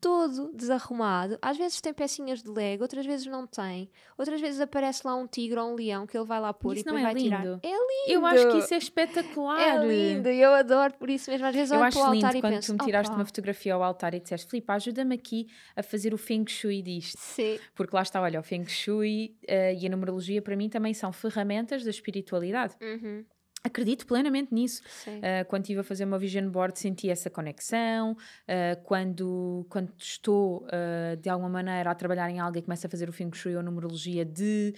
todo 0.00 0.50
desarrumado. 0.54 1.38
Às 1.42 1.58
vezes 1.58 1.80
tem 1.80 1.92
pecinhas 1.92 2.42
de 2.42 2.50
Lego, 2.50 2.82
outras 2.82 3.04
vezes 3.04 3.26
não 3.26 3.46
tem. 3.46 3.90
Outras 4.16 4.40
vezes 4.40 4.60
aparece 4.60 5.06
lá 5.06 5.14
um 5.14 5.26
tigre 5.26 5.58
ou 5.58 5.72
um 5.72 5.74
leão 5.74 6.06
que 6.06 6.16
ele 6.16 6.24
vai 6.24 6.40
lá 6.40 6.52
pôr 6.52 6.72
isso 6.74 6.82
e 6.82 6.84
depois 6.84 7.02
é 7.02 7.04
vai 7.04 7.14
lindo. 7.14 7.24
tirar. 7.24 7.44
É 7.44 7.68
lindo! 7.68 7.90
Eu 8.08 8.26
acho 8.26 8.48
que 8.50 8.58
isso 8.58 8.74
é 8.74 8.78
espetacular! 8.78 9.60
É 9.60 9.86
lindo! 9.86 10.28
Eu 10.28 10.54
adoro 10.54 10.94
por 10.94 11.10
isso 11.10 11.30
mesmo. 11.30 11.46
Às 11.46 11.54
vezes 11.54 11.72
eu 11.72 11.82
acho 11.82 12.10
lindo 12.10 12.26
quando 12.26 12.42
penso, 12.42 12.74
tu 12.74 12.78
me 12.78 12.86
tiraste 12.86 13.14
uma 13.14 13.24
fotografia 13.24 13.74
ao 13.74 13.82
altar 13.82 14.14
e 14.14 14.20
disseste 14.20 14.50
Filipe, 14.50 14.72
ajuda-me 14.72 15.14
aqui 15.14 15.48
a 15.76 15.82
fazer 15.82 16.14
o 16.14 16.18
Feng 16.18 16.48
Shui 16.48 16.80
disto. 16.80 17.18
Sim. 17.18 17.58
Porque 17.74 17.94
lá 17.94 18.02
está, 18.02 18.20
olha, 18.20 18.40
o 18.40 18.42
Feng 18.42 18.66
Shui 18.66 19.36
uh, 19.44 19.78
e 19.78 19.86
a 19.86 19.90
numerologia 19.90 20.40
para 20.40 20.56
mim 20.56 20.68
também 20.68 20.94
são 20.94 21.12
ferramentas 21.12 21.84
da 21.84 21.90
espiritualidade. 21.90 22.74
Uhum. 22.80 23.24
Acredito 23.62 24.06
plenamente 24.06 24.54
nisso. 24.54 24.82
Uh, 25.06 25.44
quando 25.48 25.64
estive 25.64 25.80
a 25.80 25.84
fazer 25.84 26.04
uma 26.04 26.18
vision 26.18 26.48
board, 26.48 26.78
senti 26.78 27.10
essa 27.10 27.28
conexão. 27.28 28.12
Uh, 28.12 28.82
quando, 28.84 29.66
quando 29.68 29.92
estou, 29.98 30.64
uh, 30.64 31.16
de 31.18 31.28
alguma 31.28 31.50
maneira, 31.50 31.90
a 31.90 31.94
trabalhar 31.94 32.30
em 32.30 32.40
algo 32.40 32.56
e 32.56 32.62
começo 32.62 32.86
a 32.86 32.90
fazer 32.90 33.08
o 33.08 33.12
Feng 33.12 33.30
Shui 33.34 33.54
ou 33.54 33.62
numerologia 33.62 34.24
de. 34.24 34.74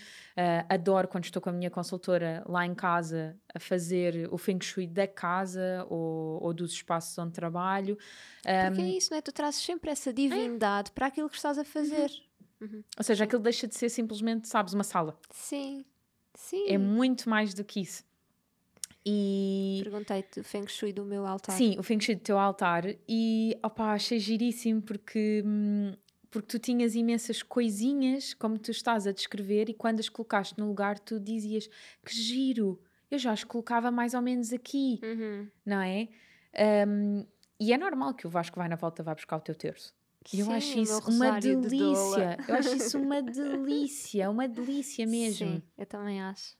adoro 0.68 1.07
quando 1.07 1.25
estou 1.25 1.40
com 1.40 1.51
a 1.51 1.53
minha 1.53 1.71
consultora 1.71 2.42
lá 2.47 2.66
em 2.66 2.75
casa 2.75 3.37
a 3.55 3.61
fazer 3.61 4.29
o 4.33 4.37
Feng 4.37 4.61
Shui 4.61 4.88
da 4.88 5.07
casa 5.07 5.87
ou, 5.88 6.42
ou 6.42 6.53
dos 6.53 6.73
espaços 6.73 7.16
onde 7.18 7.33
trabalho. 7.33 7.97
Um, 8.45 8.75
Porque 8.75 8.83
é 8.83 8.97
isso, 8.97 9.11
não 9.12 9.18
é? 9.18 9.23
Tu 9.23 9.31
trazes 9.31 9.62
sempre 9.62 9.90
essa 9.90 10.12
divindade 10.12 10.90
é. 10.90 10.92
para 10.92 11.07
aquilo 11.07 11.29
que 11.31 11.37
estás 11.37 11.57
a 11.57 11.64
fazer. 11.64 12.11
Uhum. 12.11 12.68
Uhum. 12.68 12.85
Ou 12.97 13.05
seja, 13.05 13.25
aquilo 13.25 13.42
deixa 13.42 13.66
de 13.66 13.75
ser 13.75 13.88
simplesmente, 13.88 14.49
sabes, 14.49 14.73
uma 14.73 14.85
sala. 14.85 15.18
Sim. 15.31 15.85
Sim. 16.35 16.66
É 16.68 16.79
muito 16.79 17.29
mais 17.29 17.55
do 17.55 17.64
que 17.64 17.81
isso. 17.81 18.05
E... 19.04 19.80
Perguntei-te 19.82 20.40
o 20.40 20.44
Feng 20.44 20.66
Shui 20.68 20.92
do 20.92 21.04
meu 21.04 21.26
altar. 21.26 21.56
Sim, 21.56 21.76
o 21.78 21.82
Feng 21.82 22.00
Shui 22.00 22.14
do 22.14 22.20
teu 22.20 22.38
altar. 22.38 22.84
E 23.08 23.56
opá, 23.62 23.92
achei 23.92 24.18
giríssimo 24.18 24.80
porque, 24.80 25.42
hum, 25.44 25.92
porque 26.30 26.46
tu 26.46 26.58
tinhas 26.58 26.94
imensas 26.94 27.42
coisinhas, 27.42 28.32
como 28.34 28.58
tu 28.58 28.70
estás 28.70 29.06
a 29.06 29.12
descrever, 29.12 29.68
e 29.68 29.74
quando 29.74 30.00
as 30.00 30.08
colocaste 30.08 30.58
no 30.58 30.68
lugar, 30.68 30.98
tu 30.98 31.18
dizias 31.18 31.68
que 32.04 32.14
giro, 32.14 32.80
eu 33.10 33.18
já 33.18 33.32
as 33.32 33.44
colocava 33.44 33.90
mais 33.90 34.14
ou 34.14 34.22
menos 34.22 34.52
aqui, 34.52 35.00
uhum. 35.02 35.48
não 35.66 35.80
é? 35.80 36.08
Um, 36.86 37.26
e 37.58 37.72
é 37.72 37.78
normal 37.78 38.14
que 38.14 38.26
o 38.26 38.30
Vasco 38.30 38.58
vai 38.58 38.68
na 38.68 38.76
volta 38.76 39.02
vá 39.02 39.14
buscar 39.14 39.36
o 39.36 39.40
teu 39.40 39.54
terço. 39.54 39.94
E 40.32 40.40
eu 40.40 40.50
acho 40.50 40.78
isso 40.78 41.10
uma 41.10 41.40
delícia. 41.40 42.36
De 42.36 42.50
eu 42.50 42.54
acho 42.54 42.76
isso 42.76 42.98
uma 42.98 43.20
delícia, 43.22 44.30
uma 44.30 44.48
delícia 44.48 45.06
mesmo. 45.06 45.48
Sim, 45.48 45.62
eu 45.76 45.86
também 45.86 46.22
acho. 46.22 46.56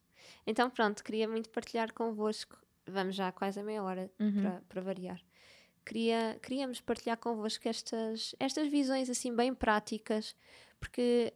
Então, 0.46 0.68
pronto, 0.70 1.02
queria 1.02 1.28
muito 1.28 1.50
partilhar 1.50 1.92
convosco. 1.92 2.57
Vamos 2.87 3.14
já 3.14 3.31
quase 3.31 3.61
a 3.61 3.62
meia 3.62 3.83
hora 3.83 4.11
uhum. 4.18 4.61
para 4.68 4.81
variar. 4.81 5.20
Queria, 5.85 6.38
queríamos 6.42 6.81
partilhar 6.81 7.16
convosco 7.16 7.68
estas, 7.68 8.35
estas 8.38 8.68
visões 8.68 9.11
assim 9.11 9.35
bem 9.35 9.55
práticas, 9.55 10.37
porque 10.78 11.33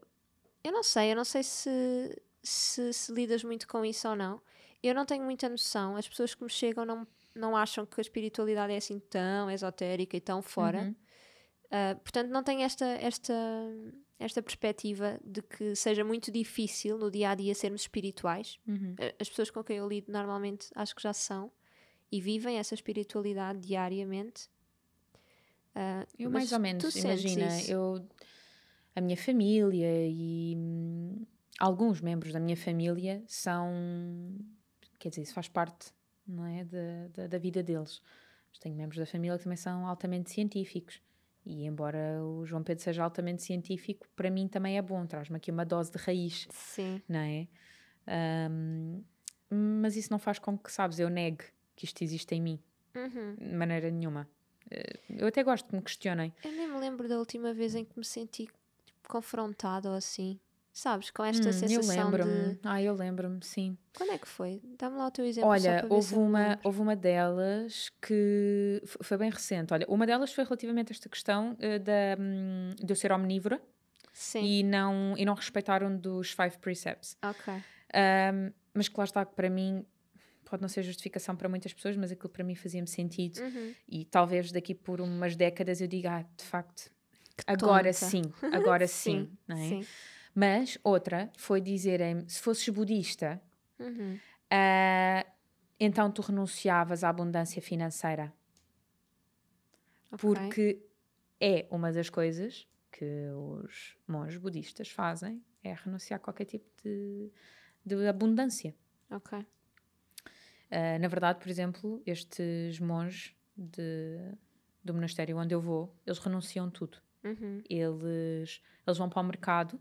eu 0.63 0.73
não 0.73 0.83
sei, 0.83 1.13
eu 1.13 1.17
não 1.17 1.25
sei 1.25 1.43
se, 1.43 2.23
se, 2.43 2.93
se 2.93 3.13
lidas 3.13 3.43
muito 3.43 3.67
com 3.67 3.85
isso 3.85 4.09
ou 4.09 4.17
não. 4.17 4.41
Eu 4.83 4.95
não 4.95 5.05
tenho 5.05 5.25
muita 5.25 5.49
noção. 5.49 5.97
As 5.97 6.09
pessoas 6.09 6.35
que 6.35 6.43
me 6.45 6.51
chegam 6.51 6.85
não, 6.85 7.07
não 7.35 7.57
acham 7.57 7.85
que 7.85 8.01
a 8.01 8.03
espiritualidade 8.03 8.73
é 8.73 8.77
assim 8.77 8.99
tão 8.99 9.51
esotérica 9.51 10.17
e 10.17 10.21
tão 10.21 10.43
fora. 10.43 10.83
Uhum. 10.83 10.95
Uh, 11.67 12.01
portanto, 12.01 12.29
não 12.31 12.43
tenho 12.43 12.63
esta, 12.63 12.85
esta, 12.85 13.35
esta 14.19 14.43
perspectiva 14.43 15.21
de 15.25 15.43
que 15.43 15.75
seja 15.75 16.03
muito 16.03 16.31
difícil 16.31 16.97
no 16.97 17.11
dia 17.11 17.31
a 17.31 17.35
dia 17.35 17.55
sermos 17.55 17.83
espirituais. 17.83 18.59
Uhum. 18.67 18.95
As 19.21 19.29
pessoas 19.29 19.51
com 19.51 19.63
quem 19.63 19.77
eu 19.77 19.89
lido 19.89 20.11
normalmente 20.11 20.69
acho 20.75 20.95
que 20.95 21.03
já 21.03 21.13
são 21.13 21.51
e 22.11 22.21
vivem 22.21 22.59
essa 22.59 22.75
espiritualidade 22.75 23.61
diariamente. 23.61 24.49
Uh, 25.75 26.07
eu 26.19 26.31
mais 26.31 26.53
ou 26.53 26.59
menos, 26.59 26.97
imagina, 26.97 27.49
eu 27.69 28.07
a 28.95 29.01
minha 29.03 29.17
família 29.17 30.09
e 30.09 30.55
hum, 30.57 31.27
alguns 31.61 32.01
membros 32.01 32.33
da 32.33 32.41
minha 32.41 32.57
família 32.57 33.23
são, 33.27 33.71
quer 34.99 35.11
dizer, 35.11 35.23
isso 35.23 35.35
faz 35.35 35.49
parte, 35.49 35.93
não 36.27 36.47
é, 36.47 36.65
da, 36.65 37.09
da, 37.13 37.27
da 37.27 37.39
vida 37.39 37.63
deles. 37.63 38.01
Mas 38.49 38.59
tenho 38.59 38.75
membros 38.75 38.99
da 38.99 39.05
família 39.05 39.37
que 39.37 39.45
também 39.45 39.59
são 39.59 39.87
altamente 39.87 40.31
científicos 40.31 41.03
e 41.47 41.65
embora 41.65 42.21
o 42.25 42.45
João 42.45 42.63
Pedro 42.63 42.83
seja 42.83 43.05
altamente 43.05 43.43
científico, 43.43 44.07
para 44.17 44.29
mim 44.29 44.49
também 44.49 44.77
é 44.77 44.83
bom, 44.83 45.07
traz-me 45.07 45.37
aqui 45.37 45.53
uma 45.53 45.65
dose 45.65 45.93
de 45.93 45.99
raiz. 45.99 46.49
Sim. 46.51 47.01
Não 47.09 47.21
é? 47.21 47.47
Um, 48.51 49.03
mas 49.49 49.97
isso 49.97 50.11
não 50.11 50.19
faz 50.19 50.41
com 50.41 50.59
que, 50.59 50.73
sabes, 50.73 50.99
eu 50.99 51.09
negue 51.09 51.45
que 51.77 51.85
isto 51.85 52.03
existe 52.03 52.35
em 52.35 52.43
mim. 52.43 52.61
Uhum. 52.97 53.37
De 53.37 53.55
maneira 53.55 53.91
nenhuma. 53.91 54.29
Eh, 54.71 54.99
eu 55.11 55.29
até 55.29 55.45
gosto 55.45 55.69
que 55.69 55.77
me 55.77 55.83
questionem. 55.83 56.33
Eu 56.43 56.51
nem 56.51 56.69
me 56.69 56.79
lembro 56.81 57.09
da 57.09 57.19
última 57.19 57.55
vez 57.55 57.75
em 57.75 57.85
que 57.85 57.97
me 57.97 58.05
senti 58.05 58.47
tipo, 58.85 59.09
confrontada 59.09 59.89
ou 59.89 59.95
assim. 59.95 60.41
Sabes, 60.77 61.09
com 61.09 61.25
esta 61.25 61.49
hum, 61.49 61.53
sensação 61.55 61.95
eu 61.95 62.05
lembro-me. 62.05 62.53
De... 62.53 62.61
Ah, 62.63 62.83
eu 62.83 62.95
lembro-me, 62.95 63.43
sim. 63.43 63.79
Quando 63.97 64.13
é 64.13 64.19
que 64.19 64.29
foi? 64.29 64.61
Dá-me 64.77 64.99
lá 64.99 65.07
o 65.07 65.11
teu 65.11 65.25
exemplo. 65.25 65.49
Olha, 65.49 65.87
houve 65.89 66.15
uma, 66.17 66.61
houve 66.63 66.83
uma 66.83 66.95
delas 66.95 67.91
que 68.03 68.83
foi 68.85 69.17
bem 69.17 69.31
recente. 69.31 69.73
Olha, 69.73 69.87
uma 69.89 70.07
delas 70.07 70.35
foi 70.35 70.45
relativamente 70.45 70.93
a 70.93 70.93
esta 70.93 71.09
questão 71.09 71.53
uh, 71.55 71.79
da, 71.79 72.21
um, 72.21 72.75
de 72.77 72.93
eu 72.93 72.95
ser 72.95 73.11
omnívora. 73.11 73.59
Sim. 74.13 74.45
E 74.45 74.63
não, 74.63 75.15
e 75.17 75.25
não 75.25 75.33
respeitaram 75.33 75.97
dos 75.97 76.33
five 76.33 76.59
precepts. 76.59 77.17
Ok. 77.23 77.55
Um, 77.55 78.53
mas 78.75 78.91
que 78.91 78.99
lá 78.99 79.05
está, 79.05 79.25
que 79.25 79.35
para 79.35 79.49
mim 79.49 79.83
pode 80.45 80.61
não 80.61 80.69
ser 80.69 80.83
justificação 80.83 81.35
para 81.35 81.49
muitas 81.49 81.73
pessoas, 81.73 81.97
mas 81.97 82.13
aquilo 82.13 82.29
para 82.29 82.45
mim 82.45 82.55
fazia-me 82.55 82.87
sentido. 82.87 83.41
Uhum. 83.41 83.75
E 83.89 84.05
talvez 84.05 84.53
daqui 84.53 84.75
por 84.75 85.01
umas 85.01 85.37
décadas 85.37 85.81
eu 85.81 85.89
diga, 85.89 86.19
ah, 86.19 86.23
de 86.37 86.45
facto, 86.45 86.91
que 87.35 87.45
agora 87.47 87.95
tonta. 87.95 88.11
sim, 88.11 88.23
agora 88.53 88.87
sim, 88.87 89.25
sim, 89.25 89.39
não 89.49 89.57
é? 89.57 89.69
Sim. 89.71 89.87
Mas 90.39 90.77
outra 90.85 91.31
foi 91.35 91.63
dizerem: 91.63 92.29
se 92.29 92.39
fosses 92.41 92.69
budista, 92.69 93.41
uhum. 93.79 94.17
uh, 94.17 95.31
então 95.81 96.13
tu 96.13 96.21
renunciavas 96.21 97.03
à 97.03 97.09
abundância 97.09 97.63
financeira. 97.63 98.31
Okay. 100.13 100.19
Porque 100.19 100.87
é 101.41 101.67
uma 101.71 101.91
das 101.91 102.11
coisas 102.11 102.69
que 102.93 103.31
os 103.35 103.97
monges 104.07 104.37
budistas 104.37 104.91
fazem, 104.91 105.43
é 105.65 105.73
renunciar 105.73 106.19
a 106.19 106.23
qualquer 106.23 106.45
tipo 106.45 106.67
de, 106.85 107.31
de 107.83 108.07
abundância. 108.07 108.75
Ok. 109.11 109.39
Uh, 109.39 109.47
na 111.01 111.09
verdade, 111.09 111.39
por 111.39 111.49
exemplo, 111.49 112.03
estes 112.05 112.79
monges 112.79 113.35
de, 113.57 114.35
do 114.85 114.93
monastério 114.93 115.39
onde 115.39 115.55
eu 115.55 115.63
vou, 115.63 115.97
eles 116.07 116.19
renunciam 116.19 116.71
tudo. 116.71 116.99
Uhum. 117.25 117.63
Eles, 117.71 118.61
eles 118.87 118.99
vão 118.99 119.09
para 119.09 119.23
o 119.23 119.25
mercado 119.25 119.81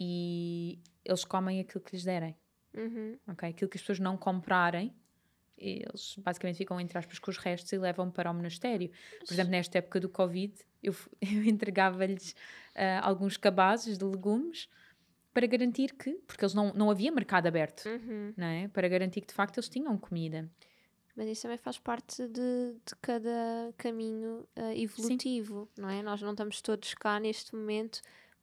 e 0.00 0.80
eles 1.04 1.24
comem 1.24 1.60
aquilo 1.60 1.84
que 1.84 1.94
lhes 1.94 2.04
derem. 2.04 2.34
Uhum. 2.74 3.18
Okay? 3.32 3.50
Aquilo 3.50 3.70
que 3.70 3.76
as 3.76 3.82
pessoas 3.82 4.00
não 4.00 4.16
comprarem, 4.16 4.94
eles 5.58 6.16
basicamente 6.18 6.56
ficam, 6.56 6.80
entre 6.80 6.96
aspas, 6.96 7.18
com 7.18 7.30
os 7.30 7.36
restos 7.36 7.70
e 7.72 7.78
levam 7.78 8.10
para 8.10 8.30
o 8.30 8.34
monastério. 8.34 8.90
Por 9.26 9.34
exemplo, 9.34 9.50
nesta 9.50 9.76
época 9.76 10.00
do 10.00 10.08
Covid, 10.08 10.54
eu, 10.82 10.94
eu 11.20 11.44
entregava-lhes 11.44 12.32
uh, 12.74 13.02
alguns 13.02 13.36
cabazes 13.36 13.98
de 13.98 14.04
legumes 14.04 14.68
para 15.34 15.46
garantir 15.46 15.94
que, 15.94 16.14
porque 16.26 16.44
eles 16.44 16.54
não, 16.54 16.72
não 16.72 16.90
havia 16.90 17.12
mercado 17.12 17.46
aberto, 17.46 17.86
uhum. 17.86 18.32
não 18.36 18.46
é? 18.46 18.68
Para 18.68 18.88
garantir 18.88 19.20
que 19.20 19.28
de 19.28 19.34
facto 19.34 19.58
eles 19.58 19.68
tinham 19.68 19.96
comida. 19.98 20.50
Mas 21.14 21.28
isso 21.28 21.42
também 21.42 21.58
faz 21.58 21.78
parte 21.78 22.26
de, 22.26 22.72
de 22.72 22.96
cada 23.02 23.74
caminho 23.76 24.48
uh, 24.56 24.72
evolutivo, 24.74 25.68
Sim. 25.74 25.82
não 25.82 25.90
é? 25.90 26.02
Nós 26.02 26.22
não 26.22 26.30
estamos 26.30 26.62
todos 26.62 26.94
cá 26.94 27.20
neste 27.20 27.54
momento 27.54 28.00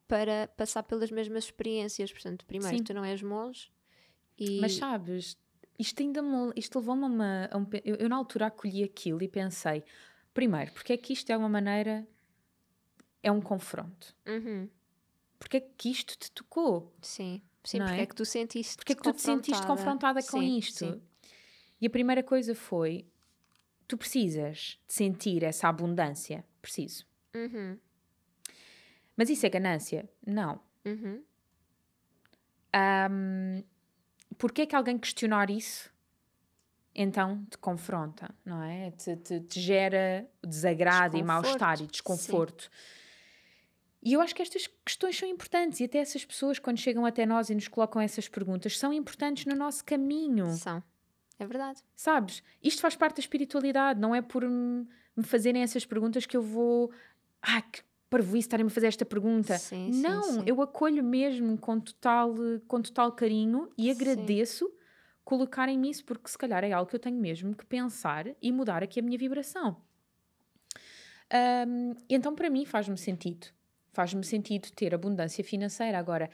para 0.08 0.48
passar 0.56 0.84
pelas 0.84 1.12
mesmas 1.12 1.46
experiências. 1.46 2.12
Portanto, 2.12 2.46
primeiro, 2.46 2.78
Sim. 2.78 2.84
tu 2.84 2.94
não 2.94 3.04
és 3.04 3.22
monge 3.22 3.70
e... 4.38 4.60
Mas 4.62 4.76
sabes, 4.76 5.38
isto 5.80 6.02
ainda 6.02 6.22
me, 6.22 6.52
isto 6.56 6.80
levou-me 6.80 7.04
a, 7.04 7.08
uma, 7.08 7.50
a 7.52 7.58
um, 7.58 7.68
eu, 7.84 7.96
eu, 7.96 8.10
na 8.10 8.16
altura 8.16 8.48
acolhi 8.48 8.84
aquilo 8.84 9.22
e 9.24 9.28
pensei, 9.28 9.84
primeiro, 10.34 10.72
porque 10.74 10.94
é 10.94 10.98
que 10.98 11.14
isto 11.14 11.30
é 11.32 11.38
uma 11.38 11.50
maneira, 11.50 12.08
é 13.24 13.32
um 13.32 13.42
confronto. 13.42 14.16
Uhum. 14.28 14.70
Porque 15.40 15.58
é 15.58 15.60
que 15.62 15.90
isto 15.90 16.18
te 16.18 16.32
tocou? 16.32 16.94
Sim, 17.02 17.42
sim, 17.64 17.78
porque 17.80 17.94
é? 17.94 18.02
é? 18.02 18.06
que 18.06 18.16
tu 18.16 18.26
sentiste 18.26 18.76
Porque 18.78 18.94
é 18.94 18.96
que 18.96 19.04
tu 19.04 19.14
te 19.14 19.22
sentiste 19.22 19.66
confrontada 19.66 20.22
com 20.24 20.40
sim, 20.40 20.58
isto? 20.58 20.80
Sim. 20.80 21.02
E 21.80 21.86
a 21.86 21.90
primeira 21.90 22.24
coisa 22.24 22.56
foi, 22.56 23.06
tu 23.88 23.98
precisas 23.98 24.80
de 24.88 24.94
sentir 24.94 25.44
essa 25.44 25.68
abundância? 25.68 26.44
Preciso. 26.62 27.06
Uhum. 27.36 27.78
Mas 29.18 29.30
isso 29.30 29.46
é 29.46 29.50
ganância? 29.50 30.08
Não. 30.26 30.62
Uhum. 30.86 31.22
Um, 33.12 33.64
Porquê 34.38 34.62
é 34.62 34.66
que 34.68 34.76
alguém 34.76 34.98
questionar 34.98 35.50
isso 35.50 35.92
então 36.98 37.46
te 37.46 37.60
confronta, 37.60 38.34
não 38.44 38.64
é? 38.64 38.90
Te, 38.90 39.16
te, 39.18 39.40
te 39.42 39.60
gera 39.62 40.28
desagrado 40.44 41.16
e 41.16 41.22
mal-estar 41.22 41.80
e 41.80 41.86
desconforto. 41.86 42.64
Sim. 42.64 42.70
E 44.02 44.14
eu 44.14 44.22
acho 44.22 44.34
que 44.34 44.42
estas 44.42 44.68
questões 44.84 45.16
são 45.16 45.30
importantes 45.30 45.80
e 45.80 45.84
até 45.84 46.00
essas 46.00 46.26
pessoas, 46.26 46.58
quando 46.58 46.80
chegam 46.80 47.06
até 47.06 47.24
nós 47.24 47.52
e 47.52 47.56
nos 47.56 47.68
colocam 47.68 48.02
essas 48.02 48.28
perguntas, 48.28 48.80
são 48.80 48.92
importantes 48.92 49.46
no 49.46 49.56
nosso 49.56 49.86
caminho. 49.86 50.50
São. 50.56 50.82
É 51.38 51.46
verdade. 51.46 51.84
Sabes? 51.96 52.42
Isto 52.64 52.82
faz 52.82 52.96
parte 52.96 53.18
da 53.18 53.20
espiritualidade, 53.20 54.00
não 54.00 54.16
é 54.16 54.22
por 54.22 54.44
me 54.48 55.24
fazerem 55.24 55.62
essas 55.62 55.86
perguntas 55.86 56.26
que 56.26 56.36
eu 56.36 56.42
vou. 56.42 56.92
Ah, 57.44 57.62
que 57.62 57.82
parvoíce 58.10 58.48
estarem-me 58.48 58.72
a 58.72 58.74
fazer 58.74 58.88
esta 58.88 59.06
pergunta. 59.06 59.58
Sim, 59.58 59.92
não, 60.02 60.24
sim, 60.24 60.34
sim. 60.34 60.44
eu 60.46 60.62
acolho 60.62 61.04
mesmo 61.04 61.58
com 61.58 61.80
total, 61.80 62.34
com 62.68 62.82
total 62.82 63.12
carinho 63.12 63.70
e 63.78 63.92
agradeço 63.92 64.72
colocarem-me 65.28 65.90
isso, 65.90 66.06
porque 66.06 66.30
se 66.30 66.38
calhar 66.38 66.64
é 66.64 66.72
algo 66.72 66.90
que 66.90 66.96
eu 66.96 67.00
tenho 67.02 67.20
mesmo 67.20 67.54
que 67.54 67.66
pensar 67.66 68.28
e 68.42 68.50
mudar 68.50 68.82
aqui 68.82 69.02
a 69.02 69.04
minha 69.04 69.18
vibração. 69.18 69.76
Um, 71.68 71.94
então, 72.10 72.34
para 72.34 72.50
mim, 72.50 72.66
faz-me 72.66 72.98
sentido. 72.98 73.48
Faz-me 73.92 74.24
sentido 74.24 74.72
ter 74.72 74.96
abundância 74.96 75.44
financeira. 75.44 76.00
Agora, 76.00 76.30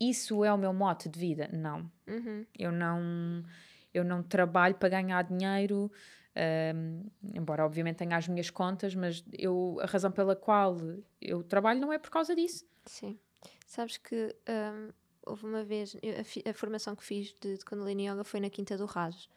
isso 0.00 0.42
é 0.46 0.50
o 0.50 0.56
meu 0.56 0.72
mote 0.72 1.10
de 1.10 1.20
vida? 1.20 1.50
Não. 1.52 1.92
Uhum. 2.06 2.46
Eu 2.58 2.72
não. 2.72 3.44
Eu 3.92 4.02
não 4.02 4.22
trabalho 4.22 4.76
para 4.76 4.88
ganhar 4.88 5.22
dinheiro, 5.24 5.90
um, 6.36 7.04
embora 7.34 7.64
obviamente 7.64 7.96
tenha 7.96 8.16
as 8.16 8.28
minhas 8.28 8.50
contas, 8.50 8.94
mas 8.94 9.24
eu, 9.32 9.78
a 9.80 9.86
razão 9.86 10.10
pela 10.10 10.36
qual 10.36 10.76
eu 11.20 11.42
trabalho 11.42 11.80
não 11.80 11.92
é 11.92 11.98
por 11.98 12.10
causa 12.10 12.34
disso. 12.34 12.66
Sim. 12.86 13.18
Sabes 13.66 13.96
que 13.96 14.34
um, 14.48 14.92
houve 15.26 15.44
uma 15.44 15.64
vez, 15.64 15.96
a, 15.96 16.50
a, 16.50 16.54
formação 16.54 16.94
que 16.94 17.04
fiz 17.04 17.34
de, 17.40 17.58
de 17.58 17.64
Kundalini 17.64 18.08
Yoga 18.08 18.24
foi 18.24 18.40
na 18.40 18.50
Quinta 18.50 18.76
do 18.76 18.86
Raj, 18.86 19.28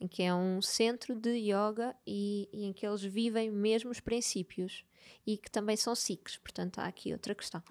em 0.00 0.06
que 0.06 0.22
é 0.22 0.34
um 0.34 0.60
centro 0.62 1.14
de 1.14 1.30
yoga 1.30 1.94
e, 2.06 2.48
e, 2.52 2.64
em 2.64 2.72
que 2.72 2.86
eles 2.86 3.02
vivem 3.02 3.50
mesmo 3.50 3.90
os 3.90 4.00
princípios 4.00 4.84
e 5.26 5.36
que 5.36 5.50
também 5.50 5.76
são 5.76 5.94
sikhs, 5.94 6.36
portanto 6.36 6.78
há 6.78 6.84
aqui 6.84 7.12
outra 7.12 7.34
questão. 7.34 7.62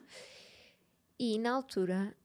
E 1.19 1.39
na 1.39 1.51
altura 1.51 2.15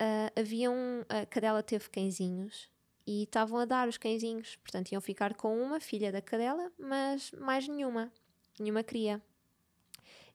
uh, 0.00 0.40
havia 0.40 0.70
um, 0.70 1.04
a 1.08 1.26
cadela 1.26 1.62
teve 1.62 1.88
cãezinhos 1.90 2.70
e 3.08 3.22
estavam 3.22 3.58
a 3.58 3.64
dar 3.64 3.88
os 3.88 3.96
cãezinhos. 3.96 4.56
Portanto, 4.56 4.92
iam 4.92 5.00
ficar 5.00 5.34
com 5.34 5.58
uma 5.58 5.80
filha 5.80 6.12
da 6.12 6.20
cadela, 6.20 6.70
mas 6.78 7.32
mais 7.32 7.66
nenhuma. 7.66 8.12
Nenhuma 8.60 8.84
cria. 8.84 9.22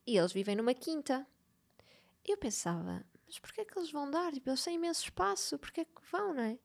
E 0.07 0.17
eles 0.17 0.33
vivem 0.33 0.55
numa 0.55 0.73
quinta. 0.73 1.23
Eu 2.25 2.35
pensava, 2.35 3.05
mas 3.27 3.37
porquê 3.37 3.61
é 3.61 3.65
que 3.65 3.77
eles 3.77 3.91
vão 3.91 4.09
dar? 4.09 4.33
Tipo, 4.33 4.49
eles 4.49 4.63
têm 4.63 4.77
imenso 4.77 5.03
espaço, 5.03 5.59
porquê 5.59 5.81
é 5.81 5.85
que 5.85 6.01
vão, 6.11 6.33
não 6.33 6.41
é? 6.41 6.57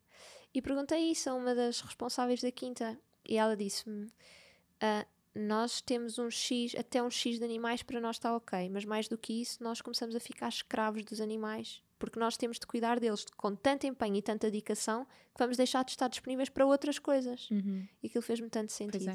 E 0.54 0.62
perguntei 0.62 1.10
isso 1.10 1.28
a 1.28 1.34
uma 1.34 1.54
das 1.54 1.82
responsáveis 1.82 2.40
da 2.40 2.50
quinta. 2.50 2.98
E 3.28 3.36
ela 3.36 3.54
disse-me: 3.54 4.10
ah, 4.80 5.06
Nós 5.34 5.82
temos 5.82 6.18
um 6.18 6.30
X, 6.30 6.74
até 6.74 7.02
um 7.02 7.10
X 7.10 7.38
de 7.38 7.44
animais 7.44 7.82
para 7.82 8.00
nós 8.00 8.16
está 8.16 8.34
ok, 8.34 8.70
mas 8.70 8.86
mais 8.86 9.08
do 9.08 9.18
que 9.18 9.42
isso, 9.42 9.62
nós 9.62 9.82
começamos 9.82 10.16
a 10.16 10.20
ficar 10.20 10.48
escravos 10.48 11.04
dos 11.04 11.20
animais 11.20 11.82
porque 11.98 12.18
nós 12.18 12.36
temos 12.36 12.58
de 12.58 12.66
cuidar 12.66 13.00
deles 13.00 13.24
com 13.36 13.54
tanto 13.54 13.86
empenho 13.86 14.16
e 14.16 14.22
tanta 14.22 14.50
dedicação 14.50 15.04
que 15.04 15.38
vamos 15.38 15.56
deixar 15.56 15.84
de 15.84 15.90
estar 15.92 16.08
disponíveis 16.08 16.48
para 16.48 16.66
outras 16.66 16.98
coisas. 16.98 17.50
Uhum. 17.50 17.86
E 18.02 18.06
aquilo 18.06 18.22
fez-me 18.22 18.48
tanto 18.48 18.72
sentido. 18.72 19.10
É. 19.10 19.14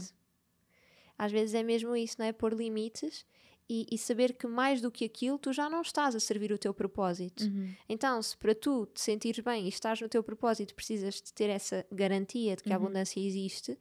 Às 1.18 1.32
vezes 1.32 1.56
é 1.56 1.64
mesmo 1.64 1.96
isso, 1.96 2.16
não 2.20 2.26
é? 2.26 2.32
Pôr 2.32 2.54
limites 2.54 3.26
e, 3.70 3.88
e, 3.92 3.98
saber 3.98 4.34
que 4.34 4.46
mais 4.46 4.82
do 4.82 4.92
que 4.92 5.06
aquilo 5.06 5.38
tu 5.38 5.54
já 5.54 5.70
não 5.70 5.82
estás 5.82 6.16
a 6.16 6.20
servir 6.20 6.52
o 6.52 6.58
teu 6.58 6.74
propósito. 6.74 7.46
Uhum. 7.46 7.74
Então, 7.88 8.22
se 8.22 8.36
para 8.36 8.54
tu 8.54 8.86
te 8.88 9.00
sentires 9.00 9.44
bem 9.44 9.66
e 9.66 9.70
estás 9.70 10.02
no 10.02 10.10
teu 10.10 10.22
propósito 10.22 10.76
precisas 10.76 11.22
de 11.22 11.32
ter 11.32 11.50
essa 11.50 11.86
garantia 11.92 12.56
de 12.56 12.64
que 12.64 12.70
uhum. 12.70 12.76
a 12.76 12.78
abundância 12.78 13.20
existe, 13.20 13.78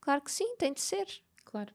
claro 0.00 0.20
que 0.22 0.30
sim, 0.30 0.54
tem 0.56 0.72
de 0.72 0.80
ser. 0.80 1.06
Claro 1.44 1.74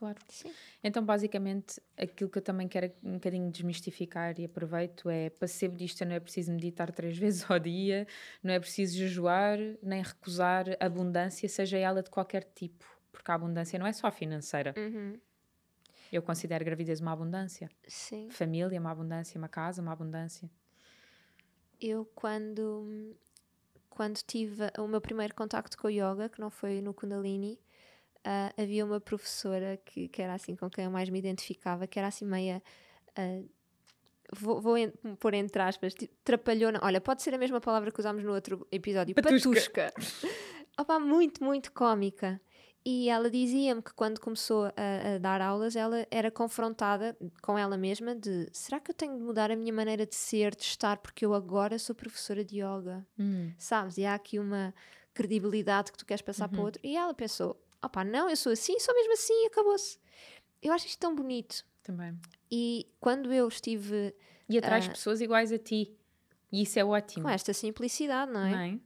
claro. 0.00 0.18
Sim. 0.28 0.50
Então, 0.82 1.04
basicamente, 1.04 1.80
aquilo 1.96 2.30
que 2.30 2.38
eu 2.38 2.42
também 2.42 2.66
quero 2.66 2.90
um 3.04 3.14
bocadinho 3.14 3.50
desmistificar 3.52 4.40
e 4.40 4.46
aproveito 4.46 5.10
é 5.10 5.28
para 5.28 5.46
ser 5.46 5.68
budista 5.68 6.06
não 6.06 6.14
é 6.14 6.20
preciso 6.20 6.50
meditar 6.50 6.90
três 6.90 7.16
vezes 7.18 7.48
ao 7.48 7.58
dia, 7.58 8.06
não 8.42 8.52
é 8.52 8.58
preciso 8.58 8.96
jejuar, 8.96 9.58
nem 9.82 10.02
recusar 10.02 10.64
abundância, 10.80 11.46
seja 11.48 11.76
ela 11.76 12.02
de 12.02 12.08
qualquer 12.08 12.44
tipo, 12.54 12.84
porque 13.12 13.30
a 13.30 13.34
abundância 13.34 13.78
não 13.78 13.86
é 13.86 13.92
só 13.92 14.10
financeira. 14.10 14.74
Uhum. 14.76 15.20
Eu 16.10 16.22
considero 16.22 16.64
gravidez 16.64 17.00
uma 17.00 17.12
abundância. 17.12 17.70
Sim. 17.86 18.28
Família, 18.30 18.80
uma 18.80 18.90
abundância, 18.90 19.38
uma 19.38 19.48
casa, 19.48 19.80
uma 19.80 19.92
abundância. 19.92 20.50
Eu, 21.80 22.04
quando, 22.14 23.14
quando 23.88 24.16
tive 24.26 24.64
o 24.78 24.88
meu 24.88 25.00
primeiro 25.00 25.34
contacto 25.34 25.78
com 25.78 25.86
o 25.86 25.90
yoga, 25.90 26.28
que 26.28 26.40
não 26.40 26.50
foi 26.50 26.80
no 26.80 26.92
Kundalini, 26.92 27.60
uh, 28.26 28.62
havia 28.62 28.84
uma 28.84 29.00
professora 29.00 29.78
que, 29.84 30.08
que 30.08 30.22
era 30.22 30.34
assim 30.34 30.56
com 30.56 30.68
quem 30.68 30.84
eu 30.84 30.90
mais 30.90 31.08
me 31.08 31.18
identificava, 31.18 31.86
que 31.86 31.98
era 31.98 32.08
assim 32.08 32.24
meia. 32.24 32.62
Uh, 33.18 33.48
vou, 34.32 34.60
vou 34.60 34.78
en 34.78 34.90
pôr 35.18 35.34
entre 35.34 35.62
aspas, 35.62 35.94
tipo, 35.94 36.14
trapalhona. 36.24 36.80
Olha, 36.82 37.00
pode 37.00 37.22
ser 37.22 37.34
a 37.34 37.38
mesma 37.38 37.60
palavra 37.60 37.90
que 37.90 38.00
usámos 38.00 38.24
no 38.24 38.32
outro 38.32 38.66
episódio, 38.70 39.14
patusca. 39.14 39.92
patusca. 39.92 39.94
Opa, 40.78 40.98
muito, 40.98 41.42
muito 41.44 41.72
cómica. 41.72 42.40
E 42.82 43.10
ela 43.10 43.28
dizia-me 43.30 43.82
que 43.82 43.92
quando 43.92 44.18
começou 44.18 44.64
a, 44.64 44.72
a, 45.16 45.18
dar 45.18 45.42
aulas, 45.42 45.76
ela 45.76 46.06
era 46.10 46.30
confrontada 46.30 47.14
com 47.42 47.58
ela 47.58 47.76
mesma 47.76 48.14
de 48.14 48.48
será 48.52 48.80
que 48.80 48.90
eu 48.90 48.94
tenho 48.94 49.18
de 49.18 49.22
mudar 49.22 49.50
a 49.50 49.56
minha 49.56 49.72
maneira 49.72 50.06
de 50.06 50.14
ser, 50.14 50.54
de 50.54 50.62
estar, 50.62 50.96
porque 50.96 51.26
eu 51.26 51.34
agora 51.34 51.78
sou 51.78 51.94
professora 51.94 52.42
de 52.42 52.56
yoga? 52.56 53.06
Hum. 53.18 53.52
Sabes? 53.58 53.98
E 53.98 54.06
há 54.06 54.14
aqui 54.14 54.38
uma 54.38 54.74
credibilidade 55.12 55.92
que 55.92 55.98
tu 55.98 56.06
queres 56.06 56.22
passar 56.22 56.44
uhum. 56.44 56.50
para 56.50 56.60
o 56.60 56.64
outro. 56.64 56.80
E 56.82 56.96
ela 56.96 57.12
pensou, 57.12 57.60
opá, 57.82 58.04
não, 58.04 58.28
eu 58.28 58.36
sou 58.36 58.52
assim, 58.52 58.78
sou 58.78 58.94
mesmo 58.94 59.12
assim 59.12 59.44
e 59.44 59.46
acabou-se. 59.46 59.98
Eu 60.62 60.72
acho 60.72 60.86
isto 60.86 60.98
tão 60.98 61.14
bonito. 61.14 61.64
Também. 61.82 62.18
E 62.50 62.86
quando 63.00 63.32
eu 63.32 63.48
estive. 63.48 64.14
E 64.48 64.58
atrai 64.58 64.80
uh, 64.80 64.90
pessoas 64.90 65.20
iguais 65.20 65.52
a 65.52 65.58
ti. 65.58 65.96
E 66.52 66.62
isso 66.62 66.78
é 66.78 66.84
ótimo. 66.84 67.24
Com 67.24 67.30
esta 67.30 67.52
simplicidade, 67.52 68.32
não 68.32 68.44
é? 68.44 68.50
Não 68.50 68.58
é? 68.58 68.80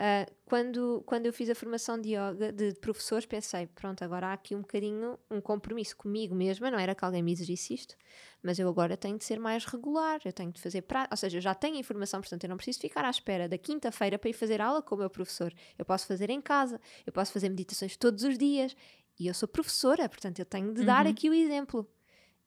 Uh, 0.00 0.32
quando, 0.44 1.02
quando 1.04 1.26
eu 1.26 1.32
fiz 1.32 1.50
a 1.50 1.56
formação 1.56 2.00
de 2.00 2.10
yoga 2.10 2.52
de, 2.52 2.72
de 2.72 2.78
professores, 2.78 3.26
pensei, 3.26 3.66
pronto, 3.66 4.04
agora 4.04 4.28
há 4.28 4.32
aqui 4.32 4.54
um 4.54 4.60
bocadinho 4.60 5.18
um 5.28 5.40
compromisso 5.40 5.96
comigo 5.96 6.36
mesma, 6.36 6.70
não 6.70 6.78
era 6.78 6.94
que 6.94 7.04
alguém 7.04 7.20
me 7.20 7.32
exigisse 7.32 7.74
isto, 7.74 7.96
mas 8.40 8.60
eu 8.60 8.68
agora 8.68 8.96
tenho 8.96 9.18
de 9.18 9.24
ser 9.24 9.40
mais 9.40 9.64
regular, 9.64 10.20
eu 10.24 10.32
tenho 10.32 10.52
de 10.52 10.60
fazer 10.60 10.82
prática, 10.82 11.12
ou 11.12 11.16
seja, 11.16 11.38
eu 11.38 11.40
já 11.40 11.52
tenho 11.52 11.76
informação, 11.76 12.20
portanto 12.20 12.44
eu 12.44 12.48
não 12.48 12.56
preciso 12.56 12.78
ficar 12.78 13.04
à 13.04 13.10
espera 13.10 13.48
da 13.48 13.58
quinta-feira 13.58 14.16
para 14.20 14.30
ir 14.30 14.34
fazer 14.34 14.60
aula 14.60 14.80
com 14.80 14.94
o 14.94 14.98
meu 14.98 15.10
professor. 15.10 15.52
Eu 15.76 15.84
posso 15.84 16.06
fazer 16.06 16.30
em 16.30 16.40
casa, 16.40 16.80
eu 17.04 17.12
posso 17.12 17.32
fazer 17.32 17.48
meditações 17.48 17.96
todos 17.96 18.22
os 18.22 18.38
dias 18.38 18.76
E 19.20 19.26
eu 19.26 19.34
sou 19.34 19.48
professora, 19.48 20.08
portanto 20.08 20.38
eu 20.38 20.44
tenho 20.46 20.72
de 20.72 20.84
dar 20.84 21.04
Uhum. 21.06 21.10
aqui 21.10 21.28
o 21.28 21.34
exemplo. 21.34 21.84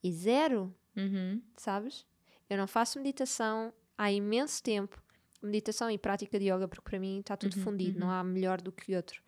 E 0.01 0.09
zero, 0.13 0.73
Uhum. 0.95 1.41
sabes? 1.57 2.05
Eu 2.49 2.57
não 2.57 2.65
faço 2.65 2.97
meditação 2.97 3.73
há 3.97 4.09
imenso 4.09 4.63
tempo. 4.63 5.01
Meditação 5.41 5.89
e 5.89 5.97
prática 5.97 6.39
de 6.39 6.45
yoga, 6.51 6.67
porque 6.67 6.83
para 6.89 6.99
mim 6.99 7.19
está 7.19 7.35
tudo 7.37 7.55
Uhum, 7.55 7.61
fundido, 7.63 7.99
não 7.99 8.07
uhum. 8.07 8.11
há 8.11 8.23
melhor 8.23 8.61
do 8.61 8.71
que 8.71 8.95
outro. 8.95 9.21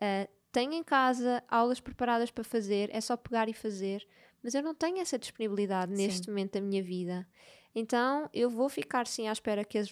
Ah, 0.00 0.28
tenho 0.52 0.72
em 0.74 0.82
casa 0.84 1.42
aulas 1.48 1.80
preparadas 1.80 2.30
para 2.30 2.44
fazer, 2.44 2.90
é 2.92 3.00
só 3.00 3.16
pegar 3.16 3.48
e 3.48 3.54
fazer, 3.54 4.06
mas 4.42 4.54
eu 4.54 4.62
não 4.62 4.74
tenho 4.74 4.98
essa 4.98 5.18
disponibilidade 5.18 5.92
neste 5.92 6.28
momento 6.28 6.54
da 6.54 6.60
minha 6.60 6.82
vida. 6.82 7.26
Então 7.74 8.28
eu 8.32 8.50
vou 8.50 8.68
ficar 8.68 9.06
sim 9.06 9.28
à 9.28 9.32
espera 9.32 9.64
que 9.64 9.78
as, 9.78 9.90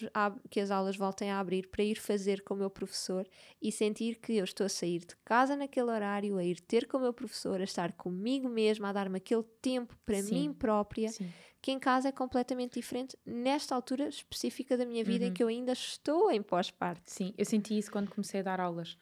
que 0.49 0.59
as 0.59 0.69
aulas 0.71 0.95
voltem 0.95 1.31
a 1.31 1.39
abrir 1.39 1.67
para 1.69 1.83
ir 1.83 1.95
fazer 1.99 2.41
com 2.43 2.53
o 2.53 2.57
meu 2.57 2.69
professor 2.69 3.27
e 3.61 3.71
sentir 3.71 4.15
que 4.19 4.33
eu 4.33 4.43
estou 4.43 4.65
a 4.65 4.69
sair 4.69 4.99
de 4.99 5.15
casa 5.25 5.55
naquele 5.55 5.89
horário, 5.89 6.37
a 6.37 6.43
ir 6.43 6.59
ter 6.61 6.87
com 6.87 6.97
o 6.97 7.01
meu 7.01 7.13
professor, 7.13 7.59
a 7.59 7.63
estar 7.63 7.93
comigo 7.93 8.47
mesma, 8.49 8.89
a 8.89 8.93
dar-me 8.93 9.17
aquele 9.17 9.43
tempo 9.61 9.97
para 10.05 10.21
Sim. 10.21 10.23
mim 10.23 10.53
própria 10.53 11.13
Sim. 11.13 11.33
que 11.61 11.71
em 11.71 11.79
casa 11.79 12.09
é 12.09 12.11
completamente 12.11 12.73
diferente 12.73 13.17
nesta 13.25 13.75
altura 13.75 14.07
específica 14.09 14.77
da 14.77 14.85
minha 14.85 15.03
vida 15.03 15.25
em 15.25 15.31
Uhum. 15.31 15.33
que 15.33 15.43
eu 15.43 15.47
ainda 15.47 15.73
estou 15.73 16.31
em 16.31 16.41
pós-parto. 16.41 17.11
Sim, 17.11 17.33
eu 17.37 17.45
senti 17.45 17.77
isso 17.77 17.91
quando 17.91 18.09
comecei 18.09 18.39
a 18.39 18.43
dar 18.43 18.59
aulas. 18.59 18.97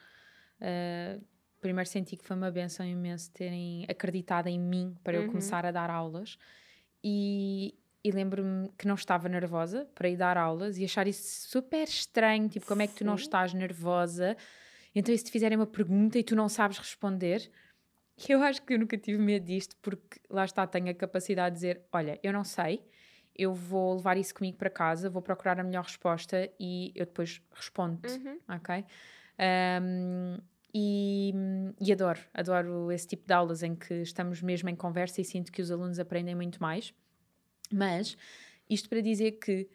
Uh, 0.61 1.23
primeiro 1.61 1.89
senti 1.89 2.17
que 2.17 2.25
foi 2.25 2.35
uma 2.35 2.51
benção 2.51 2.85
imenso 2.85 3.31
terem 3.31 3.85
acreditado 3.89 4.47
em 4.47 4.59
mim 4.59 4.95
para 5.03 5.17
eu 5.17 5.23
Uhum. 5.23 5.25
começar 5.25 5.65
a 5.65 5.71
dar 5.71 5.89
aulas 5.89 6.37
e, 7.03 7.75
e 8.03 8.11
lembro-me 8.11 8.69
que 8.77 8.87
não 8.87 8.95
estava 8.95 9.27
nervosa 9.29 9.85
para 9.95 10.09
ir 10.09 10.17
dar 10.17 10.37
aulas 10.37 10.77
e 10.77 10.85
achar 10.85 11.07
isso 11.07 11.49
super 11.49 11.83
estranho, 11.87 12.47
tipo, 12.49 12.65
como 12.65 12.81
é 12.81 12.87
que 12.87 12.93
tu 12.95 13.05
não 13.05 13.15
Sim. 13.15 13.21
estás 13.21 13.53
nervosa? 13.53 14.37
Então, 14.95 15.13
e 15.13 15.17
se 15.17 15.25
te 15.25 15.31
fizerem 15.31 15.57
uma 15.57 15.67
pergunta 15.67 16.17
e 16.17 16.23
tu 16.23 16.35
não 16.35 16.49
sabes 16.49 16.77
responder? 16.77 17.49
Eu 18.29 18.41
acho 18.43 18.61
que 18.63 18.73
eu 18.73 18.79
nunca 18.79 18.97
tive 18.97 19.17
medo 19.17 19.45
disto, 19.45 19.75
porque 19.81 20.19
lá 20.29 20.43
está, 20.43 20.67
tenho 20.67 20.89
a 20.89 20.93
capacidade 20.93 21.55
de 21.55 21.61
dizer: 21.61 21.81
Olha, 21.91 22.19
eu 22.21 22.33
não 22.33 22.43
sei, 22.43 22.83
eu 23.35 23.53
vou 23.53 23.95
levar 23.95 24.17
isso 24.17 24.33
comigo 24.35 24.57
para 24.57 24.69
casa, 24.69 25.09
vou 25.09 25.21
procurar 25.21 25.59
a 25.59 25.63
melhor 25.63 25.85
resposta 25.85 26.51
e 26.59 26.91
eu 26.95 27.05
depois 27.05 27.41
respondo-te, 27.53 28.19
Uhum. 28.19 28.39
ok? 28.49 28.83
Um, 29.81 30.37
e, 30.73 31.33
e 31.79 31.91
adoro, 31.93 32.19
adoro 32.33 32.91
esse 32.91 33.07
tipo 33.07 33.25
de 33.25 33.33
aulas 33.33 33.63
em 33.63 33.73
que 33.75 33.93
estamos 34.01 34.41
mesmo 34.41 34.69
em 34.69 34.75
conversa 34.75 35.21
e 35.21 35.25
sinto 35.25 35.51
que 35.51 35.61
os 35.61 35.71
alunos 35.71 35.97
aprendem 35.99 36.35
muito 36.35 36.61
mais. 36.61 36.93
Mas 37.71 38.17
isto 38.69 38.89
para 38.89 39.01
dizer 39.01 39.33
que 39.33 39.69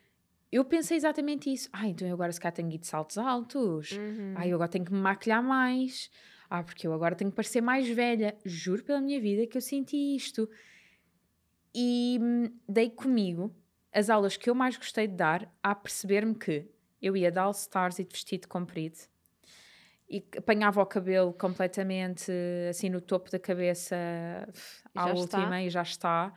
eu 0.51 0.65
pensei 0.65 0.97
exatamente 0.97 1.53
isso. 1.53 1.69
Ah, 1.73 1.89
então 1.89 2.07
eu 2.07 2.15
agora 2.15 2.33
se 2.33 2.41
calhar 2.41 2.55
tenho 2.55 2.69
que 2.69 2.77
ir 2.77 2.79
de 2.79 2.87
saltos 2.87 3.19
altos. 3.19 3.93
Uhum. 3.93 4.35
Ah, 4.37 4.47
eu 4.47 4.55
agora 4.57 4.69
tenho 4.69 4.85
que 4.85 4.93
me 4.93 5.01
maquilhar 5.01 5.43
mais. 5.43 6.11
Ah, 6.49 6.63
porque 6.63 6.87
eu 6.87 6.93
agora 6.93 7.15
tenho 7.15 7.31
que 7.31 7.37
parecer 7.37 7.61
mais 7.61 7.89
velha. 7.89 8.37
Juro 8.45 8.85
pela 8.85 9.01
minha 9.01 9.21
vida 9.21 9.47
que 9.47 9.57
eu 9.57 9.63
senti 9.63 10.15
isto. 10.15 10.49
E 11.75 12.19
hum, 12.21 12.51
dei 12.69 12.91
comigo 12.91 13.55
as 13.93 14.11
aulas 14.11 14.37
que 14.37 14.49
eu 14.49 14.55
mais 14.55 14.77
gostei 14.77 15.07
de 15.07 15.15
dar 15.15 15.53
a 15.63 15.75
perceber-me 15.75 16.35
que 16.35 16.69
eu 17.01 17.17
ia 17.17 17.31
de 17.31 17.39
All 17.39 17.51
Stars 17.53 17.99
e 17.99 18.05
de 18.05 18.13
vestido 18.13 18.49
comprido 18.49 18.99
e 20.09 20.25
apanhava 20.37 20.83
o 20.83 20.87
cabelo 20.87 21.33
completamente 21.33 22.31
assim 22.69 22.91
no 22.91 23.01
topo 23.01 23.31
da 23.31 23.39
cabeça 23.39 23.97
à 24.95 25.07
última 25.07 25.45
está. 25.45 25.63
e 25.63 25.71
já 25.71 25.83
está. 25.83 26.33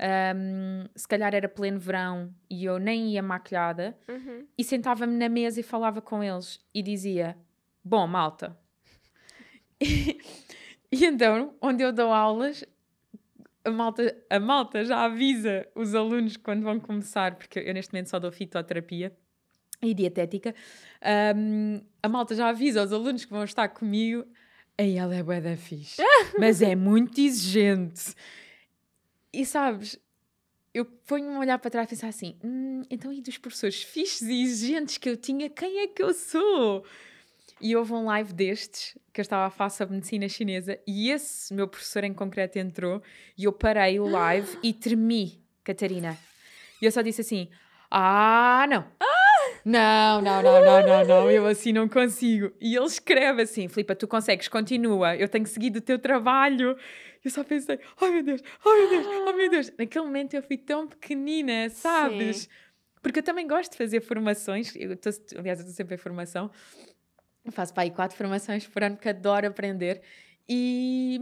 Hum, 0.00 0.88
se 0.96 1.06
calhar 1.06 1.34
era 1.34 1.48
pleno 1.48 1.78
verão 1.78 2.34
e 2.50 2.64
eu 2.64 2.78
nem 2.78 3.10
ia 3.12 3.22
maquilhada 3.22 3.96
Uhum. 4.08 4.46
e 4.58 4.64
sentava-me 4.64 5.14
na 5.16 5.28
mesa 5.28 5.60
e 5.60 5.62
falava 5.62 6.00
com 6.00 6.22
eles 6.22 6.60
e 6.74 6.82
dizia: 6.82 7.36
Bom, 7.84 8.06
malta. 8.06 8.56
e, 9.80 10.18
e 10.90 11.04
então, 11.04 11.54
onde 11.60 11.82
eu 11.82 11.92
dou 11.92 12.12
aulas, 12.12 12.64
a 13.64 13.70
malta, 13.70 14.16
a 14.30 14.40
malta 14.40 14.84
já 14.84 15.04
avisa 15.04 15.66
os 15.74 15.94
alunos 15.94 16.36
quando 16.36 16.62
vão 16.62 16.80
começar, 16.80 17.36
porque 17.36 17.58
eu 17.60 17.74
neste 17.74 17.92
momento 17.92 18.08
só 18.10 18.18
dou 18.18 18.32
fitoterapia 18.32 19.12
e 19.80 19.94
dietética. 19.94 20.54
hum, 21.36 21.80
a 22.02 22.08
malta 22.08 22.34
já 22.34 22.48
avisa 22.48 22.82
os 22.82 22.92
alunos 22.92 23.24
que 23.24 23.30
vão 23.32 23.44
estar 23.44 23.68
comigo. 23.68 24.24
Aí 24.78 24.96
ela 24.96 25.14
é 25.14 25.22
bué 25.22 25.40
da 25.40 25.56
fixe, 25.56 26.02
mas 26.38 26.62
é 26.62 26.74
muito 26.74 27.20
exigente. 27.20 28.14
E 29.32 29.46
sabes, 29.46 29.98
eu 30.74 30.84
ponho-me 30.84 31.36
a 31.36 31.40
olhar 31.40 31.58
para 31.58 31.70
trás 31.70 31.86
e 31.86 31.90
pensar 31.90 32.08
assim: 32.08 32.36
"Hum, 32.44 32.82
então 32.90 33.12
e 33.12 33.20
dos 33.20 33.38
professores 33.38 33.82
fixes 33.82 34.28
e 34.28 34.42
exigentes 34.42 34.98
que 34.98 35.08
eu 35.08 35.16
tinha, 35.16 35.48
quem 35.48 35.80
é 35.80 35.86
que 35.86 36.02
eu 36.02 36.12
sou? 36.12 36.84
E 37.60 37.76
houve 37.76 37.92
um 37.92 38.06
live 38.06 38.32
destes 38.32 38.98
que 39.12 39.20
eu 39.20 39.22
estava 39.22 39.46
a 39.46 39.50
falar 39.50 39.70
sobre 39.70 39.94
medicina 39.94 40.28
chinesa 40.28 40.78
e 40.86 41.10
esse 41.10 41.54
meu 41.54 41.68
professor 41.68 42.02
em 42.02 42.12
concreto 42.12 42.58
entrou 42.58 43.00
e 43.38 43.44
eu 43.44 43.52
parei 43.52 44.00
o 44.00 44.06
live 44.06 44.58
e 44.62 44.72
tremi, 44.72 45.40
Catarina. 45.62 46.18
E 46.80 46.84
eu 46.84 46.90
só 46.90 47.02
disse 47.02 47.20
assim: 47.20 47.48
Ah, 47.90 48.66
não. 48.68 48.84
Não, 49.64 50.20
não, 50.20 50.42
não, 50.42 50.64
não, 50.64 50.82
não, 50.82 51.04
não, 51.04 51.30
eu 51.30 51.46
assim 51.46 51.72
não 51.72 51.88
consigo. 51.88 52.52
E 52.60 52.74
ele 52.74 52.86
escreve 52.86 53.42
assim: 53.42 53.68
Filipa, 53.68 53.94
tu 53.94 54.08
consegues, 54.08 54.48
continua, 54.48 55.14
eu 55.16 55.28
tenho 55.28 55.46
seguido 55.46 55.78
o 55.78 55.82
teu 55.82 55.98
trabalho. 55.98 56.76
Eu 57.24 57.30
só 57.30 57.44
pensei: 57.44 57.78
Oh 58.00 58.06
meu 58.08 58.22
Deus, 58.22 58.40
oh 58.64 58.74
meu 58.76 58.88
Deus, 58.88 59.06
oh 59.28 59.32
meu 59.32 59.50
Deus. 59.50 59.72
Naquele 59.78 60.04
momento 60.04 60.34
eu 60.34 60.42
fui 60.42 60.56
tão 60.58 60.86
pequenina, 60.88 61.68
sabes? 61.70 62.36
Sim. 62.38 62.48
Porque 63.02 63.18
eu 63.18 63.22
também 63.22 63.46
gosto 63.46 63.72
de 63.72 63.78
fazer 63.78 64.00
formações. 64.00 64.74
Eu 64.76 64.96
tô, 64.96 65.08
aliás, 65.36 65.58
eu 65.58 65.62
estou 65.64 65.74
sempre 65.74 65.94
em 65.94 65.98
formação. 65.98 66.50
Eu 67.44 67.50
faço 67.50 67.74
para 67.74 67.82
aí 67.82 67.90
quatro 67.90 68.16
formações 68.16 68.66
por 68.66 68.82
ano, 68.82 68.96
porque 68.96 69.08
adoro 69.08 69.46
aprender. 69.46 70.02
E. 70.48 71.18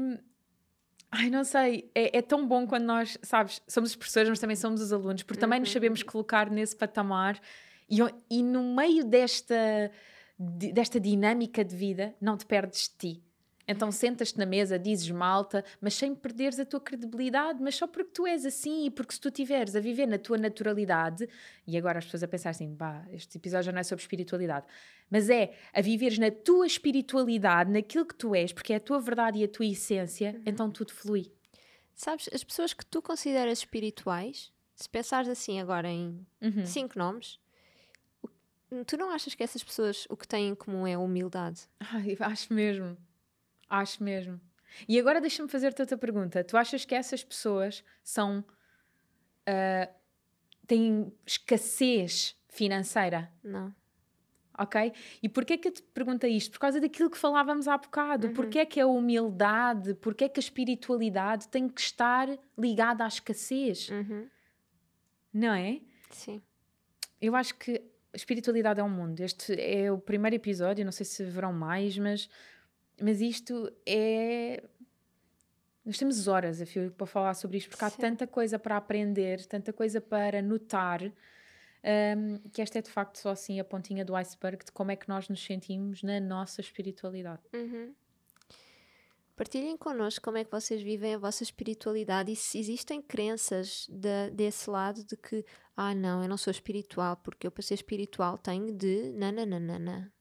Ai, 1.12 1.28
não 1.28 1.42
sei, 1.42 1.90
é, 1.92 2.18
é 2.18 2.22
tão 2.22 2.46
bom 2.46 2.66
quando 2.68 2.84
nós, 2.84 3.18
sabes, 3.22 3.60
somos 3.66 3.90
os 3.90 3.96
professores, 3.96 4.28
mas 4.28 4.38
também 4.38 4.54
somos 4.54 4.80
os 4.80 4.92
alunos, 4.92 5.24
porque 5.24 5.40
também 5.40 5.58
nos 5.58 5.68
Uhum. 5.70 5.72
sabemos 5.72 6.02
colocar 6.04 6.48
nesse 6.48 6.76
patamar 6.76 7.40
e, 7.88 7.98
e 8.30 8.42
no 8.44 8.76
meio 8.76 9.04
desta, 9.04 9.90
desta 10.38 11.00
dinâmica 11.00 11.64
de 11.64 11.74
vida, 11.74 12.14
não 12.20 12.36
te 12.36 12.46
perdes 12.46 12.88
de 12.88 13.14
ti. 13.14 13.22
Então 13.70 13.92
sentas-te 13.92 14.36
na 14.38 14.44
mesa, 14.46 14.78
dizes 14.78 15.08
malta, 15.10 15.64
mas 15.80 15.94
sem 15.94 16.14
perderes 16.14 16.58
a 16.58 16.64
tua 16.64 16.80
credibilidade, 16.80 17.62
mas 17.62 17.76
só 17.76 17.86
porque 17.86 18.10
tu 18.12 18.26
és 18.26 18.44
assim 18.44 18.86
e 18.86 18.90
porque 18.90 19.14
se 19.14 19.20
tu 19.20 19.28
estiveres 19.28 19.76
a 19.76 19.80
viver 19.80 20.06
na 20.06 20.18
tua 20.18 20.36
naturalidade, 20.36 21.28
e 21.66 21.76
agora 21.78 21.98
as 21.98 22.04
pessoas 22.04 22.22
a 22.22 22.28
pensar 22.28 22.50
assim, 22.50 22.74
bah, 22.74 23.04
este 23.12 23.38
episódio 23.38 23.66
já 23.66 23.72
não 23.72 23.78
é 23.80 23.82
sobre 23.84 24.02
espiritualidade, 24.02 24.66
mas 25.08 25.30
é 25.30 25.54
a 25.72 25.80
viveres 25.80 26.18
na 26.18 26.30
tua 26.30 26.66
espiritualidade, 26.66 27.70
naquilo 27.70 28.04
que 28.04 28.14
tu 28.14 28.34
és, 28.34 28.52
porque 28.52 28.72
é 28.72 28.76
a 28.76 28.80
tua 28.80 28.98
verdade 29.00 29.38
e 29.38 29.44
a 29.44 29.48
tua 29.48 29.66
essência, 29.66 30.40
então 30.44 30.70
tudo 30.70 30.92
flui. 30.92 31.32
Sabes, 31.94 32.28
as 32.32 32.42
pessoas 32.42 32.72
que 32.72 32.84
tu 32.84 33.00
consideras 33.02 33.58
espirituais, 33.58 34.52
se 34.74 34.88
pensares 34.88 35.28
assim 35.28 35.60
agora 35.60 35.88
em 35.88 36.26
Uhum. 36.40 36.64
cinco 36.64 36.98
nomes, 36.98 37.38
tu 38.86 38.96
não 38.96 39.10
achas 39.10 39.34
que 39.34 39.42
essas 39.42 39.62
pessoas 39.62 40.06
o 40.08 40.16
que 40.16 40.26
têm 40.26 40.48
em 40.48 40.54
comum 40.54 40.86
é 40.86 40.94
a 40.94 40.98
humildade? 40.98 41.60
Ai, 41.78 42.16
acho 42.20 42.52
mesmo. 42.52 42.96
Acho 43.70 44.02
mesmo. 44.04 44.40
E 44.88 44.98
agora 44.98 45.20
deixa-me 45.20 45.48
fazer-te 45.48 45.80
outra 45.80 45.96
pergunta. 45.96 46.44
Tu 46.44 46.56
achas 46.56 46.84
que 46.84 46.94
essas 46.94 47.24
pessoas 47.24 47.82
são. 48.02 48.44
ah, 49.46 49.88
têm 50.66 51.12
escassez 51.26 52.36
financeira? 52.48 53.28
Não. 53.42 53.74
Ok? 54.56 54.92
E 55.22 55.28
porquê 55.28 55.56
que 55.56 55.68
eu 55.68 55.72
te 55.72 55.82
pergunto 55.82 56.26
isto? 56.26 56.52
Por 56.52 56.60
causa 56.60 56.80
daquilo 56.80 57.10
que 57.10 57.16
falávamos 57.16 57.66
há 57.66 57.78
bocado. 57.78 58.28
Uhum. 58.28 58.34
Porquê 58.34 58.66
que 58.66 58.78
a 58.78 58.86
humildade, 58.86 59.94
porquê 59.94 60.28
que 60.28 60.38
a 60.38 60.42
espiritualidade 60.42 61.48
tem 61.48 61.68
que 61.68 61.80
estar 61.80 62.28
ligada 62.58 63.02
à 63.02 63.08
escassez? 63.08 63.88
Uhum. 63.88 64.28
Não 65.32 65.54
é? 65.54 65.80
Sim. 66.10 66.42
Eu 67.20 67.34
acho 67.34 67.54
que 67.54 67.82
a 68.12 68.16
espiritualidade 68.16 68.80
é 68.80 68.82
um 68.84 68.88
mundo. 68.88 69.20
Este 69.20 69.58
é 69.58 69.90
o 69.90 69.98
primeiro 69.98 70.36
episódio, 70.36 70.84
não 70.84 70.92
sei 70.92 71.06
se 71.06 71.24
verão 71.24 71.52
mais, 71.52 71.96
mas, 71.96 72.28
mas 73.00 73.20
isto 73.20 73.72
é. 73.86 74.62
Nós 75.84 75.96
temos 75.98 76.28
horas 76.28 76.60
a 76.60 76.66
fio 76.66 76.90
para 76.92 77.06
falar 77.06 77.34
sobre 77.34 77.56
isto, 77.58 77.70
porque 77.70 77.84
há 77.84 77.90
Sim. 77.90 78.00
tanta 78.00 78.26
coisa 78.26 78.58
para 78.58 78.76
aprender, 78.76 79.44
tanta 79.46 79.72
coisa 79.72 80.00
para 80.00 80.42
notar, 80.42 81.02
hum, 81.02 82.38
que 82.52 82.60
esta 82.60 82.78
é 82.78 82.82
de 82.82 82.90
facto 82.90 83.16
só 83.16 83.30
assim 83.30 83.58
a 83.58 83.64
pontinha 83.64 84.04
do 84.04 84.14
iceberg 84.14 84.64
de 84.64 84.72
como 84.72 84.90
é 84.90 84.96
que 84.96 85.08
nós 85.08 85.28
nos 85.28 85.42
sentimos 85.44 86.02
na 86.02 86.20
nossa 86.20 86.60
espiritualidade. 86.60 87.40
Uhum. 87.54 87.94
Partilhem 89.34 89.74
connosco 89.74 90.22
como 90.22 90.36
é 90.36 90.44
que 90.44 90.50
vocês 90.50 90.82
vivem 90.82 91.14
a 91.14 91.18
vossa 91.18 91.42
espiritualidade 91.42 92.30
e 92.30 92.36
se 92.36 92.58
existem 92.58 93.00
crenças 93.00 93.86
de- 93.88 94.30
desse 94.34 94.68
lado 94.68 95.02
de 95.02 95.16
que, 95.16 95.42
ah, 95.74 95.94
não, 95.94 96.22
eu 96.22 96.28
não 96.28 96.36
sou 96.36 96.50
espiritual 96.50 97.16
porque 97.16 97.46
eu 97.46 97.50
para 97.50 97.62
ser 97.62 97.72
espiritual 97.72 98.36
tenho 98.36 98.70
de 98.70 99.10
nananana. 99.12 100.12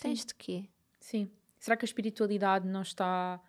Tens 0.00 0.24
de 0.26 0.34
quê? 0.34 0.68
Sim. 0.98 1.30
Será 1.62 1.76
que 1.76 1.84
a 1.84 1.86
espiritualidade 1.86 2.66
não 2.66 2.82
está 2.82 3.40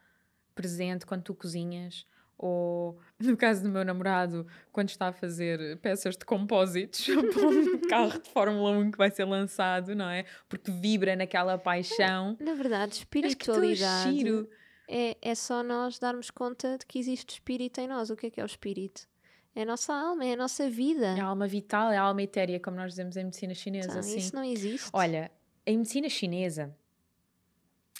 presente 0.54 1.04
quando 1.04 1.24
tu 1.24 1.34
cozinhas? 1.34 2.06
Ou, 2.38 3.00
no 3.20 3.36
caso 3.36 3.64
do 3.64 3.70
meu 3.70 3.84
namorado, 3.84 4.46
quando 4.72 4.90
está 4.90 5.08
a 5.08 5.12
fazer 5.12 5.80
peças 5.80 6.16
de 6.16 6.24
compósitos 6.24 7.08
para 7.34 7.48
um 7.48 7.80
carro 7.90 8.22
de 8.22 8.30
Fórmula 8.30 8.70
1 8.70 8.92
que 8.92 8.98
vai 9.00 9.10
ser 9.10 9.26
lançado, 9.26 9.96
não 9.96 10.08
é? 10.08 10.26
Porque 10.48 10.70
vibra 10.70 11.16
naquela 11.16 11.58
paixão. 11.58 12.38
Na 12.40 12.54
verdade, 12.54 12.94
espiritualidade 12.94 14.48
é, 14.88 15.18
é 15.20 15.34
só 15.34 15.64
nós 15.64 15.98
darmos 15.98 16.30
conta 16.30 16.78
de 16.78 16.86
que 16.86 17.00
existe 17.00 17.32
espírito 17.32 17.82
em 17.82 17.88
nós. 17.88 18.12
O 18.12 18.16
que 18.16 18.28
é 18.28 18.30
que 18.30 18.40
é 18.40 18.44
o 18.44 18.46
espírito? 18.46 19.08
É 19.56 19.64
a 19.64 19.66
nossa 19.66 19.92
alma, 19.92 20.24
é 20.24 20.34
a 20.34 20.38
nossa 20.38 20.70
vida. 20.70 21.18
É 21.18 21.20
a 21.20 21.26
alma 21.26 21.48
vital, 21.48 21.92
é 21.92 21.98
a 21.98 22.04
alma 22.04 22.22
etérea, 22.22 22.60
como 22.60 22.78
nós 22.78 22.92
dizemos 22.92 23.18
em 23.18 23.24
medicina 23.24 23.56
chinesa. 23.56 23.88
Então, 23.88 24.00
assim. 24.02 24.18
Isso 24.20 24.36
não 24.36 24.44
existe. 24.44 24.88
Olha, 24.94 25.32
em 25.66 25.78
medicina 25.78 26.10
chinesa, 26.10 26.78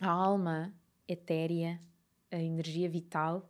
a 0.04 0.10
alma 0.10 0.74
etérea, 1.08 1.80
a 2.30 2.38
energia 2.38 2.90
vital, 2.90 3.50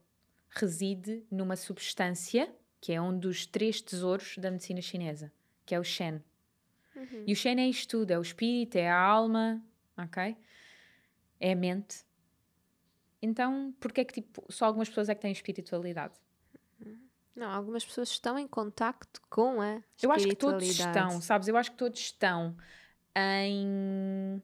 reside 0.50 1.26
numa 1.32 1.56
substância 1.56 2.54
que 2.80 2.92
é 2.92 3.02
um 3.02 3.18
dos 3.18 3.46
três 3.46 3.82
tesouros 3.82 4.38
da 4.38 4.52
medicina 4.52 4.82
chinesa, 4.82 5.32
que 5.66 5.74
é 5.74 5.80
o 5.80 5.84
Shen. 5.84 6.22
Uhum. 6.96 7.24
E 7.26 7.34
o 7.34 7.36
Shen 7.36 7.60
é 7.60 7.68
isto 7.68 7.98
tudo: 7.98 8.12
é 8.12 8.20
o 8.20 8.22
espírito, 8.22 8.76
é 8.76 8.88
a 8.90 9.00
alma, 9.00 9.64
ok? 9.98 10.38
É 11.40 11.54
a 11.54 11.56
mente. 11.56 12.06
Então, 13.22 13.74
porquê 13.80 14.02
é 14.02 14.06
que 14.06 14.14
tipo, 14.22 14.46
só 14.50 14.66
algumas 14.66 14.90
pessoas 14.90 15.10
é 15.10 15.16
que 15.16 15.22
têm 15.22 15.32
espiritualidade? 15.32 16.14
Não, 17.36 17.50
algumas 17.50 17.84
pessoas 17.84 18.10
estão 18.10 18.38
em 18.38 18.48
contacto 18.48 19.20
com 19.28 19.60
a 19.60 19.82
Eu 20.00 20.12
acho 20.12 20.28
que 20.28 20.36
todos 20.36 20.62
espiritualidade. 20.62 21.08
estão, 21.08 21.22
sabes? 21.22 21.48
Eu 21.48 21.58
acho 21.58 21.72
que 21.72 21.78
todos 21.78 22.00
estão 22.00 22.56
em 23.16 24.40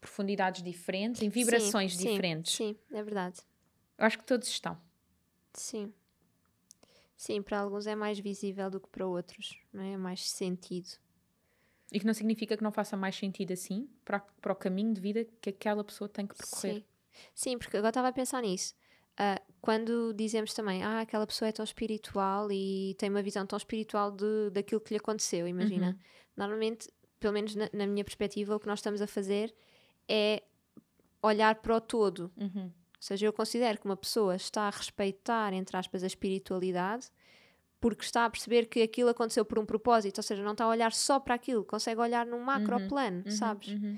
profundidades 0.00 0.62
diferentes, 0.62 1.22
em 1.22 1.28
vibrações 1.28 1.92
Sim, 1.92 1.98
sim, 1.98 2.08
diferentes. 2.08 2.54
Sim, 2.54 2.76
é 2.92 3.02
verdade. 3.02 3.40
Eu 3.96 4.06
acho 4.06 4.18
que 4.18 4.24
todos 4.24 4.48
estão. 4.48 4.78
Sim. 5.52 5.92
Sim, 7.16 7.42
para 7.42 7.60
alguns 7.60 7.86
é 7.86 7.96
mais 7.96 8.18
visível 8.18 8.70
do 8.70 8.78
que 8.78 8.88
para 8.88 9.04
outros, 9.04 9.60
não 9.72 9.82
é? 9.82 9.92
É 9.92 9.96
mais 9.96 10.28
sentido. 10.30 10.88
E 11.90 11.98
que 11.98 12.06
não 12.06 12.14
significa 12.14 12.56
que 12.56 12.62
não 12.62 12.70
faça 12.70 12.96
mais 12.96 13.16
sentido 13.16 13.52
assim 13.52 13.88
para, 14.04 14.20
para 14.20 14.52
o 14.52 14.56
caminho 14.56 14.94
de 14.94 15.00
vida 15.00 15.26
que 15.40 15.50
aquela 15.50 15.82
pessoa 15.82 16.08
tem 16.08 16.26
que 16.26 16.36
percorrer. 16.36 16.74
Sim. 16.74 16.84
Sim, 17.34 17.58
porque 17.58 17.76
agora 17.76 17.90
estava 17.90 18.08
a 18.08 18.12
pensar 18.12 18.42
nisso. 18.42 18.74
Ah, 19.16 19.40
quando 19.60 20.12
dizemos 20.14 20.54
também, 20.54 20.84
ah, 20.84 21.00
aquela 21.00 21.26
pessoa 21.26 21.48
é 21.48 21.52
tão 21.52 21.64
espiritual 21.64 22.52
e 22.52 22.94
tem 22.98 23.10
uma 23.10 23.22
visão 23.22 23.44
tão 23.44 23.56
espiritual 23.56 24.12
de, 24.12 24.50
daquilo 24.50 24.80
que 24.80 24.94
lhe 24.94 24.98
aconteceu, 24.98 25.48
imagina. 25.48 25.88
Uhum. 25.88 25.98
Normalmente, 26.36 26.88
pelo 27.18 27.34
menos 27.34 27.56
na, 27.56 27.68
na 27.72 27.86
minha 27.86 28.04
perspectiva, 28.04 28.54
o 28.54 28.60
que 28.60 28.68
nós 28.68 28.78
estamos 28.78 29.02
a 29.02 29.08
fazer 29.08 29.52
é 30.08 30.42
olhar 31.22 31.56
para 31.56 31.76
o 31.76 31.80
todo. 31.80 32.30
Uhum. 32.36 32.64
Ou 32.64 33.02
seja, 33.02 33.26
eu 33.26 33.32
considero 33.32 33.78
que 33.78 33.84
uma 33.84 33.96
pessoa 33.96 34.34
está 34.34 34.62
a 34.62 34.70
respeitar, 34.70 35.52
entre 35.52 35.76
aspas, 35.76 36.02
a 36.02 36.06
espiritualidade 36.06 37.10
porque 37.80 38.04
está 38.04 38.24
a 38.24 38.30
perceber 38.30 38.66
que 38.66 38.82
aquilo 38.82 39.08
aconteceu 39.08 39.44
por 39.44 39.58
um 39.58 39.64
propósito, 39.64 40.18
ou 40.18 40.22
seja, 40.22 40.42
não 40.42 40.52
está 40.52 40.64
a 40.64 40.68
olhar 40.68 40.92
só 40.92 41.20
para 41.20 41.34
aquilo, 41.36 41.64
consegue 41.64 42.00
olhar 42.00 42.26
num 42.26 42.40
macro 42.40 42.76
Uhum, 42.76 42.88
plano, 42.88 43.22
Uhum, 43.24 43.30
sabes? 43.30 43.68
uhum. 43.68 43.96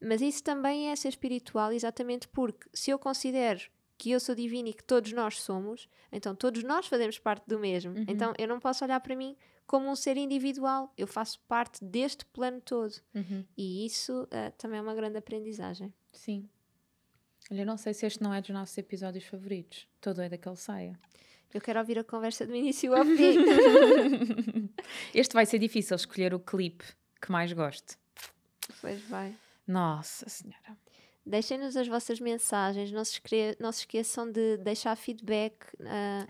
Mas 0.00 0.20
isso 0.20 0.42
também 0.44 0.90
é 0.90 0.94
ser 0.94 1.08
espiritual, 1.08 1.72
exatamente 1.72 2.28
porque 2.28 2.68
se 2.72 2.90
eu 2.90 2.98
considero 2.98 3.60
que 3.96 4.12
eu 4.12 4.20
sou 4.20 4.36
divino 4.36 4.68
e 4.68 4.72
que 4.72 4.84
todos 4.84 5.12
nós 5.12 5.40
somos, 5.42 5.88
então 6.12 6.32
todos 6.36 6.62
nós 6.62 6.86
fazemos 6.86 7.18
parte 7.18 7.42
do 7.48 7.58
mesmo. 7.58 7.92
Uhum. 7.92 8.04
Então 8.06 8.32
eu 8.38 8.46
não 8.46 8.60
posso 8.60 8.84
olhar 8.84 9.00
para 9.00 9.16
mim 9.16 9.36
como 9.68 9.90
um 9.90 9.94
ser 9.94 10.16
individual, 10.16 10.90
eu 10.96 11.06
faço 11.06 11.38
parte 11.46 11.84
deste 11.84 12.24
plano 12.24 12.58
todo. 12.58 12.94
Uhum. 13.14 13.44
E 13.54 13.84
isso 13.84 14.26
eh, 14.30 14.50
também 14.52 14.78
é 14.78 14.82
uma 14.82 14.94
grande 14.94 15.18
aprendizagem. 15.18 15.92
Sim. 16.10 16.48
Olha, 17.50 17.60
eu 17.60 17.66
não 17.66 17.76
sei 17.76 17.92
se 17.92 18.06
este 18.06 18.22
não 18.22 18.32
é 18.32 18.40
dos 18.40 18.48
nossos 18.48 18.76
episódios 18.78 19.26
favoritos. 19.26 19.86
Estou 19.96 20.14
doida 20.14 20.38
que 20.38 20.48
ele 20.48 20.56
saia. 20.56 20.98
Eu 21.52 21.60
quero 21.60 21.78
ouvir 21.80 21.98
a 21.98 22.04
conversa 22.04 22.46
do 22.46 22.54
início 22.54 22.94
ao 22.94 23.04
fim. 23.04 23.36
este 25.14 25.34
vai 25.34 25.44
ser 25.44 25.58
difícil 25.58 25.96
escolher 25.96 26.32
o 26.32 26.40
clipe 26.40 26.86
que 27.20 27.30
mais 27.30 27.52
gosto. 27.52 27.98
pois 28.80 29.02
vai. 29.02 29.36
Nossa 29.66 30.30
Senhora. 30.30 30.78
Deixem-nos 31.28 31.76
as 31.76 31.86
vossas 31.86 32.18
mensagens, 32.20 32.90
não 32.90 33.04
se, 33.04 33.20
não 33.60 33.70
se 33.70 33.80
esqueçam 33.80 34.30
de 34.30 34.56
deixar 34.58 34.96
feedback 34.96 35.54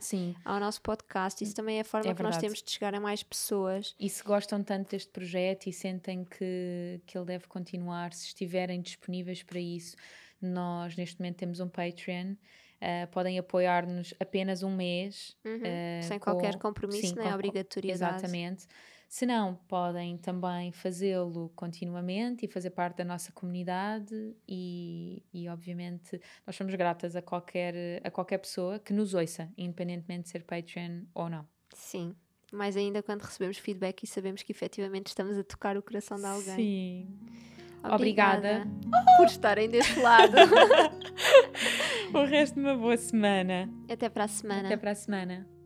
Sim. 0.00 0.34
ao 0.44 0.58
nosso 0.58 0.82
podcast. 0.82 1.42
Isso 1.42 1.54
também 1.54 1.78
é 1.78 1.80
a 1.80 1.84
forma 1.84 2.10
É 2.10 2.14
que 2.14 2.22
nós 2.22 2.36
temos 2.36 2.62
de 2.62 2.70
chegar 2.70 2.94
a 2.94 3.00
mais 3.00 3.22
pessoas. 3.22 3.94
E 3.98 4.08
se 4.08 4.22
gostam 4.24 4.62
tanto 4.62 4.90
deste 4.90 5.10
projeto 5.10 5.66
e 5.68 5.72
sentem 5.72 6.24
que, 6.24 7.00
que 7.06 7.16
ele 7.16 7.26
deve 7.26 7.46
continuar, 7.46 8.12
se 8.12 8.26
estiverem 8.26 8.80
disponíveis 8.80 9.42
para 9.42 9.60
isso, 9.60 9.96
nós 10.40 10.96
neste 10.96 11.18
momento 11.20 11.36
temos 11.36 11.60
um 11.60 11.68
Patreon. 11.68 12.34
ah, 12.80 13.06
podem 13.10 13.38
apoiar-nos 13.38 14.14
apenas 14.20 14.62
um 14.62 14.74
mês. 14.74 15.36
Uhum. 15.44 15.60
ah, 15.64 16.02
Sem 16.02 16.18
com- 16.18 16.24
qualquer 16.32 16.56
compromisso, 16.58 17.08
sim, 17.08 17.14
nem 17.16 17.28
com- 17.28 17.34
obrigatoriedade. 17.34 18.16
Exatamente. 18.16 18.66
Se 19.08 19.24
não, 19.24 19.54
podem 19.66 20.18
também 20.18 20.70
fazê-lo 20.70 21.50
continuamente 21.56 22.44
e 22.44 22.48
fazer 22.48 22.70
parte 22.70 22.98
da 22.98 23.04
nossa 23.04 23.32
comunidade 23.32 24.14
e, 24.46 25.22
e, 25.32 25.48
obviamente, 25.48 26.20
nós 26.46 26.54
somos 26.54 26.74
gratas 26.74 27.16
a 27.16 27.22
qualquer, 27.22 28.02
a 28.04 28.10
qualquer 28.10 28.36
pessoa 28.36 28.78
que 28.78 28.92
nos 28.92 29.14
ouça, 29.14 29.50
independentemente 29.56 30.24
de 30.24 30.28
ser 30.28 30.44
Patreon 30.44 31.04
ou 31.14 31.30
não. 31.30 31.48
Sim. 31.74 32.14
Mais 32.52 32.76
ainda 32.76 33.02
quando 33.02 33.22
recebemos 33.22 33.56
feedback 33.56 34.02
e 34.02 34.06
sabemos 34.06 34.42
que 34.42 34.52
efetivamente 34.52 35.06
estamos 35.06 35.38
a 35.38 35.44
tocar 35.44 35.76
o 35.78 35.82
coração 35.82 36.18
de 36.18 36.26
alguém. 36.26 36.56
Sim. 36.56 37.18
Obrigada 37.82 38.62
Obrigada. 38.62 38.70
por 39.16 39.26
estarem 39.26 39.70
deste 39.70 39.98
lado. 40.00 40.36
O 42.14 42.24
resto 42.24 42.54
de 42.54 42.60
uma 42.60 42.74
boa 42.74 42.96
semana. 42.96 43.68
Até 43.88 44.08
para 44.08 44.24
a 44.24 44.28
semana. 44.28 44.66
Até 44.66 44.76
para 44.78 44.92
a 44.92 44.94
semana. 44.94 45.57